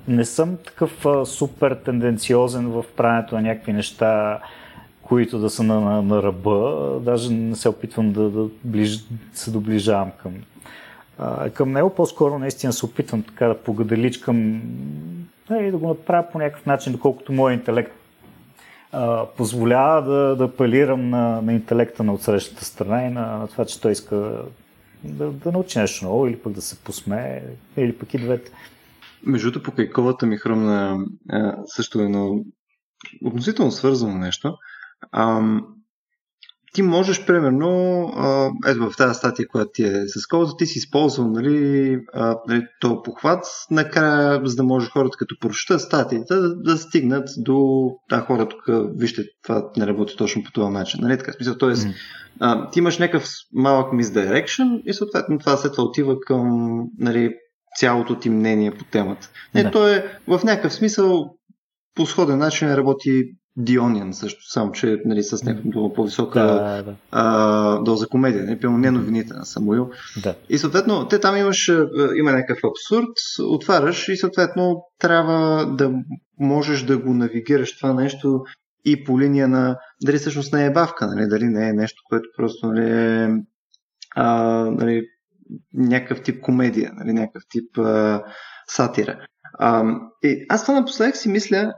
не 0.08 0.24
съм 0.24 0.56
такъв 0.66 1.06
а, 1.06 1.26
супер 1.26 1.74
тенденциозен 1.74 2.68
в 2.68 2.84
правенето 2.96 3.34
на 3.34 3.42
някакви 3.42 3.72
неща, 3.72 4.40
които 5.02 5.38
да 5.38 5.50
са 5.50 5.62
на, 5.62 5.80
на, 5.80 6.02
на 6.02 6.22
ръба. 6.22 6.98
Даже 7.02 7.32
не 7.32 7.56
се 7.56 7.68
опитвам 7.68 8.12
да, 8.12 8.30
да 8.30 8.48
ближ, 8.64 9.04
се 9.32 9.50
доближавам 9.50 10.10
към, 10.22 10.32
а, 11.18 11.50
към 11.50 11.72
него. 11.72 11.90
По-скоро 11.90 12.38
наистина 12.38 12.72
се 12.72 12.86
опитвам 12.86 13.22
така 13.22 13.46
да 13.46 13.58
погаделичкам 13.58 14.62
и 15.50 15.70
да 15.70 15.76
го 15.76 15.88
направя 15.88 16.26
по 16.32 16.38
някакъв 16.38 16.66
начин, 16.66 16.92
доколкото 16.92 17.32
моят 17.32 17.58
интелект 17.58 17.92
позволява 19.36 20.02
да, 20.02 20.36
да 20.36 20.44
апелирам 20.44 21.10
на, 21.10 21.42
на 21.42 21.52
интелекта 21.52 22.02
на 22.02 22.14
отсрещата 22.14 22.64
страна 22.64 23.02
и 23.02 23.10
на, 23.10 23.38
на 23.38 23.48
това, 23.48 23.64
че 23.64 23.80
той 23.80 23.92
иска 23.92 24.42
да, 25.04 25.30
да 25.30 25.52
научи 25.52 25.78
нещо 25.78 26.04
ново 26.04 26.26
или 26.26 26.38
пък 26.38 26.52
да 26.52 26.62
се 26.62 26.78
посмее, 26.78 27.42
или 27.76 27.98
пък 27.98 28.14
и 28.14 28.18
двете. 28.18 28.50
Между 29.26 29.50
другото, 29.50 29.70
покрай 29.70 29.90
ковата 29.90 30.26
ми 30.26 30.36
хрумна 30.36 31.06
също 31.64 32.00
едно 32.00 32.44
относително 33.24 33.70
свързано 33.70 34.18
нещо. 34.18 34.54
Ам, 35.12 35.66
ти 36.72 36.82
можеш, 36.82 37.26
примерно, 37.26 38.02
а, 38.16 38.50
ето 38.66 38.90
в 38.90 38.96
тази 38.96 39.14
статия, 39.14 39.48
която 39.48 39.70
ти 39.74 39.84
е 39.84 40.04
с 40.06 40.26
колата, 40.26 40.52
ти 40.58 40.66
си 40.66 40.78
използвал 40.78 41.28
нали, 41.28 41.98
а, 42.14 42.36
нали, 42.48 42.62
то 42.80 43.02
похват, 43.02 43.44
накрая, 43.70 44.40
за 44.44 44.56
да 44.56 44.62
може 44.62 44.90
хората, 44.90 45.16
като 45.18 45.36
прочитат 45.40 45.80
статията, 45.80 46.40
да, 46.40 46.56
да 46.56 46.78
стигнат 46.78 47.28
до 47.38 47.88
да, 48.10 48.20
хора 48.20 48.48
тук, 48.48 48.62
вижте, 48.96 49.24
това 49.42 49.70
не 49.76 49.86
работи 49.86 50.16
точно 50.16 50.42
по 50.44 50.52
този 50.52 50.72
начин. 50.72 51.00
Нали, 51.02 51.18
така, 51.18 51.32
смисъл, 51.32 51.58
т.е. 51.58 51.68
Mm. 51.68 51.94
А, 52.40 52.70
ти 52.70 52.78
имаш 52.78 52.98
някакъв 52.98 53.28
малък 53.52 53.92
misdirection 53.92 54.82
и 54.82 54.94
съответно 54.94 55.38
това 55.38 55.56
след 55.56 55.72
това 55.72 55.84
отива 55.84 56.20
към 56.20 56.78
нали, 56.98 57.34
цялото 57.78 58.18
ти 58.18 58.30
мнение 58.30 58.70
по 58.70 58.84
темата. 58.84 59.30
Не, 59.54 59.62
да. 59.62 59.70
то 59.70 59.88
е 59.88 60.18
в 60.28 60.40
някакъв 60.44 60.72
смисъл 60.72 61.24
по 61.94 62.06
сходен 62.06 62.38
начин 62.38 62.74
работи 62.74 63.24
Диониан 63.56 64.12
също, 64.12 64.50
само 64.50 64.72
че 64.72 65.02
нали, 65.04 65.22
с 65.22 65.44
някаква 65.44 65.92
по-висока 65.94 66.40
да, 66.40 66.82
да. 66.82 66.94
А, 67.10 67.78
доза 67.78 68.06
комедия, 68.06 68.44
нали, 68.44 68.60
пълно 68.60 68.78
не 68.78 68.90
новините 68.90 69.34
на 69.34 69.44
Самуил. 69.46 69.90
Да. 70.22 70.34
И 70.48 70.58
съответно, 70.58 71.08
те 71.08 71.20
там 71.20 71.36
имаш, 71.36 71.68
има 72.16 72.32
някакъв 72.32 72.58
абсурд, 72.64 73.08
отваряш 73.40 74.08
и 74.08 74.16
съответно 74.16 74.84
трябва 74.98 75.66
да 75.76 75.92
можеш 76.40 76.82
да 76.82 76.98
го 76.98 77.14
навигираш 77.14 77.78
това 77.78 77.92
нещо 77.92 78.44
и 78.84 79.04
по 79.04 79.20
линия 79.20 79.48
на 79.48 79.78
дали 80.02 80.18
всъщност 80.18 80.52
не 80.52 80.66
е 80.66 80.72
бавка, 80.72 81.06
нали, 81.06 81.28
дали 81.28 81.44
не 81.44 81.68
е 81.68 81.72
нещо, 81.72 82.02
което 82.08 82.28
просто 82.36 82.66
нали, 82.66 82.90
е 82.90 83.30
а, 84.16 84.34
нали, 84.70 85.02
някакъв 85.74 86.22
тип 86.22 86.40
комедия, 86.40 86.92
нали, 86.94 87.12
някакъв 87.12 87.42
тип 87.50 87.78
а, 87.78 88.22
сатира. 88.66 89.18
А, 89.58 89.84
и 90.22 90.46
аз 90.48 90.62
това 90.62 90.74
напоследък 90.74 91.16
си 91.16 91.28
мисля, 91.28 91.74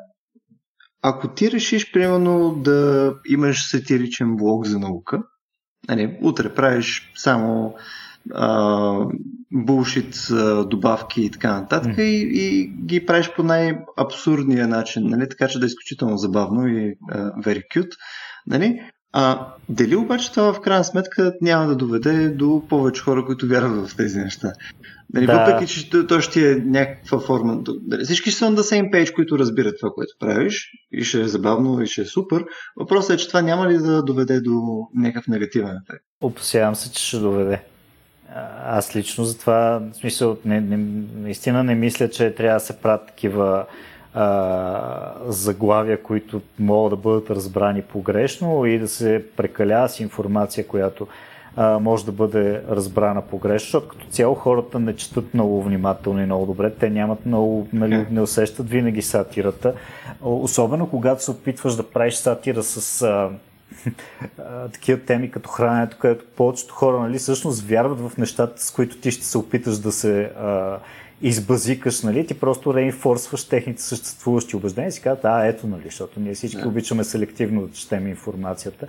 ако 1.07 1.29
ти 1.29 1.51
решиш, 1.51 1.93
примерно, 1.93 2.55
да 2.55 3.13
имаш 3.29 3.71
сатиричен 3.71 4.37
блог 4.37 4.67
за 4.67 4.79
наука, 4.79 5.23
нали, 5.89 6.19
утре 6.23 6.55
правиш 6.55 7.13
само 7.17 7.75
а, 8.35 9.07
булшит, 9.53 10.29
добавки 10.67 11.23
и 11.23 11.31
така 11.31 11.61
нататък 11.61 11.97
mm. 11.97 12.03
и, 12.03 12.31
и 12.33 12.69
ги 12.69 13.07
правиш 13.07 13.31
по 13.37 13.43
най-абсурдния 13.43 14.69
начин, 14.69 15.03
нали, 15.07 15.29
така 15.29 15.49
че 15.49 15.59
да 15.59 15.65
е 15.65 15.67
изключително 15.67 16.17
забавно 16.17 16.69
и 16.69 16.95
а, 17.11 17.19
very 17.19 17.63
cute. 17.75 17.93
Нали? 18.47 18.81
А, 19.17 19.47
дали 19.69 19.97
обаче 19.97 20.33
това 20.33 20.53
в 20.53 20.61
крайна 20.61 20.85
сметка 20.85 21.35
няма 21.41 21.67
да 21.67 21.77
доведе 21.77 22.29
до 22.29 22.62
повече 22.69 23.03
хора, 23.03 23.25
които 23.25 23.47
вярват 23.47 23.89
в 23.89 23.97
тези 23.97 24.19
неща? 24.19 24.53
Нали, 25.12 25.27
да. 25.27 25.39
Въпреки, 25.39 25.73
че 25.73 26.07
то, 26.07 26.21
ще 26.21 26.53
е 26.53 26.57
някаква 26.57 27.21
форма. 27.21 27.62
Дали, 27.81 28.05
всички 28.05 28.31
са 28.31 28.51
на 28.51 28.59
same 28.59 28.91
page, 28.91 29.15
които 29.15 29.39
разбират 29.39 29.77
това, 29.81 29.93
което 29.95 30.15
правиш 30.19 30.71
и 30.93 31.05
ще 31.05 31.21
е 31.21 31.29
забавно 31.29 31.83
и 31.83 31.87
ще 31.87 32.01
е 32.01 32.05
супер. 32.05 32.45
Въпросът 32.77 33.11
е, 33.11 33.17
че 33.17 33.29
това 33.29 33.43
няма 33.43 33.69
ли 33.69 33.79
да 33.79 34.03
доведе 34.03 34.41
до 34.41 34.87
някакъв 34.95 35.29
негативен 35.29 35.77
ефект? 35.85 36.05
Опасявам 36.21 36.75
се, 36.75 36.93
че 36.93 37.07
ще 37.07 37.19
доведе. 37.19 37.62
Аз 38.65 38.97
лично 38.97 39.25
за 39.25 39.39
това, 39.39 39.83
в 39.93 39.97
смисъл, 39.97 40.37
не, 40.45 40.61
не, 40.61 40.77
наистина 41.17 41.65
не 41.65 41.75
мисля, 41.75 42.11
че 42.11 42.35
трябва 42.35 42.57
да 42.57 42.65
се 42.65 42.77
правят 42.77 43.07
такива 43.07 43.67
а, 44.15 45.12
заглавия, 45.27 46.03
които 46.03 46.41
могат 46.59 46.91
да 46.91 46.97
бъдат 46.97 47.31
разбрани 47.31 47.83
погрешно 47.83 48.67
и 48.67 48.79
да 48.79 48.89
се 48.89 49.25
прекалява 49.37 49.89
с 49.89 50.01
информация, 50.01 50.67
която 50.67 51.07
а, 51.57 51.79
може 51.79 52.05
да 52.05 52.12
бъде 52.12 52.62
разбрана 52.71 53.23
погрешно, 53.23 53.65
защото 53.65 53.89
като 53.89 54.07
цяло 54.07 54.35
хората 54.35 54.79
не 54.79 54.97
четат 54.97 55.35
много 55.35 55.62
внимателно 55.62 56.21
и 56.21 56.25
много 56.25 56.47
добре. 56.47 56.71
Те 56.71 56.91
нямат 56.91 57.27
много, 57.27 57.69
нали, 57.73 58.07
не 58.11 58.21
усещат 58.21 58.69
винаги 58.69 59.03
сатирата. 59.03 59.75
Особено 60.23 60.91
когато 60.91 61.25
се 61.25 61.31
опитваш 61.31 61.75
да 61.75 61.91
правиш 61.91 62.15
сатира 62.15 62.62
с 62.62 63.03
а, 63.03 63.31
такива 64.73 65.01
теми 65.01 65.31
като 65.31 65.49
храненето, 65.49 65.97
където 66.01 66.25
повечето 66.37 66.75
хора 66.75 67.01
нали, 67.01 67.19
всъщност 67.19 67.62
вярват 67.62 68.01
в 68.01 68.17
нещата, 68.19 68.62
с 68.62 68.71
които 68.71 68.97
ти 68.97 69.11
ще 69.11 69.25
се 69.25 69.39
опиташ 69.39 69.79
да 69.79 69.93
се 69.93 70.23
а, 70.23 70.79
избазикаш, 71.23 72.03
нали, 72.03 72.27
ти 72.27 72.41
просто 72.41 72.75
реинфорсваш 72.75 73.45
техните 73.45 73.83
съществуващи 73.83 74.57
убеждения 74.57 74.89
и 74.89 74.93
си 74.93 75.01
казват, 75.01 75.25
а, 75.25 75.47
ето, 75.47 75.67
нали, 75.67 75.83
защото 75.85 76.21
ние 76.21 76.35
всички 76.35 76.59
yeah. 76.59 76.67
обичаме 76.67 77.05
селективно 77.05 77.67
да 77.67 77.73
четем 77.73 78.09
информацията. 78.09 78.87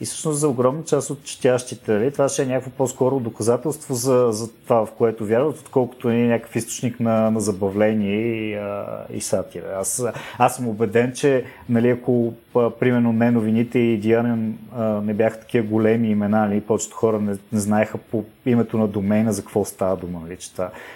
И 0.00 0.04
всъщност 0.04 0.38
за 0.38 0.48
огромна 0.48 0.84
част 0.84 1.10
от 1.10 1.24
четящите, 1.24 1.92
нали, 1.92 2.12
това 2.12 2.28
ще 2.28 2.42
е 2.42 2.46
някакво 2.46 2.70
по-скоро 2.70 3.20
доказателство 3.20 3.94
за, 3.94 4.28
за 4.30 4.52
това, 4.52 4.86
в 4.86 4.92
което 4.92 5.26
вярват, 5.26 5.58
отколкото 5.58 6.10
е 6.10 6.14
някакъв 6.14 6.56
източник 6.56 7.00
на, 7.00 7.30
на 7.30 7.40
забавление 7.40 8.16
и, 8.16 8.54
а, 8.54 9.04
и 9.12 9.20
сатира. 9.20 9.76
Аз, 9.80 10.04
аз 10.38 10.56
съм 10.56 10.68
убеден, 10.68 11.12
че 11.12 11.44
нали, 11.68 11.88
ако 11.90 12.32
а, 12.54 12.70
примерно 12.70 13.12
не 13.12 13.30
новините 13.30 13.78
и 13.78 13.98
Дианен 13.98 14.58
не 15.04 15.14
бяха 15.14 15.40
такива 15.40 15.66
големи 15.66 16.10
имена, 16.10 16.46
нали, 16.46 16.60
повечето 16.60 16.96
хора 16.96 17.20
не, 17.20 17.36
не 17.52 17.60
знаеха 17.60 17.98
по 17.98 18.24
името 18.46 18.78
на 18.78 18.88
домейна 18.88 19.32
за 19.32 19.42
какво 19.42 19.64
става 19.64 19.96
дума, 19.96 20.20
нали, 20.22 20.36
че 20.36 20.50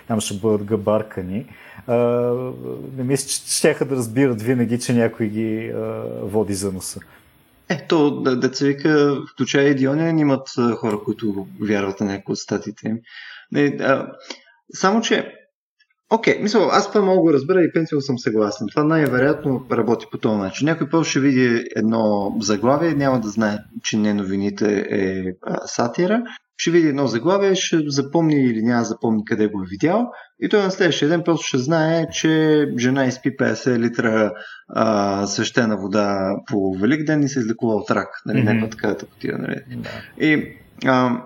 там 0.08 0.20
ще 0.20 0.34
бъдат 0.34 0.64
габаркани. 0.64 1.46
А, 1.86 1.96
не 2.96 3.04
мисля, 3.04 3.28
че 3.28 3.56
ще 3.56 3.84
да 3.84 3.96
разбират 3.96 4.42
винаги, 4.42 4.80
че 4.80 4.92
някой 4.92 5.26
ги 5.26 5.68
а, 5.70 6.02
води 6.22 6.54
за 6.54 6.72
носа. 6.72 7.00
Ето, 7.70 8.20
деца 8.20 8.64
вика, 8.64 9.16
включая 9.32 9.68
и 9.68 9.74
Дионен 9.74 10.18
имат 10.18 10.48
хора, 10.76 11.00
които 11.04 11.46
вярват 11.60 12.00
на 12.00 12.06
някои 12.06 12.32
от 12.32 12.38
статите 12.38 12.88
им. 12.88 12.98
Само, 14.74 15.00
че 15.00 15.34
Окей, 16.12 16.34
okay, 16.34 16.42
мисля, 16.42 16.68
аз 16.72 16.92
това 16.92 17.04
мога 17.04 17.32
да 17.32 17.34
разбера 17.34 17.62
и 17.62 17.72
пенсио 17.72 18.00
съм 18.00 18.18
съгласен. 18.18 18.66
Това 18.70 18.84
най-вероятно 18.84 19.66
работи 19.72 20.06
по 20.10 20.18
този 20.18 20.38
начин. 20.38 20.66
Някой 20.66 20.88
просто 20.88 21.10
ще 21.10 21.20
види 21.20 21.64
едно 21.76 22.36
заглавие, 22.40 22.94
няма 22.94 23.20
да 23.20 23.28
знае, 23.28 23.58
че 23.82 23.96
не 23.96 24.14
новините 24.14 24.86
е 24.90 25.24
а, 25.42 25.66
сатира, 25.66 26.22
ще 26.60 26.70
види 26.70 26.88
едно 26.88 27.06
заглавие, 27.06 27.54
ще 27.54 27.78
запомни 27.86 28.34
или 28.34 28.62
няма 28.62 28.84
запомни 28.84 29.24
къде 29.24 29.46
го 29.46 29.62
е 29.62 29.66
видял 29.70 30.06
и 30.42 30.48
той 30.48 30.62
на 30.62 30.70
следващия 30.70 31.08
ден 31.08 31.22
просто 31.24 31.46
ще 31.46 31.58
знае, 31.58 32.06
че 32.10 32.66
жена 32.78 33.04
изпи 33.04 33.36
50 33.36 33.78
литра 33.78 34.32
а, 34.68 35.26
свещена 35.26 35.76
вода 35.76 36.36
по 36.46 36.74
Велик 36.80 37.06
ден 37.06 37.22
и 37.22 37.28
се 37.28 37.38
излекува 37.38 37.74
от 37.74 37.90
рак. 37.90 38.08
Нали, 38.26 38.38
mm-hmm. 38.38 38.44
някаква 38.44 38.68
така 38.68 38.96
тъпотия. 38.96 39.38
Нали. 39.38 39.56
Да. 39.76 39.88
И 40.26 40.56
а, 40.84 41.22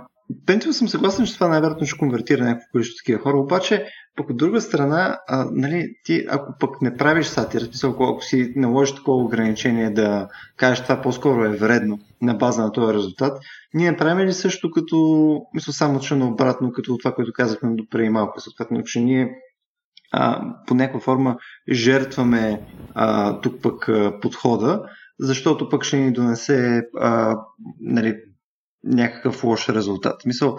Пенсио 0.46 0.72
съм 0.72 0.88
съгласен, 0.88 1.26
че 1.26 1.34
това 1.34 1.48
най-вероятно 1.48 1.86
ще 1.86 1.98
конвертира 1.98 2.44
някакво 2.44 2.66
количество 2.72 3.02
такива 3.04 3.22
хора, 3.22 3.38
обаче 3.38 3.86
пък 4.16 4.30
от 4.30 4.36
друга 4.36 4.60
страна, 4.60 5.18
а, 5.28 5.46
нали, 5.52 5.94
ти 6.04 6.26
ако 6.28 6.54
пък 6.60 6.82
не 6.82 6.96
правиш 6.96 7.26
сатира, 7.26 7.64
смисъл, 7.64 7.90
ако, 7.90 8.20
си 8.20 8.52
наложиш 8.56 8.94
такова 8.94 9.24
ограничение 9.24 9.90
да 9.90 10.28
кажеш 10.56 10.82
това 10.82 11.02
по-скоро 11.02 11.44
е 11.44 11.56
вредно 11.56 11.98
на 12.22 12.34
база 12.34 12.62
на 12.62 12.72
този 12.72 12.94
резултат, 12.94 13.38
ние 13.74 13.90
не 13.90 13.96
правим 13.96 14.26
ли 14.26 14.32
също 14.32 14.70
като, 14.70 15.40
мисля, 15.54 15.72
само 15.72 16.00
че 16.00 16.14
обратно, 16.14 16.72
като 16.72 16.98
това, 16.98 17.12
което 17.12 17.32
казахме 17.32 17.74
до 17.74 17.86
преди 17.90 18.08
малко, 18.08 18.40
съответно, 18.40 18.82
че 18.82 19.00
ние 19.00 19.30
а, 20.12 20.54
по 20.66 20.74
някаква 20.74 21.00
форма 21.00 21.36
жертваме 21.72 22.60
а, 22.94 23.40
тук 23.40 23.62
пък 23.62 23.88
а, 23.88 24.20
подхода, 24.20 24.82
защото 25.20 25.68
пък 25.68 25.84
ще 25.84 25.96
ни 25.96 26.12
донесе 26.12 26.82
а, 27.00 27.38
нали, 27.80 28.16
някакъв 28.84 29.44
лош 29.44 29.68
резултат. 29.68 30.26
Мисъл, 30.26 30.56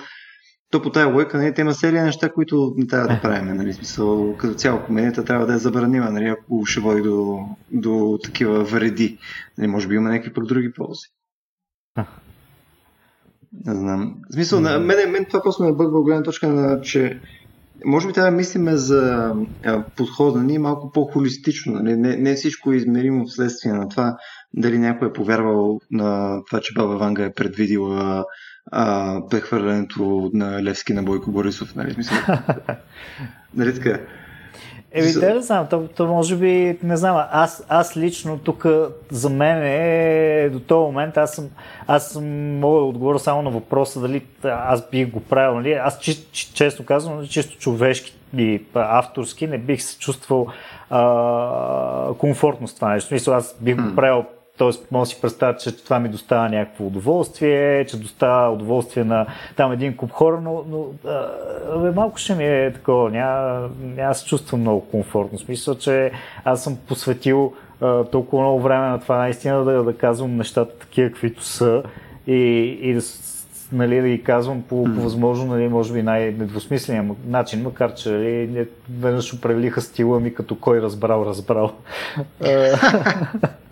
то 0.72 0.82
по 0.82 0.89
тази 0.89 1.13
лойка, 1.13 1.38
нали, 1.38 1.53
има 1.57 1.74
серия 1.74 2.03
неща, 2.03 2.30
които 2.30 2.74
не 2.78 2.88
трябва 2.88 3.07
да 3.07 3.22
правим. 3.22 3.55
Нали, 3.55 3.74
смисъл, 3.74 4.36
като 4.38 4.53
цяло 4.53 4.86
комедията 4.86 5.26
трябва 5.26 5.45
да 5.45 5.53
е 5.53 5.57
забранима, 5.57 6.09
нали, 6.09 6.26
ако 6.26 6.66
ще 6.66 6.80
води 6.80 7.01
до, 7.01 7.39
до 7.72 8.20
такива 8.24 8.63
вреди. 8.63 9.18
Нали, 9.57 9.68
може 9.68 9.88
би 9.88 9.95
има 9.95 10.09
някакви 10.09 10.34
пък 10.34 10.45
други 10.45 10.74
ползи. 10.74 11.07
Не 13.66 13.76
знам. 13.76 14.16
В 14.30 14.34
смисъл, 14.34 14.59
на 14.59 14.80
мен, 14.80 15.11
мен 15.11 15.26
това 15.26 15.41
просто 15.41 15.63
ме 15.63 15.74
бъгва 15.74 16.03
гледна 16.03 16.24
точка 16.24 16.47
на, 16.47 16.82
че 16.82 17.20
може 17.86 18.07
би 18.07 18.13
трябва 18.13 18.32
да 18.32 18.38
мислиме 18.38 18.78
за 18.78 19.34
подхода 19.97 20.43
ни 20.43 20.57
малко 20.57 20.91
по-холистично. 20.91 21.74
Нали? 21.74 21.95
Не, 21.95 22.16
не 22.18 22.36
всичко 22.36 22.72
е 22.72 22.76
измеримо 22.76 23.26
вследствие 23.26 23.74
на 23.74 23.89
това 23.89 24.18
дали 24.53 24.80
някой 24.80 25.07
е 25.07 25.13
повярвал 25.13 25.80
на 25.91 26.41
това, 26.47 26.59
че 26.61 26.74
Баба 26.74 26.97
Ванга 26.97 27.24
е 27.24 27.34
предвидила 27.34 28.26
а, 28.72 29.22
прехвърлянето 29.30 30.32
на 30.34 30.63
Левски 30.63 30.93
на 30.93 31.03
Бойко 31.03 31.32
Борисов. 31.32 31.76
Нали? 31.76 31.93
Смисъл, 31.93 32.18
нали 33.55 33.74
така? 33.76 33.99
Еми, 34.97 35.13
да, 35.13 35.34
не 35.34 35.41
знам, 35.41 35.68
то, 35.70 35.88
то 35.95 36.07
може 36.07 36.36
би, 36.36 36.78
не 36.84 36.97
знам, 36.97 37.26
аз, 37.32 37.66
аз 37.70 37.97
лично 37.97 38.38
тук 38.38 38.66
за 39.11 39.30
мен 39.30 39.63
е 39.63 40.49
до 40.51 40.59
този 40.59 40.86
момент, 40.86 41.18
аз 41.18 41.32
съм, 41.32 41.49
аз 41.88 42.09
съм 42.09 42.26
мога 42.59 42.80
да 42.80 42.86
отговоря 42.86 43.20
само 43.20 43.41
на 43.41 43.49
въпроса 43.49 44.01
дали 44.01 44.26
аз 44.43 44.89
бих 44.89 45.11
го 45.11 45.20
правил, 45.20 45.55
нали? 45.55 45.74
Аз 45.74 45.99
чи, 45.99 46.26
често 46.32 46.86
казвам, 46.86 47.28
чисто 47.28 47.57
човешки 47.57 48.18
и 48.38 48.61
авторски 48.74 49.47
не 49.47 49.57
бих 49.57 49.82
се 49.82 49.97
чувствал 49.99 50.47
а, 50.89 52.13
комфортно 52.18 52.68
с 52.68 52.76
това 52.76 52.93
нещо. 52.93 53.13
Мисля, 53.13 53.36
аз 53.36 53.55
бих 53.61 53.76
го 53.76 53.95
правил 53.95 54.26
Тоест, 54.58 54.91
може 54.91 55.10
да 55.10 55.16
си 55.16 55.22
представя, 55.22 55.58
че 55.58 55.84
това 55.84 55.99
ми 55.99 56.10
достава 56.10 56.49
някакво 56.49 56.86
удоволствие, 56.86 57.86
че 57.86 57.99
достава 57.99 58.53
удоволствие 58.53 59.03
на 59.03 59.26
там 59.56 59.72
един 59.72 59.97
куп 59.97 60.12
хора, 60.12 60.41
но, 60.41 60.64
но 60.70 60.86
а, 61.12 61.91
малко 61.95 62.18
ще 62.18 62.36
ми 62.36 62.45
е 62.45 62.74
такова, 62.74 63.12
няма, 63.12 63.70
няма 63.82 64.16
се 64.16 64.26
чувствам 64.26 64.62
много 64.62 64.82
комфортно. 64.82 65.39
Смисъл, 65.39 65.76
че 65.76 66.12
аз 66.43 66.64
съм 66.64 66.78
посветил 66.88 67.53
а, 67.82 68.03
толкова 68.03 68.43
много 68.43 68.60
време 68.60 68.88
на 68.88 68.99
това 68.99 69.18
наистина 69.18 69.64
да, 69.64 69.84
да 69.84 69.97
казвам 69.97 70.38
нещата 70.38 70.80
такива, 70.80 71.10
каквито 71.10 71.43
са 71.43 71.84
и, 72.28 72.34
и 72.82 72.93
да 72.93 73.01
нали, 73.72 74.01
да 74.01 74.08
ги 74.08 74.24
казвам 74.24 74.62
по, 74.62 74.84
по 74.84 75.01
възможно, 75.01 75.45
нали, 75.45 75.68
може 75.68 75.93
би 75.93 76.03
най-недвусмисления 76.03 77.16
начин, 77.28 77.62
макар 77.62 77.93
че 77.93 78.10
нали, 78.10 78.68
веднъж 78.99 79.34
определиха 79.34 79.82
стила 79.82 80.20
ми 80.20 80.34
като 80.34 80.56
кой 80.56 80.82
разбрал, 80.82 81.26
разбрал. 81.26 81.72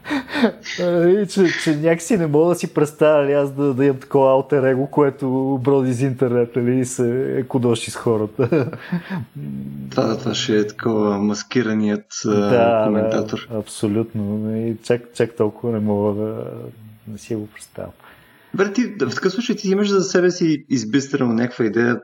И, 0.79 1.27
че, 1.29 1.47
че 1.63 1.75
някакси 1.75 2.17
не 2.17 2.27
мога 2.27 2.49
да 2.49 2.55
си 2.55 2.73
представя 2.73 3.21
нали, 3.21 3.33
аз 3.33 3.51
да, 3.51 3.73
да 3.73 3.85
имам 3.85 3.99
такова 3.99 4.31
алтер 4.31 4.63
его, 4.63 4.87
което 4.87 5.59
броди 5.63 5.89
из 5.89 6.01
интернет 6.01 6.55
нали, 6.55 6.79
и 6.79 6.85
се 6.85 7.35
екодоши 7.39 7.91
с 7.91 7.95
хората. 7.95 8.71
Това, 9.91 10.17
това 10.17 10.33
ще 10.33 10.57
е 10.57 10.67
такова 10.67 11.17
маскираният 11.17 12.05
да, 12.25 12.83
коментатор. 12.85 13.47
Да, 13.51 13.57
абсолютно. 13.57 14.55
И 14.57 14.75
чак, 14.83 15.01
чак 15.13 15.35
толкова 15.35 15.73
не 15.73 15.79
мога 15.79 16.23
да, 16.23 16.45
да 17.07 17.17
си 17.17 17.35
го 17.35 17.47
представя. 17.47 17.91
Добре, 18.53 18.73
ти, 18.73 18.85
в 19.01 19.15
такъв 19.15 19.33
случай 19.33 19.55
ти 19.55 19.69
имаш 19.69 19.89
за 19.89 20.03
себе 20.03 20.31
си 20.31 20.65
избистрено 20.69 21.33
някаква 21.33 21.65
идея 21.65 21.99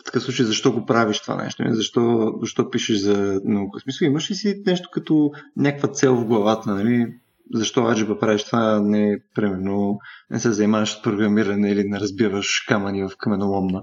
в 0.00 0.04
такъв 0.04 0.22
случай 0.22 0.46
защо 0.46 0.72
го 0.72 0.86
правиш 0.86 1.20
това 1.20 1.42
нещо, 1.42 1.64
защо, 1.68 2.32
защо 2.40 2.70
пишеш 2.70 2.98
за 2.98 3.40
наука. 3.44 3.78
В 3.78 3.82
смисъл, 3.82 4.06
имаш 4.06 4.30
ли 4.30 4.34
си 4.34 4.62
нещо 4.66 4.88
като 4.92 5.30
някаква 5.56 5.88
цел 5.88 6.16
в 6.16 6.24
главата, 6.24 6.70
нали? 6.70 7.06
Защо 7.54 7.86
аджиба 7.86 8.18
правиш 8.18 8.44
това, 8.44 8.80
не 8.80 9.18
примерно 9.34 9.98
не 10.30 10.40
се 10.40 10.52
занимаваш 10.52 10.92
с 10.92 11.02
програмиране 11.02 11.70
или 11.70 11.88
не 11.88 12.00
разбиваш 12.00 12.64
камъни 12.68 13.02
в 13.02 13.10
каменоломна? 13.18 13.82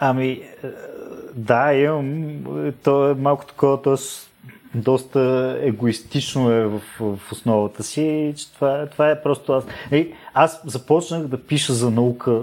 Ами, 0.00 0.28
е, 0.30 0.46
да, 1.34 1.74
имам. 1.74 2.38
То 2.82 3.10
е 3.10 3.14
малко 3.14 3.46
такова, 3.46 3.82
т.е 3.82 3.96
доста 4.74 5.56
егоистично 5.62 6.50
е 6.50 6.64
в, 6.64 6.80
в 7.00 7.32
основата 7.32 7.82
си, 7.82 8.34
че 8.36 8.52
това, 8.52 8.86
това 8.86 9.10
е 9.10 9.22
просто 9.22 9.52
аз. 9.52 9.64
Ей, 9.90 10.12
аз 10.34 10.62
започнах 10.66 11.22
да 11.22 11.42
пиша 11.42 11.72
за 11.72 11.90
наука, 11.90 12.40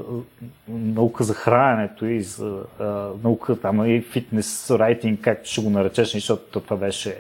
наука 0.68 1.24
за 1.24 1.34
храненето 1.34 2.06
и 2.06 2.22
за 2.22 2.60
а, 2.80 3.08
наука 3.24 3.60
там 3.60 3.86
и 3.86 4.02
фитнес 4.02 4.72
райтинг, 4.72 5.22
както 5.22 5.50
ще 5.50 5.62
го 5.62 5.70
наречеш, 5.70 6.12
защото 6.12 6.60
това 6.60 6.78
беше 6.78 7.16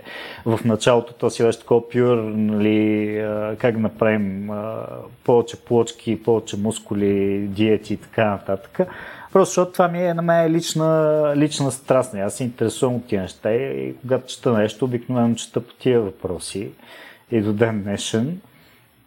в 0.45 0.59
началото, 0.65 1.13
то 1.13 1.29
си 1.29 1.43
беше 1.43 1.59
такова 1.59 1.89
пюр, 1.89 2.17
нали, 2.35 3.17
а, 3.17 3.55
как 3.59 3.75
да 3.75 3.81
направим 3.81 4.49
а, 4.49 4.85
повече 5.23 5.57
плочки, 5.57 6.23
повече 6.23 6.57
мускули, 6.57 7.47
диети 7.47 7.93
и 7.93 7.97
така 7.97 8.25
нататък. 8.25 8.79
Просто 9.33 9.49
защото 9.49 9.71
това 9.71 9.87
ми 9.87 10.05
е 10.05 10.13
на 10.13 10.21
мен 10.21 10.51
лична, 10.51 11.33
лична 11.35 11.71
страст. 11.71 12.15
Аз 12.15 12.33
се 12.33 12.43
интересувам 12.43 12.95
от 12.95 13.07
тия 13.07 13.21
неща 13.21 13.53
и 13.53 13.95
когато 14.01 14.27
чета 14.27 14.53
нещо, 14.53 14.85
обикновено 14.85 15.35
чета 15.35 15.61
по 15.61 15.73
тия 15.73 16.01
въпроси 16.01 16.69
и 17.31 17.41
до 17.41 17.53
ден 17.53 17.83
днешен. 17.83 18.41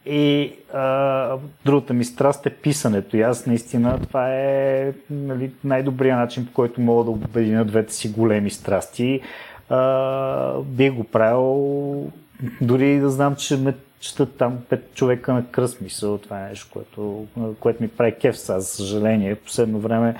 И 0.07 0.53
а, 0.75 1.37
другата 1.65 1.95
ми 1.95 2.05
страст 2.05 2.47
е 2.47 2.51
писането. 2.51 3.17
И 3.17 3.23
аз 3.23 3.47
наистина 3.47 3.99
това 4.03 4.35
е 4.35 4.93
нали, 5.11 5.51
най-добрият 5.65 6.19
начин, 6.19 6.47
по 6.47 6.53
който 6.53 6.81
мога 6.81 7.05
да 7.05 7.11
обединя 7.11 7.65
двете 7.65 7.95
си 7.95 8.09
големи 8.09 8.51
страсти. 8.51 9.21
А, 9.69 10.61
бих 10.61 10.93
го 10.93 11.05
правил 11.05 12.13
дори 12.61 12.99
да 13.01 13.11
знам, 13.11 13.37
че 13.37 13.57
ме 13.57 13.75
четат 14.01 14.37
там 14.37 14.59
пет 14.69 14.95
човека 14.95 15.33
на 15.33 15.47
кръст 15.51 15.81
мисъл. 15.81 16.19
Това 16.19 16.47
е 16.47 16.49
нещо, 16.49 16.69
което, 16.73 17.27
което 17.61 17.83
ми 17.83 17.89
прави 17.89 18.15
кеф 18.21 18.39
сега, 18.39 18.61
за 18.61 18.67
съжаление. 18.67 19.35
Последно 19.35 19.79
време 19.79 20.15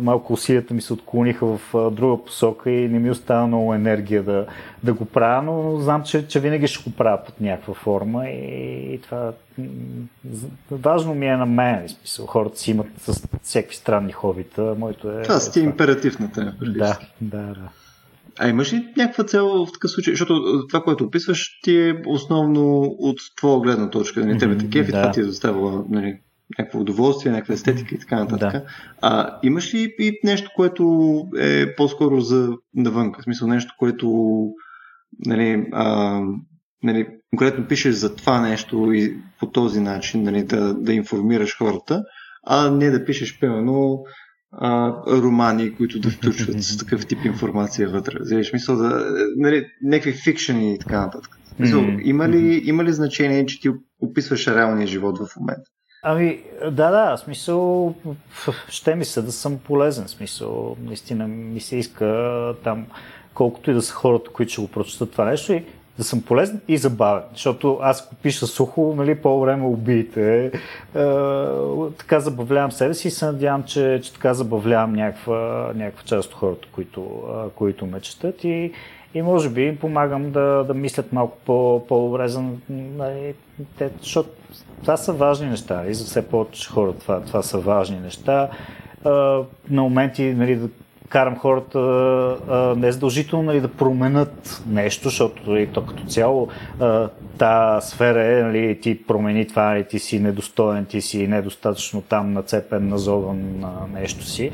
малко 0.00 0.32
усилията 0.32 0.74
ми 0.74 0.82
се 0.82 0.92
отклониха 0.92 1.46
в 1.46 1.90
друга 1.90 2.24
посока 2.24 2.70
и 2.70 2.88
не 2.88 2.98
ми 2.98 3.10
остава 3.10 3.46
много 3.46 3.74
енергия 3.74 4.22
да, 4.22 4.46
да 4.84 4.94
го 4.94 5.04
правя, 5.04 5.42
но 5.42 5.80
знам, 5.80 6.02
че, 6.02 6.28
че 6.28 6.40
винаги 6.40 6.66
ще 6.66 6.90
го 6.90 6.96
правя 6.96 7.24
под 7.26 7.40
някаква 7.40 7.74
форма 7.74 8.28
и, 8.28 8.94
и 8.94 9.00
това 9.00 9.32
важно 10.70 11.14
ми 11.14 11.26
е 11.26 11.36
на 11.36 11.46
мен, 11.46 11.88
в 11.88 11.90
смисъл. 11.90 12.26
Хората 12.26 12.58
си 12.58 12.70
имат 12.70 12.86
с 12.98 13.28
всякакви 13.42 13.76
странни 13.76 14.12
хобита, 14.12 14.74
моето 14.78 15.10
е... 15.10 15.22
Това 15.22 15.40
си 15.40 15.60
императив 15.60 16.18
на 16.18 16.32
теб. 16.32 16.54
Да, 16.60 16.98
да, 17.20 17.38
да. 17.42 17.68
А 18.38 18.48
имаш 18.48 18.72
ли 18.72 18.88
някаква 18.96 19.24
цел 19.24 19.66
в 19.66 19.72
такъв 19.72 19.90
случай? 19.90 20.12
Защото 20.12 20.66
това, 20.68 20.82
което 20.82 21.04
описваш, 21.04 21.60
ти 21.62 21.76
е 21.76 22.02
основно 22.06 22.80
от 22.80 23.16
твоя 23.36 23.60
гледна 23.60 23.90
точка. 23.90 24.26
Нали, 24.26 24.38
тебе 24.38 24.58
те 24.58 24.70
кефи, 24.70 24.92
да. 24.92 25.00
това 25.00 25.12
ти 25.12 25.20
е 25.20 25.24
доставила 25.24 25.84
нали, 25.88 26.18
някакво 26.58 26.80
удоволствие, 26.80 27.32
някаква 27.32 27.54
естетика 27.54 27.94
и 27.94 27.98
така 27.98 28.16
нататък. 28.16 28.52
Да. 28.52 28.64
А 29.02 29.38
имаш 29.42 29.74
ли 29.74 29.94
и 29.98 30.20
нещо, 30.24 30.50
което 30.56 31.22
е 31.38 31.74
по-скоро 31.74 32.20
за 32.20 32.52
навън? 32.74 33.12
В 33.18 33.22
смисъл 33.22 33.48
нещо, 33.48 33.74
което 33.78 34.36
нали, 35.26 35.66
а, 35.72 36.20
нали, 36.82 37.06
конкретно 37.30 37.68
пишеш 37.68 37.94
за 37.94 38.16
това 38.16 38.40
нещо 38.40 38.92
и 38.92 39.16
по 39.40 39.50
този 39.50 39.80
начин 39.80 40.22
нали, 40.22 40.44
да, 40.44 40.74
да 40.74 40.92
информираш 40.92 41.58
хората, 41.58 42.02
а 42.46 42.70
не 42.70 42.90
да 42.90 43.04
пишеш, 43.04 43.40
примерно, 43.40 44.04
а, 44.52 44.92
романи, 45.06 45.74
които 45.74 46.00
да 46.00 46.10
включват 46.10 46.62
с 46.62 46.76
такъв 46.84 47.06
тип 47.06 47.24
информация 47.24 47.88
вътре. 47.88 48.18
Вземеш 48.20 48.52
мисъл 48.52 48.76
да, 48.76 49.14
нали, 49.36 49.66
някакви 49.82 50.12
фикшени 50.12 50.74
и 50.74 50.78
така 50.78 51.00
нататък. 51.00 51.38
Мисъл, 51.58 51.80
mm-hmm. 51.80 52.02
има, 52.02 52.28
ли, 52.28 52.62
има 52.64 52.84
ли 52.84 52.92
значение, 52.92 53.46
че 53.46 53.60
ти 53.60 53.70
описваш 54.00 54.46
реалния 54.46 54.86
живот 54.86 55.18
в 55.18 55.36
момента? 55.36 55.70
Ами, 56.02 56.42
да, 56.62 56.90
да, 56.90 57.16
смисъл, 57.16 57.94
ще 58.68 58.94
ми 58.94 59.04
се 59.04 59.22
да 59.22 59.32
съм 59.32 59.58
полезен, 59.58 60.08
смисъл, 60.08 60.76
наистина 60.80 61.28
ми 61.28 61.60
се 61.60 61.76
иска 61.76 62.54
там 62.64 62.86
колкото 63.34 63.70
и 63.70 63.74
да 63.74 63.82
са 63.82 63.94
хората, 63.94 64.30
които 64.30 64.52
ще 64.52 64.62
го 64.62 64.68
прочитат 64.68 65.12
това 65.12 65.24
нещо 65.24 65.52
и 65.52 65.64
да 65.98 66.04
съм 66.04 66.22
полезен 66.22 66.60
и 66.68 66.76
забавен. 66.76 67.22
Защото 67.32 67.78
аз 67.82 68.02
ако 68.02 68.14
пиша 68.14 68.46
сухо, 68.46 68.94
нали, 68.96 69.14
по-време 69.14 69.66
убиете. 69.66 70.44
Е, 70.44 70.50
така 71.98 72.20
забавлявам 72.20 72.72
себе 72.72 72.94
си 72.94 73.08
и 73.08 73.10
се 73.10 73.26
надявам, 73.26 73.62
че, 73.62 74.00
че 74.02 74.12
така 74.12 74.34
забавлявам 74.34 74.92
някаква, 74.92 75.70
някаква 75.74 76.02
част 76.04 76.28
от 76.28 76.34
хората, 76.34 76.68
които, 76.72 77.22
които 77.54 77.86
ме 77.86 78.00
четат 78.00 78.44
и, 78.44 78.72
и 79.14 79.22
може 79.22 79.50
би 79.50 79.62
им 79.62 79.76
помагам 79.76 80.30
да, 80.30 80.64
да 80.66 80.74
мислят 80.74 81.12
малко 81.12 81.38
по, 81.44 81.86
по-добре. 81.88 82.28
Нали, 82.70 83.34
защото 84.00 84.30
това 84.80 84.96
са 84.96 85.12
важни 85.12 85.48
неща. 85.48 85.86
И 85.86 85.94
за 85.94 86.04
все 86.04 86.28
повече 86.28 86.70
хора 86.70 86.92
това, 86.92 87.20
това 87.20 87.42
са 87.42 87.58
важни 87.58 88.00
неща. 88.00 88.48
На 89.70 89.82
моменти 89.82 90.22
нали, 90.24 90.60
карам 91.08 91.36
хората 91.36 91.78
а, 92.48 92.74
не 92.76 92.88
е 92.88 92.92
задължително 92.92 93.44
нали, 93.44 93.60
да 93.60 93.68
променят 93.68 94.62
нещо, 94.66 95.08
защото 95.08 95.50
нали, 95.50 95.66
то 95.66 95.86
като 95.86 96.04
цяло 96.04 96.48
а, 96.80 97.08
та 97.38 97.80
сфера 97.80 98.24
е, 98.24 98.42
нали, 98.42 98.80
ти 98.80 99.06
промени 99.06 99.48
това, 99.48 99.64
нали, 99.64 99.84
ти 99.84 99.98
си 99.98 100.20
недостоен, 100.20 100.84
ти 100.84 101.00
си 101.00 101.26
недостатъчно 101.26 102.02
там 102.02 102.32
нацепен, 102.32 102.88
назован 102.88 103.60
на 103.60 103.72
нещо 104.00 104.24
си. 104.24 104.50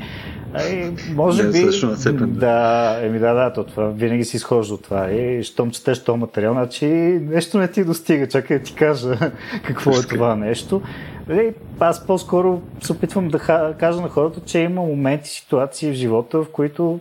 И, 0.71 0.91
може 1.13 1.51
би... 1.51 1.65
Нацепен, 1.83 2.31
да, 2.31 2.97
еми 3.01 3.19
да, 3.19 3.33
да, 3.33 3.53
то 3.53 3.63
това 3.63 3.87
винаги 3.87 4.25
си 4.25 4.37
изхожда 4.37 4.73
от 4.73 4.83
това. 4.83 5.11
И 5.11 5.43
щом 5.43 5.71
четеш 5.71 6.03
този 6.03 6.19
материал, 6.19 6.53
значи 6.53 6.85
нещо 7.21 7.57
не 7.57 7.67
ти 7.67 7.83
достига. 7.83 8.27
Чакай 8.27 8.57
да 8.57 8.63
ти 8.63 8.73
кажа 8.73 9.17
какво 9.63 9.91
е 9.91 10.01
това 10.01 10.35
нещо. 10.35 10.81
Нали, 11.27 11.53
аз 11.79 12.07
по-скоро 12.07 12.61
се 12.81 12.91
опитвам 12.91 13.27
да 13.27 13.39
кажа 13.79 14.01
на 14.01 14.09
хората, 14.09 14.41
че 14.45 14.59
има 14.59 14.81
моменти, 14.81 15.29
ситуации 15.29 15.91
в 15.91 15.95
живота, 15.95 16.43
в 16.43 16.51
които 16.51 16.99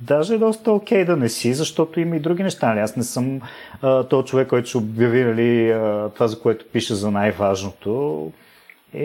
даже 0.00 0.34
е 0.34 0.38
доста 0.38 0.72
окей 0.72 1.02
okay 1.02 1.06
да 1.06 1.16
не 1.16 1.28
си, 1.28 1.54
защото 1.54 2.00
има 2.00 2.16
и 2.16 2.20
други 2.20 2.42
неща. 2.42 2.68
Нали? 2.68 2.80
Аз 2.80 2.96
не 2.96 3.02
съм 3.02 3.40
а, 3.82 4.04
този 4.04 4.26
човек, 4.26 4.48
който 4.48 4.68
ще 4.68 4.78
обяви 4.78 5.24
нали, 5.24 5.74
това, 6.14 6.28
за 6.28 6.40
което 6.40 6.64
пише 6.72 6.94
за 6.94 7.10
най-важното. 7.10 8.32
И, 8.94 9.04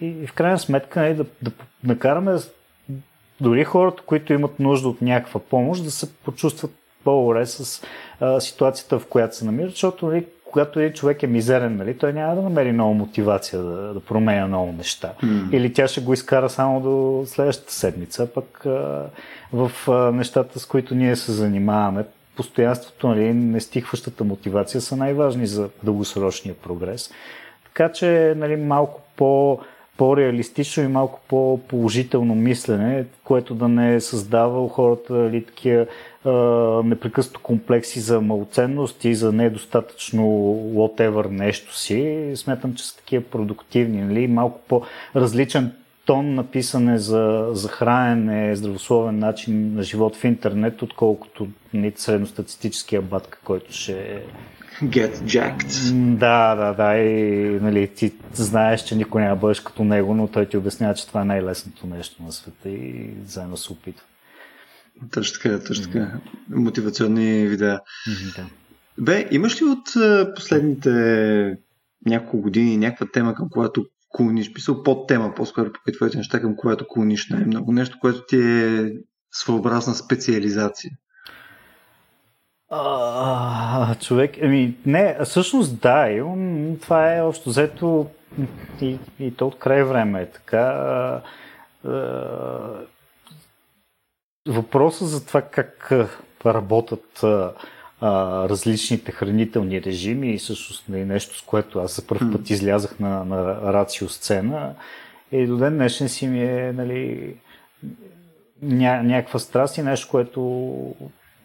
и, 0.00 0.06
и 0.06 0.26
в 0.26 0.32
крайна 0.32 0.58
сметка 0.58 1.00
нали, 1.00 1.14
да, 1.14 1.24
да 1.42 1.50
накараме 1.84 2.36
дори 3.40 3.64
хората, 3.64 4.02
които 4.06 4.32
имат 4.32 4.60
нужда 4.60 4.88
от 4.88 5.02
някаква 5.02 5.40
помощ, 5.40 5.84
да 5.84 5.90
се 5.90 6.14
почувстват 6.14 6.70
по-добре 7.04 7.46
с 7.46 7.82
а, 8.20 8.40
ситуацията, 8.40 8.98
в 8.98 9.06
която 9.06 9.36
се 9.36 9.44
намират, 9.44 9.70
защото 9.70 10.06
нали, 10.06 10.26
когато 10.52 10.80
един 10.80 10.92
човек 10.92 11.22
е 11.22 11.26
мизерен, 11.26 11.76
нали, 11.76 11.98
той 11.98 12.12
няма 12.12 12.34
да 12.34 12.42
намери 12.42 12.72
нова 12.72 12.94
мотивация 12.94 13.62
да, 13.62 13.94
да 13.94 14.00
променя 14.00 14.46
много 14.46 14.72
неща. 14.72 15.12
Mm. 15.22 15.52
Или 15.52 15.72
тя 15.72 15.88
ще 15.88 16.00
го 16.00 16.12
изкара 16.12 16.50
само 16.50 16.80
до 16.80 17.24
следващата 17.26 17.72
седмица, 17.72 18.26
пък 18.34 18.66
а, 18.66 19.04
в 19.52 19.72
а, 19.88 19.92
нещата, 19.92 20.58
с 20.58 20.66
които 20.66 20.94
ние 20.94 21.16
се 21.16 21.32
занимаваме, 21.32 22.04
постоянството, 22.36 23.08
нали, 23.08 23.34
нестихващата 23.34 24.24
мотивация 24.24 24.80
са 24.80 24.96
най-важни 24.96 25.46
за 25.46 25.68
дългосрочния 25.82 26.54
прогрес. 26.54 27.10
Така 27.64 27.92
че 27.92 28.34
нали, 28.36 28.56
малко 28.56 29.00
по, 29.16 29.60
по-реалистично 29.96 30.82
и 30.82 30.88
малко 30.88 31.20
по-положително 31.28 32.34
мислене, 32.34 33.04
което 33.24 33.54
да 33.54 33.68
не 33.68 34.00
създава 34.00 34.64
у 34.64 34.68
хората 34.68 35.12
нали, 35.12 35.44
такива 35.44 35.86
непрекъснато 36.84 37.40
комплекси 37.40 38.00
за 38.00 38.20
малоценност 38.20 39.04
и 39.04 39.14
за 39.14 39.32
недостатъчно 39.32 40.22
whatever 40.74 41.30
нещо 41.30 41.78
си. 41.78 42.32
Смятам, 42.34 42.74
че 42.74 42.86
са 42.86 42.96
такива 42.96 43.24
продуктивни, 43.24 44.02
нали? 44.02 44.26
малко 44.26 44.60
по-различен 44.68 45.72
тон 46.06 46.34
на 46.34 46.44
писане 46.44 46.98
за, 46.98 47.48
за 47.52 47.68
хранене, 47.68 48.56
здравословен 48.56 49.18
начин 49.18 49.74
на 49.74 49.82
живот 49.82 50.16
в 50.16 50.24
интернет, 50.24 50.82
отколкото 50.82 51.48
средностатистическия 51.96 53.02
батка, 53.02 53.38
който 53.44 53.72
ще 53.72 54.22
Get 54.82 55.14
jacked. 55.14 55.92
Да, 56.16 56.54
да, 56.54 56.72
да. 56.72 56.98
И 56.98 57.60
нали, 57.60 57.88
ти 57.88 58.12
знаеш, 58.32 58.82
че 58.82 58.96
никой 58.96 59.22
няма 59.22 59.36
бъдеш 59.36 59.60
като 59.60 59.84
него, 59.84 60.14
но 60.14 60.28
той 60.28 60.46
ти 60.46 60.56
обяснява, 60.56 60.94
че 60.94 61.06
това 61.06 61.20
е 61.20 61.24
най-лесното 61.24 61.86
нещо 61.86 62.22
на 62.22 62.32
света 62.32 62.68
и 62.68 63.10
заедно 63.26 63.56
се 63.56 63.72
опитва. 63.72 64.04
Точно 65.10 65.42
така, 65.42 65.64
точно 65.64 65.84
така. 65.84 66.20
Мотивационни 66.50 67.46
видеа. 67.46 67.80
Да. 68.36 68.46
Бе, 68.98 69.28
имаш 69.30 69.62
ли 69.62 69.64
от 69.64 69.84
последните 70.34 71.58
няколко 72.06 72.40
години 72.40 72.76
някаква 72.76 73.06
тема, 73.12 73.34
към 73.34 73.50
която 73.50 73.86
клониш, 74.08 74.52
писал 74.52 74.82
под 74.82 75.08
тема, 75.08 75.34
по-скоро 75.34 75.70
по 75.72 75.92
твоите 75.92 76.16
неща, 76.16 76.40
към 76.40 76.56
която 76.56 76.88
клониш 76.88 77.30
най-много? 77.30 77.72
Нещо, 77.72 77.96
което 78.00 78.26
ти 78.28 78.36
е 78.40 78.92
своеобразна 79.30 79.94
специализация? 79.94 80.90
А, 82.70 83.94
човек, 83.94 84.34
ами 84.42 84.76
не, 84.86 85.18
всъщност 85.24 85.80
да, 85.80 86.10
имам, 86.10 86.76
това 86.82 87.16
е 87.16 87.22
общо 87.22 87.50
взето 87.50 88.06
и, 88.80 88.98
и 89.20 89.30
то 89.36 89.46
от 89.46 89.58
край 89.58 89.84
време 89.84 90.22
е 90.22 90.30
така. 90.30 90.58
А, 90.58 91.22
а, 91.88 92.86
въпроса 94.48 95.06
за 95.06 95.26
това 95.26 95.42
как 95.42 95.92
работят 96.46 97.22
а, 97.22 97.52
различните 98.48 99.12
хранителни 99.12 99.82
режими 99.82 100.34
и 100.34 100.38
всъщност 100.38 100.88
нали, 100.88 101.04
нещо, 101.04 101.38
с 101.38 101.42
което 101.42 101.78
аз 101.78 101.96
за 101.96 102.06
първ 102.06 102.32
път 102.32 102.50
излязах 102.50 102.98
на, 103.00 103.24
на 103.24 103.72
рацио 103.72 104.08
сцена 104.08 104.74
и 105.32 105.46
до 105.46 105.56
ден 105.56 105.74
днешен 105.74 106.08
си 106.08 106.26
ми 106.26 106.42
е 106.42 106.72
нали, 106.72 107.34
ня, 108.62 109.02
някаква 109.02 109.38
страст 109.38 109.78
и 109.78 109.82
нещо, 109.82 110.08
което 110.10 110.94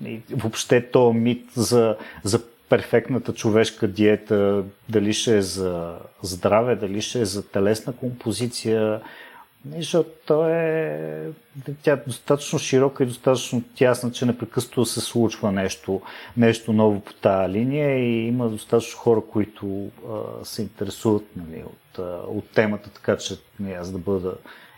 и, 0.06 0.20
въобще 0.32 0.82
то 0.92 1.14
мит 1.14 1.46
за, 1.56 1.98
за 2.24 2.42
перфектната 2.70 3.34
човешка 3.34 3.88
диета, 3.88 4.64
дали 4.90 5.14
ще 5.14 5.38
е 5.38 5.42
за 5.42 5.96
здраве, 6.22 6.76
дали 6.76 7.02
ще 7.02 7.22
е 7.22 7.26
за 7.26 7.48
телесна 7.50 7.94
композиция, 7.94 9.02
защото 9.72 10.10
то 10.26 10.50
е 10.50 11.30
тя 11.84 11.94
е 11.94 12.04
достатъчно 12.08 12.60
широка 12.60 13.04
и 13.04 13.08
достатъчно 13.08 13.64
тясна, 13.76 14.12
че 14.12 14.26
непрекъснато 14.26 14.86
се 14.86 15.02
случва 15.02 15.52
нещо, 15.52 16.02
нещо 16.38 16.74
ново 16.74 17.00
по 17.00 17.14
тази 17.14 17.54
линия 17.54 17.98
и 17.98 18.28
има 18.28 18.50
достатъчно 18.50 19.00
хора, 19.00 19.22
които 19.32 19.88
а, 20.10 20.46
се 20.46 20.62
интересуват 20.62 21.24
нали, 21.36 21.64
от, 21.64 22.00
а, 22.00 22.22
от 22.28 22.50
темата, 22.50 22.90
така 22.90 23.18
че 23.18 23.34
нали, 23.60 23.74
аз 23.74 23.92
да 23.92 23.98
бъда 23.98 24.36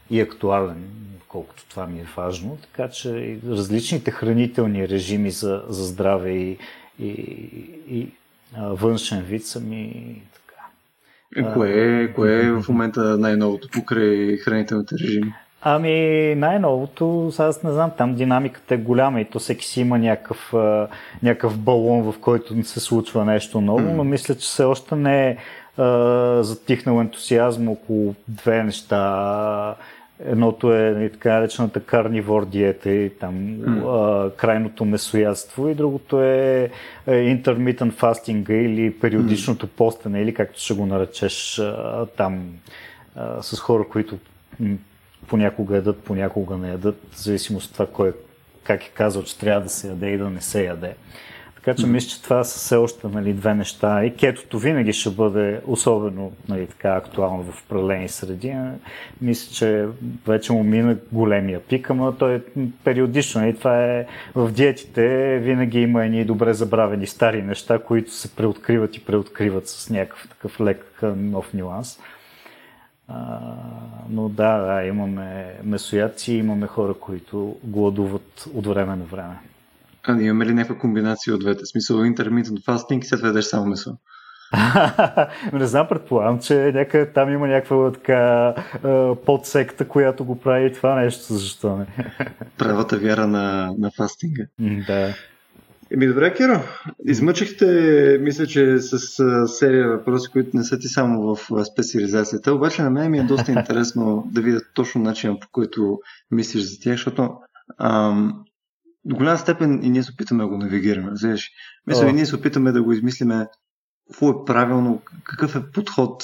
и 0.09 0.21
актуален, 0.21 0.89
колкото 1.27 1.65
това 1.69 1.87
ми 1.87 1.99
е 1.99 2.07
важно. 2.17 2.57
Така 2.61 2.89
че 2.89 3.09
и 3.09 3.39
различните 3.47 4.11
хранителни 4.11 4.89
режими 4.89 5.31
за, 5.31 5.63
за 5.67 5.83
здраве 5.83 6.31
и, 6.31 6.57
и, 6.99 7.09
и 7.89 8.07
външен 8.57 9.21
вид 9.21 9.45
са 9.45 9.59
ми 9.59 10.21
е, 11.35 12.13
кое 12.13 12.45
е 12.45 12.51
в 12.51 12.69
момента 12.69 13.17
най-новото 13.17 13.67
покрай 13.73 14.37
хранителните 14.37 14.95
режими? 15.03 15.33
Ами 15.61 16.35
най-новото, 16.35 17.31
аз 17.39 17.63
не 17.63 17.71
знам, 17.71 17.91
там 17.97 18.15
динамиката 18.15 18.73
е 18.73 18.77
голяма 18.77 19.21
и 19.21 19.25
то 19.25 19.39
всеки 19.39 19.65
си 19.65 19.81
има 19.81 19.99
някакъв, 19.99 20.53
някакъв 21.23 21.57
балон, 21.57 22.11
в 22.11 22.19
който 22.19 22.63
се 22.63 22.79
случва 22.79 23.25
нещо 23.25 23.61
ново, 23.61 23.79
mm. 23.79 23.93
но 23.93 24.03
мисля, 24.03 24.35
че 24.35 24.41
все 24.41 24.63
още 24.63 24.95
не 24.95 25.29
е 25.29 25.37
затихнал 26.43 27.01
ентусиазм 27.01 27.69
около 27.69 28.15
две 28.27 28.63
неща. 28.63 29.75
Едното 30.19 30.73
е 30.73 30.91
нали, 30.91 31.11
така 31.11 31.33
наречената 31.33 31.83
карнивор 31.83 32.45
диета 32.45 32.91
и 32.91 33.09
там 33.09 33.35
mm. 33.35 33.83
а, 33.87 34.35
крайното 34.35 34.85
месоядство 34.85 35.69
и 35.69 35.75
другото 35.75 36.21
е, 36.21 36.69
е 37.07 37.11
intermittent 37.11 37.91
fasting 37.91 38.51
или 38.51 38.99
периодичното 38.99 39.67
mm. 39.67 39.69
постене 39.69 40.21
или 40.21 40.33
както 40.33 40.59
ще 40.59 40.73
го 40.73 40.85
наречеш 40.85 41.59
а, 41.59 42.05
там 42.05 42.45
а, 43.15 43.41
с 43.43 43.59
хора, 43.59 43.85
които 43.89 44.17
понякога 45.27 45.75
ядат, 45.75 45.99
понякога 45.99 46.57
не 46.57 46.69
ядат, 46.69 47.01
в 47.11 47.23
зависимост 47.23 47.67
от 47.67 47.73
това 47.73 47.85
кой, 47.85 48.13
как 48.63 48.83
е 48.83 48.89
казал, 48.89 49.23
че 49.23 49.37
трябва 49.37 49.61
да 49.61 49.69
се 49.69 49.87
яде 49.87 50.09
и 50.09 50.17
да 50.17 50.29
не 50.29 50.41
се 50.41 50.65
яде. 50.65 50.95
Така 51.65 51.81
че 51.81 51.87
мисля, 51.87 52.09
че 52.09 52.21
това 52.21 52.43
са 52.43 52.59
все 52.59 52.75
още 52.75 53.07
нали, 53.07 53.33
две 53.33 53.53
неща. 53.53 54.05
И 54.05 54.15
кетото 54.15 54.59
винаги 54.59 54.93
ще 54.93 55.09
бъде 55.09 55.61
особено 55.67 56.31
нали, 56.49 56.67
така 56.67 56.89
актуално 56.89 57.43
в 57.43 57.63
определени 57.65 58.09
среди. 58.09 58.55
Мисля, 59.21 59.53
че 59.53 59.87
вече 60.27 60.53
му 60.53 60.63
мина 60.63 60.97
големия 61.11 61.59
пик, 61.59 61.89
ама 61.89 62.17
той 62.17 62.35
е 62.35 62.41
периодично. 62.83 63.41
Нали, 63.41 63.57
това 63.57 63.85
е 63.85 64.05
в 64.35 64.51
диетите 64.51 65.37
винаги 65.39 65.79
има 65.79 66.05
едни 66.05 66.25
добре 66.25 66.53
забравени 66.53 67.07
стари 67.07 67.41
неща, 67.41 67.79
които 67.79 68.11
се 68.11 68.35
преоткриват 68.35 68.97
и 68.97 69.05
преоткриват 69.05 69.67
с 69.67 69.89
някакъв 69.89 70.27
такъв 70.29 70.61
лек 70.61 70.99
нов 71.03 71.53
нюанс. 71.53 71.99
А, 73.07 73.39
но 74.09 74.29
да, 74.29 74.57
да, 74.57 74.83
имаме 74.83 75.53
месоядци, 75.63 76.33
имаме 76.33 76.67
хора, 76.67 76.93
които 76.93 77.57
гладуват 77.63 78.47
от 78.53 78.67
време 78.67 78.95
на 78.95 79.03
време. 79.03 79.35
А 80.07 80.21
имаме 80.21 80.45
ли 80.45 80.53
някаква 80.53 80.77
комбинация 80.77 81.33
от 81.33 81.39
двете? 81.39 81.65
Смисъл 81.65 81.97
intermittent 81.97 82.65
fasting 82.65 82.99
и 82.99 83.05
след 83.05 83.19
това 83.19 83.27
ядеш 83.27 83.45
само 83.45 83.65
месо? 83.65 83.97
не 85.53 85.65
знам, 85.65 85.87
предполагам, 85.87 86.39
че 86.39 86.71
някъде 86.71 87.05
там 87.05 87.33
има 87.33 87.47
някаква 87.47 87.91
така 87.91 88.53
подсекта, 89.25 89.87
която 89.87 90.25
го 90.25 90.39
прави 90.39 90.73
това 90.73 90.95
нещо, 90.95 91.33
защо 91.33 91.77
не. 91.77 91.87
Правата 92.57 92.97
вяра 92.97 93.27
на, 93.27 93.73
на 93.77 93.91
фастинга. 93.97 94.43
Да. 94.59 95.13
Еми 95.91 96.07
добре, 96.07 96.33
Киро. 96.33 96.59
Измъчихте, 97.05 98.17
мисля, 98.21 98.47
че 98.47 98.79
с 98.79 98.97
серия 99.47 99.89
въпроси, 99.89 100.31
които 100.31 100.57
не 100.57 100.63
са 100.63 100.79
ти 100.79 100.87
само 100.87 101.35
в 101.35 101.65
специализацията, 101.65 102.53
обаче 102.53 102.81
на 102.81 102.89
мен 102.89 103.11
ми 103.11 103.19
е 103.19 103.23
доста 103.23 103.51
интересно 103.59 104.27
да 104.31 104.41
видя 104.41 104.61
точно 104.73 105.01
начина 105.01 105.39
по 105.39 105.47
който 105.51 105.99
мислиш 106.31 106.63
за 106.63 106.79
тях, 106.79 106.93
защото 106.93 107.31
ам, 107.79 108.44
до 109.05 109.15
голяма 109.15 109.37
степен 109.37 109.79
и 109.83 109.89
ние 109.89 110.03
се 110.03 110.11
опитаме 110.11 110.43
да 110.43 110.49
го 110.49 110.57
навигираме. 110.57 111.11
Знаеш? 111.13 111.51
Мисля, 111.87 112.09
и 112.09 112.13
ние 112.13 112.25
се 112.25 112.35
опитаме 112.35 112.71
да 112.71 112.83
го 112.83 112.91
измислиме 112.91 113.47
какво 114.07 114.29
е 114.29 114.45
правилно, 114.45 115.01
какъв 115.23 115.55
е 115.55 115.71
подход 115.73 116.23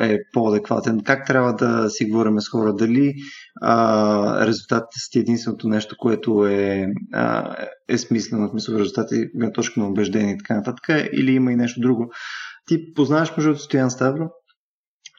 е 0.00 0.18
по-адекватен, 0.32 1.02
как 1.04 1.26
трябва 1.26 1.54
да 1.54 1.90
си 1.90 2.04
говорим 2.04 2.40
с 2.40 2.48
хора, 2.48 2.74
дали 2.74 3.14
а, 3.62 4.46
резултатите 4.46 4.98
са 4.98 5.18
единственото 5.18 5.68
нещо, 5.68 5.96
което 5.98 6.46
е, 6.46 6.86
а, 7.12 7.56
е 7.88 7.98
смислено, 7.98 8.48
в 8.48 8.50
смисъл 8.50 8.74
резултати 8.74 9.26
на 9.34 9.52
точка 9.52 9.80
на 9.80 9.88
убеждение 9.88 10.34
и 10.34 10.38
така 10.38 10.54
нататък, 10.54 11.08
или 11.12 11.32
има 11.32 11.52
и 11.52 11.56
нещо 11.56 11.80
друго. 11.80 12.12
Ти 12.66 12.94
познаваш 12.94 13.36
между 13.36 13.56
Стоян 13.56 13.90
Ставро? 13.90 14.28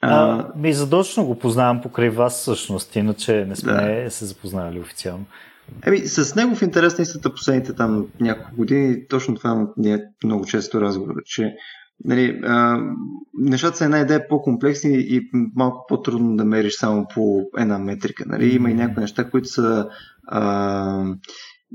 А, 0.01 0.29
а, 0.29 0.51
ми 0.55 0.73
задочно 0.73 1.25
го 1.25 1.39
познавам 1.39 1.81
покрай 1.81 2.09
вас 2.09 2.33
всъщност, 2.33 2.95
иначе 2.95 3.45
не 3.45 3.55
сме 3.55 4.03
да. 4.03 4.11
се 4.11 4.25
запознали 4.25 4.79
официално. 4.79 5.25
Еми, 5.85 5.97
с 5.97 6.35
него 6.35 6.55
в 6.55 6.61
интерес 6.61 7.15
на 7.23 7.31
последните 7.31 7.73
там 7.73 8.07
няколко 8.19 8.55
години, 8.55 9.07
точно 9.07 9.35
това 9.35 9.67
ни 9.77 9.93
е 9.93 10.03
много 10.23 10.45
често 10.45 10.81
разговор, 10.81 11.15
че 11.25 11.55
нали, 12.05 12.41
а, 12.43 12.79
нещата 13.33 13.77
са 13.77 13.85
една 13.85 13.99
идея 13.99 14.27
по-комплексни 14.27 14.93
и 14.93 15.29
малко 15.55 15.85
по-трудно 15.87 16.35
да 16.35 16.45
мериш 16.45 16.73
само 16.73 17.07
по 17.13 17.41
една 17.57 17.79
метрика. 17.79 18.23
Нали? 18.27 18.55
Има 18.55 18.71
и 18.71 18.73
някои 18.73 19.01
неща, 19.01 19.29
които 19.29 19.47
са 19.47 19.87
а, 20.27 21.05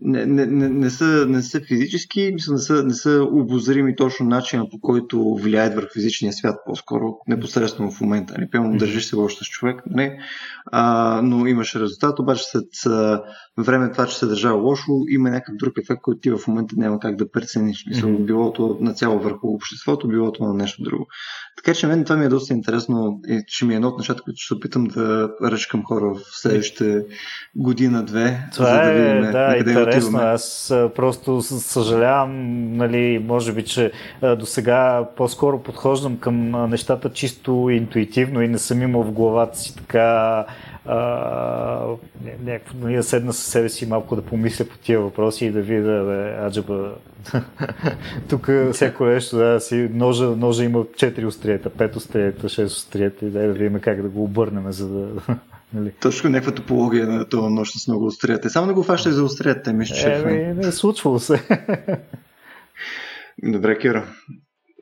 не, 0.02 0.26
не, 0.26 0.46
не, 0.46 0.68
не, 0.68 0.90
са, 0.90 1.26
не 1.28 1.42
са 1.42 1.60
физически, 1.60 2.30
мисля, 2.34 2.52
не 2.52 2.58
са, 2.58 2.84
не 2.84 2.94
са 2.94 3.26
обозрими 3.30 3.96
точно 3.96 4.26
начина 4.26 4.68
по 4.70 4.80
който 4.80 5.34
влияят 5.34 5.74
върху 5.74 5.92
физичния 5.92 6.32
свят, 6.32 6.56
по-скоро 6.66 7.16
непосредствено 7.26 7.90
в 7.90 8.00
момента. 8.00 8.34
Не 8.38 8.50
пълно 8.50 8.78
държиш 8.78 9.04
се 9.04 9.16
лошо 9.16 9.44
с 9.44 9.48
човек, 9.48 9.82
не, 9.90 10.18
а, 10.72 11.20
но 11.22 11.46
имаш 11.46 11.76
резултат, 11.76 12.18
обаче 12.18 12.44
след 12.44 12.68
време 13.58 13.92
това, 13.92 14.06
че 14.06 14.18
се 14.18 14.26
държава 14.26 14.56
лошо, 14.56 14.92
има 15.08 15.30
някакъв 15.30 15.56
друг 15.56 15.72
ефект, 15.78 16.02
който 16.02 16.20
ти 16.20 16.30
в 16.30 16.40
момента 16.48 16.74
няма 16.78 17.00
как 17.00 17.16
да 17.16 17.30
прецениш. 17.30 17.84
Мисля, 17.88 18.08
билото 18.08 18.78
на 18.80 18.94
цяло 18.94 19.20
върху 19.20 19.48
обществото, 19.48 20.08
билото 20.08 20.44
на 20.44 20.54
нещо 20.54 20.82
друго. 20.82 21.06
Така 21.56 21.74
че 21.74 21.86
мен 21.86 22.04
това 22.04 22.16
ми 22.16 22.24
е 22.24 22.28
доста 22.28 22.54
интересно 22.54 23.20
и 23.28 23.44
ще 23.46 23.64
ми 23.64 23.72
е 23.72 23.76
едно 23.76 23.88
от 23.88 23.98
нещата, 23.98 24.22
които 24.22 24.40
ще 24.40 24.54
опитам 24.54 24.84
да 24.84 25.30
ръчкам 25.42 25.84
хора 25.84 26.14
в 26.14 26.20
следващите 26.40 27.04
година-две. 27.56 28.48
Това 28.52 28.66
за 28.66 28.72
да 28.72 28.90
е, 28.90 29.58
видим, 29.58 29.74
да, 29.74 29.87
интересно. 29.88 30.18
Аз 30.18 30.74
просто 30.94 31.42
съжалявам, 31.42 32.72
нали, 32.76 33.24
може 33.26 33.52
би, 33.52 33.64
че 33.64 33.92
до 34.38 34.46
сега 34.46 35.06
по-скоро 35.16 35.62
подхождам 35.62 36.18
към 36.18 36.50
нещата 36.70 37.12
чисто 37.12 37.70
интуитивно 37.70 38.42
и 38.42 38.48
не 38.48 38.58
съм 38.58 38.82
имал 38.82 39.02
в 39.02 39.12
главата 39.12 39.58
си 39.58 39.76
така 39.76 40.44
някакво, 42.42 42.78
нали, 42.78 42.96
да 42.96 43.02
седна 43.02 43.32
със 43.32 43.46
себе 43.46 43.68
си 43.68 43.86
малко 43.86 44.16
да 44.16 44.22
помисля 44.22 44.64
по 44.64 44.78
тия 44.78 45.00
въпроси 45.00 45.46
и 45.46 45.50
да 45.50 45.60
видя, 45.60 46.04
бе, 46.04 46.46
аджаба, 46.46 46.94
тук 48.28 48.50
всяко 48.72 49.04
нещо, 49.04 49.36
да, 49.36 49.60
си, 49.60 49.88
ножа, 49.92 50.24
ножа 50.24 50.64
има 50.64 50.78
4 50.78 51.26
остриета, 51.26 51.70
5 51.70 51.96
остриета, 51.96 52.48
6 52.48 52.64
остриета 52.64 53.26
и 53.26 53.30
да, 53.30 53.40
да 53.40 53.52
видим 53.52 53.80
как 53.80 54.02
да 54.02 54.08
го 54.08 54.24
обърнем, 54.24 54.72
за 54.72 54.88
да... 54.88 55.08
Нали? 55.72 55.92
Точно 56.00 56.30
някаква 56.30 56.54
топология 56.54 57.06
на 57.06 57.28
това 57.28 57.50
нощ 57.50 57.80
с 57.80 57.88
много 57.88 58.06
остриета. 58.06 58.50
Само 58.50 58.66
да 58.66 58.74
го 58.74 58.82
фаща 58.82 59.12
за 59.12 59.24
остриета, 59.24 59.72
мисля, 59.72 59.96
че... 59.96 60.14
Е, 60.14 60.54
не, 60.54 60.68
е 60.68 60.72
случвало 60.72 61.18
се. 61.18 61.42
Добре, 63.42 63.78
Кира. 63.78 64.06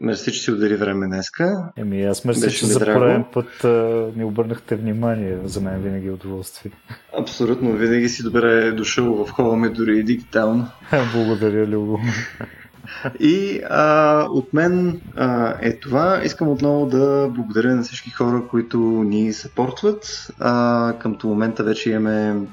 Мерси, 0.01 0.33
че 0.33 0.41
си 0.41 0.51
отдели 0.51 0.77
време 0.77 1.07
днеска. 1.07 1.73
Еми, 1.77 2.03
аз 2.03 2.25
мерси, 2.25 2.51
че 2.51 2.67
за 2.67 2.81
пореден 2.81 3.25
път 3.33 3.65
а, 3.65 4.11
ни 4.17 4.25
обърнахте 4.25 4.77
внимание. 4.77 5.39
За 5.45 5.61
мен 5.61 5.83
винаги 5.83 6.07
е 6.09 6.11
удоволствие. 6.11 6.73
Абсолютно, 7.19 7.73
винаги 7.73 8.09
си 8.09 8.23
добре 8.23 8.73
дошъл 8.73 9.25
в 9.25 9.31
хола 9.31 9.57
ми, 9.57 9.73
дори 9.73 9.99
и 9.99 10.03
дигитално. 10.03 10.69
Благодаря, 11.15 11.67
Любо. 11.67 11.99
И 13.21 13.61
а, 13.71 14.23
от 14.31 14.53
мен 14.53 15.01
а, 15.17 15.55
е 15.61 15.81
това. 15.81 16.21
Искам 16.25 16.49
отново 16.49 16.87
да 16.87 17.29
благодаря 17.31 17.75
на 17.75 17.83
всички 17.83 18.11
хора, 18.11 18.43
които 18.51 18.79
ни 18.81 19.33
съпортват. 19.33 20.27
А, 20.41 20.93
къмто 20.99 21.29
момента 21.29 21.65
вече 21.65 21.91
имаме 21.91 22.47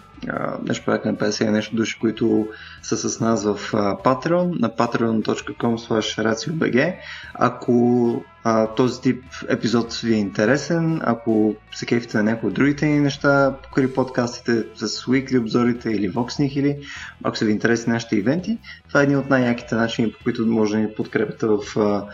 нещо 0.63 0.85
порядка 0.85 1.11
на 1.11 1.17
50 1.17 1.49
нещо 1.49 1.75
души, 1.75 1.99
които 1.99 2.47
са 2.81 2.97
с 2.97 3.19
нас 3.19 3.43
в 3.43 3.71
Patreon, 4.03 4.59
на 4.59 4.69
patreon.com 4.69 5.77
slash 5.87 6.95
Ако 7.33 8.23
а, 8.43 8.67
този 8.67 9.01
тип 9.01 9.23
епизод 9.49 9.93
ви 9.93 10.13
е 10.13 10.17
интересен, 10.17 11.01
ако 11.03 11.55
се 11.75 11.85
кефите 11.85 12.17
на 12.17 12.23
някои 12.23 12.47
от 12.49 12.53
другите 12.53 12.85
ни 12.85 12.99
неща, 12.99 13.55
покри 13.63 13.93
подкастите 13.93 14.63
с 14.75 14.87
weekly 14.87 15.39
обзорите 15.39 15.89
или 15.89 16.13
Voxних 16.13 16.53
или 16.53 16.77
ако 17.23 17.37
са 17.37 17.45
ви 17.45 17.51
интересни 17.51 17.93
нашите 17.93 18.15
ивенти, 18.15 18.57
това 18.87 18.99
е 18.99 19.03
един 19.03 19.17
от 19.17 19.29
най-яките 19.29 19.75
начини, 19.75 20.11
по 20.11 20.23
които 20.23 20.45
може 20.45 20.73
да 20.73 20.79
ни 20.79 20.93
подкрепите 20.93 21.45
в 21.45 21.59
а, 21.77 22.05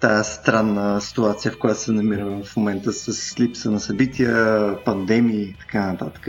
тази 0.00 0.32
странна 0.32 1.00
ситуация, 1.00 1.52
в 1.52 1.58
която 1.58 1.80
се 1.80 1.92
намира 1.92 2.42
в 2.44 2.56
момента 2.56 2.92
с 2.92 3.40
липса 3.40 3.70
на 3.70 3.80
събития, 3.80 4.76
пандемии 4.84 5.42
и 5.42 5.56
така 5.58 5.86
нататък. 5.86 6.28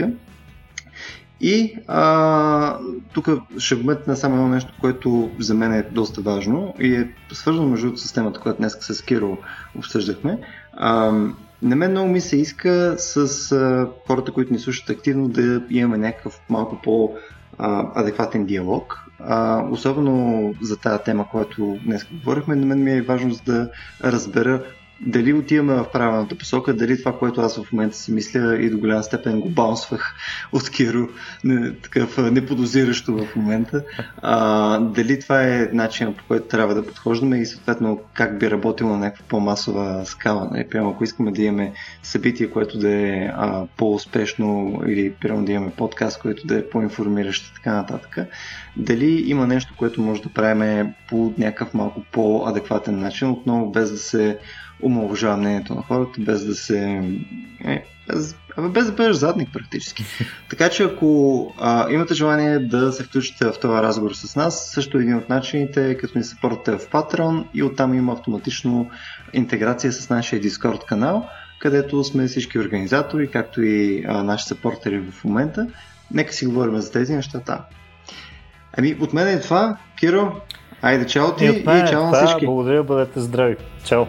И 1.40 1.78
а, 1.86 2.78
тук 3.12 3.28
ще 3.58 3.74
вметна 3.74 4.16
само 4.16 4.34
едно 4.34 4.48
нещо, 4.48 4.74
което 4.80 5.30
за 5.38 5.54
мен 5.54 5.72
е 5.72 5.82
доста 5.82 6.20
важно 6.20 6.74
и 6.80 6.94
е 6.94 7.10
свързано 7.32 7.68
между 7.68 7.96
с 7.96 8.12
темата, 8.12 8.40
която 8.40 8.58
днес 8.58 8.76
с 8.80 9.02
Киро 9.02 9.38
обсъждахме. 9.78 10.38
А, 10.72 11.12
на 11.62 11.76
мен 11.76 11.90
много 11.90 12.08
ми 12.08 12.20
се 12.20 12.36
иска 12.36 12.94
с 12.98 13.52
а, 13.52 13.88
хората, 14.06 14.32
които 14.32 14.52
ни 14.52 14.58
слушат 14.58 14.90
активно, 14.90 15.28
да 15.28 15.62
имаме 15.70 15.98
някакъв 15.98 16.40
малко 16.48 16.80
по-адекватен 16.82 18.46
диалог. 18.46 19.04
А, 19.20 19.62
особено 19.70 20.54
за 20.62 20.76
тази 20.76 21.02
тема, 21.02 21.28
която 21.30 21.78
днес 21.84 22.06
говорихме, 22.12 22.56
на 22.56 22.66
мен 22.66 22.82
ми 22.82 22.92
е 22.92 23.02
важно 23.02 23.34
да 23.46 23.70
разбера 24.04 24.62
дали 25.00 25.32
отиваме 25.32 25.74
в 25.74 25.86
правилната 25.92 26.38
посока, 26.38 26.74
дали 26.74 26.98
това, 26.98 27.18
което 27.18 27.40
аз 27.40 27.62
в 27.62 27.72
момента 27.72 27.96
си 27.96 28.12
мисля 28.12 28.62
и 28.62 28.70
до 28.70 28.78
голяма 28.78 29.02
степен 29.02 29.40
го 29.40 29.48
баунсвах 29.48 30.14
от 30.52 30.70
Киро, 30.70 31.08
не, 31.44 31.72
такъв 31.72 32.18
неподозиращо 32.18 33.16
в 33.16 33.36
момента, 33.36 33.84
а, 34.22 34.78
дали 34.78 35.20
това 35.20 35.42
е 35.42 35.68
начинът 35.72 36.16
по 36.16 36.24
който 36.28 36.46
трябва 36.46 36.74
да 36.74 36.86
подхождаме 36.86 37.38
и 37.38 37.46
съответно 37.46 38.00
как 38.14 38.38
би 38.38 38.50
работило 38.50 38.90
на 38.90 38.98
някаква 38.98 39.24
по-масова 39.28 40.04
скала. 40.04 40.50
Не? 40.52 40.68
Прямо 40.68 40.90
ако 40.90 41.04
искаме 41.04 41.32
да 41.32 41.42
имаме 41.42 41.72
събитие, 42.02 42.50
което 42.50 42.78
да 42.78 42.90
е 42.90 43.30
а, 43.34 43.66
по-успешно 43.76 44.82
или 44.86 45.12
прямо 45.12 45.44
да 45.44 45.52
имаме 45.52 45.72
подкаст, 45.76 46.20
който 46.20 46.46
да 46.46 46.58
е 46.58 46.68
по-информиращ 46.68 47.46
и 47.46 47.54
така 47.54 47.74
нататък, 47.74 48.18
дали 48.76 49.30
има 49.30 49.46
нещо, 49.46 49.74
което 49.78 50.02
може 50.02 50.22
да 50.22 50.28
правим 50.28 50.94
по 51.08 51.32
някакъв 51.38 51.74
малко 51.74 52.02
по-адекватен 52.12 52.98
начин, 52.98 53.30
отново 53.30 53.70
без 53.70 53.90
да 53.90 53.98
се 53.98 54.38
омалважава 54.82 55.36
мнението 55.36 55.74
на 55.74 55.82
хората, 55.82 56.20
без 56.20 56.46
да 56.46 56.54
се... 56.54 57.02
Е, 57.64 57.84
без, 58.08 58.36
без 58.70 58.86
да 58.86 58.92
бъдеш 58.92 59.16
задник 59.16 59.52
практически. 59.52 60.04
Така 60.50 60.68
че 60.68 60.82
ако 60.82 61.52
а, 61.58 61.90
имате 61.90 62.14
желание 62.14 62.58
да 62.58 62.92
се 62.92 63.04
включите 63.04 63.44
в 63.44 63.54
този 63.60 63.82
разговор 63.82 64.12
с 64.12 64.36
нас, 64.36 64.70
също 64.70 64.98
един 64.98 65.16
от 65.16 65.28
начините 65.28 65.90
е 65.90 65.96
като 65.96 66.18
ни 66.18 66.24
се 66.24 66.36
портате 66.40 66.72
в 66.78 66.90
Patreon 66.90 67.44
и 67.54 67.62
оттам 67.62 67.94
има 67.94 68.12
автоматично 68.12 68.90
интеграция 69.32 69.92
с 69.92 70.10
нашия 70.10 70.42
Discord 70.42 70.84
канал, 70.84 71.28
където 71.58 72.04
сме 72.04 72.26
всички 72.26 72.58
организатори, 72.58 73.30
както 73.30 73.62
и 73.62 74.04
а, 74.08 74.22
наши 74.22 74.44
съпортери 74.44 75.00
в 75.00 75.24
момента. 75.24 75.66
Нека 76.14 76.32
си 76.32 76.46
говорим 76.46 76.76
за 76.76 76.92
тези 76.92 77.16
неща 77.16 77.40
там. 77.40 77.58
Ами, 78.78 78.96
от 79.00 79.12
мен 79.12 79.28
е 79.28 79.40
това. 79.40 79.76
Киро, 79.98 80.40
айде 80.82 81.06
чао 81.06 81.36
ти 81.36 81.44
и, 81.44 81.48
и 81.48 81.64
чао 81.64 82.06
на 82.06 82.12
всички. 82.12 82.46
Благодаря, 82.46 82.84
бъдете 82.84 83.20
здрави. 83.20 83.56
Чао. 83.84 84.06